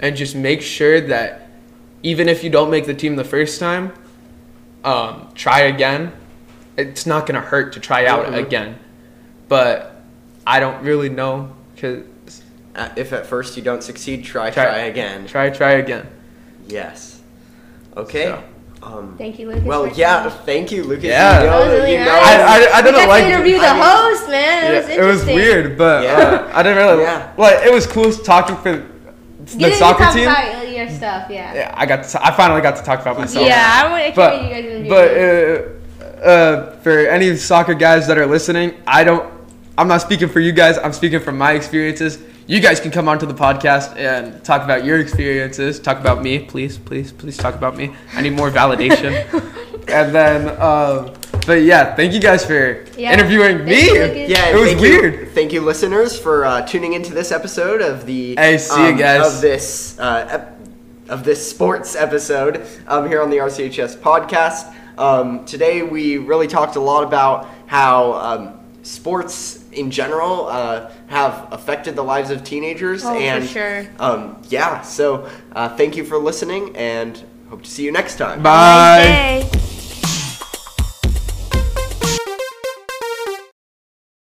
and 0.00 0.16
just 0.16 0.34
make 0.34 0.62
sure 0.62 1.00
that 1.00 1.48
even 2.02 2.28
if 2.28 2.42
you 2.42 2.50
don't 2.50 2.70
make 2.70 2.86
the 2.86 2.94
team 2.94 3.14
the 3.16 3.24
first 3.24 3.60
time, 3.60 3.92
um, 4.84 5.28
try 5.34 5.60
again. 5.60 6.12
It's 6.78 7.06
not 7.06 7.26
gonna 7.26 7.40
hurt 7.40 7.72
to 7.74 7.80
try 7.80 8.06
out 8.06 8.26
Mhm. 8.26 8.38
again, 8.38 8.78
but 9.48 10.02
I 10.46 10.60
don't 10.60 10.82
really 10.82 11.08
know 11.08 11.50
because 11.74 12.04
Uh, 12.74 12.90
if 12.94 13.12
at 13.14 13.24
first 13.26 13.56
you 13.56 13.62
don't 13.62 13.82
succeed, 13.82 14.22
try, 14.22 14.50
Try- 14.50 14.64
try, 14.64 14.78
again. 14.92 15.26
try 15.26 15.48
try 15.48 15.72
again. 15.80 16.06
Yes. 16.68 17.20
Okay. 17.96 18.24
So. 18.26 18.42
Um, 18.82 19.14
Thank 19.16 19.38
you, 19.38 19.48
Lucas. 19.48 19.64
well, 19.64 19.86
yeah. 19.88 20.24
coming. 20.24 20.38
Thank 20.44 20.70
you, 20.72 20.84
Lucas. 20.84 21.04
Yeah. 21.04 21.40
You 21.40 21.46
know, 21.46 21.52
That 21.52 21.64
was 21.64 21.72
really 21.80 21.92
you 21.92 21.98
know, 22.00 22.04
nice. 22.04 22.22
I- 22.22 22.68
I- 22.74 22.78
I 22.78 22.82
didn't 22.82 23.00
got 23.00 23.08
like- 23.08 23.24
interview 23.24 23.58
the 23.58 23.66
I 23.66 23.72
mean- 23.72 23.82
host, 23.82 24.28
man. 24.28 24.72
It 24.74 24.76
was 24.76 24.88
Yeah, 24.88 24.94
it 24.94 25.04
was 25.06 25.24
weird, 25.24 25.78
but 25.78 26.02
Yeah. 26.04 26.12
uh, 26.12 26.50
I 26.52 26.62
didn't 26.62 26.78
really 26.84 27.02
Yeah. 27.02 27.28
like. 27.38 27.64
It 27.64 27.72
was 27.72 27.86
cool 27.86 28.12
talking 28.12 28.56
for 28.58 28.70
You 28.72 28.82
the 29.48 29.58
didn't 29.58 29.74
soccer 29.78 30.04
talk 30.04 30.12
team. 30.14 30.28
about 30.28 30.68
your 30.68 30.88
stuff, 30.90 31.30
yeah. 31.30 31.54
Yeah, 31.54 31.74
I 31.74 31.86
got. 31.86 32.04
To, 32.04 32.26
I 32.26 32.30
finally 32.32 32.60
got 32.60 32.76
to 32.76 32.82
talk 32.82 33.00
about 33.00 33.18
myself. 33.18 33.46
Yeah, 33.46 33.64
I, 33.84 33.88
want, 33.90 34.02
I 34.02 34.10
can't 34.10 34.16
but 34.16 34.32
you 34.42 34.88
guys 34.88 34.88
but 34.94 36.24
uh, 36.24 36.28
uh, 36.28 36.76
for 36.84 36.98
any 37.08 37.34
soccer 37.36 37.72
guys 37.74 38.06
that 38.08 38.18
are 38.18 38.26
listening, 38.26 38.74
I 38.86 39.02
don't. 39.02 39.24
I'm 39.78 39.88
not 39.88 40.00
speaking 40.00 40.28
for 40.28 40.40
you 40.40 40.52
guys. 40.52 40.78
I'm 40.78 40.92
speaking 40.92 41.20
from 41.20 41.36
my 41.36 41.52
experiences. 41.52 42.18
You 42.46 42.60
guys 42.60 42.80
can 42.80 42.90
come 42.90 43.08
onto 43.08 43.26
the 43.26 43.34
podcast 43.34 43.96
and 43.96 44.42
talk 44.44 44.62
about 44.62 44.84
your 44.84 45.00
experiences. 45.00 45.78
Talk 45.80 45.98
about 46.00 46.22
me, 46.22 46.38
please, 46.38 46.78
please, 46.78 47.12
please 47.12 47.36
talk 47.36 47.54
about 47.54 47.76
me. 47.76 47.94
I 48.14 48.22
need 48.22 48.30
more 48.34 48.50
validation. 48.50 49.12
and 49.88 50.14
then, 50.14 50.48
um, 50.60 51.12
but 51.46 51.62
yeah, 51.62 51.94
thank 51.94 52.14
you 52.14 52.20
guys 52.20 52.44
for 52.46 52.84
Yeah. 52.96 53.12
interviewing 53.12 53.58
Thank 53.58 53.68
me. 53.68 53.84
you, 53.86 54.26
Yeah, 54.28 54.48
It 54.50 54.54
was 54.54 54.68
thank 54.70 54.80
weird. 54.80 55.14
You, 55.14 55.26
thank 55.26 55.52
you, 55.52 55.60
listeners, 55.60 56.18
for 56.18 56.44
uh, 56.46 56.62
tuning 56.66 56.94
into 56.94 57.12
this 57.12 57.30
episode 57.32 57.82
of 57.82 58.06
the 58.06 58.36
Hey, 58.36 58.58
see 58.58 58.80
you 58.80 58.88
um, 58.92 58.96
guys. 58.96 59.26
of 59.34 59.40
this 59.42 59.98
uh, 59.98 60.26
ep- 60.30 60.52
of 61.08 61.22
this 61.22 61.48
sports 61.48 61.94
episode 61.94 62.66
um, 62.88 63.06
here 63.08 63.22
on 63.22 63.30
the 63.30 63.36
RCHS 63.36 63.96
podcast. 63.98 64.74
Um, 64.98 65.44
today, 65.44 65.82
we 65.82 66.16
really 66.16 66.48
talked 66.48 66.74
a 66.76 66.80
lot 66.80 67.04
about 67.04 67.48
how 67.66 68.14
um, 68.14 68.60
sports 68.82 69.64
in 69.76 69.90
general 69.90 70.46
uh, 70.46 70.90
have 71.08 71.48
affected 71.52 71.94
the 71.96 72.02
lives 72.02 72.30
of 72.30 72.42
teenagers, 72.44 73.04
Oh, 73.04 73.12
for 73.12 73.20
and 73.20 73.46
sure. 73.48 73.86
um, 73.98 74.42
yeah. 74.48 74.80
So, 74.82 75.28
uh, 75.52 75.68
thank 75.76 75.96
you 75.96 76.04
for 76.04 76.18
listening, 76.18 76.74
and 76.76 77.22
hope 77.50 77.62
to 77.62 77.70
see 77.70 77.84
you 77.84 77.92
next 77.92 78.16
time. 78.18 78.42
Bye. 78.42 79.04
Nice 79.42 79.50
day. 79.50 79.60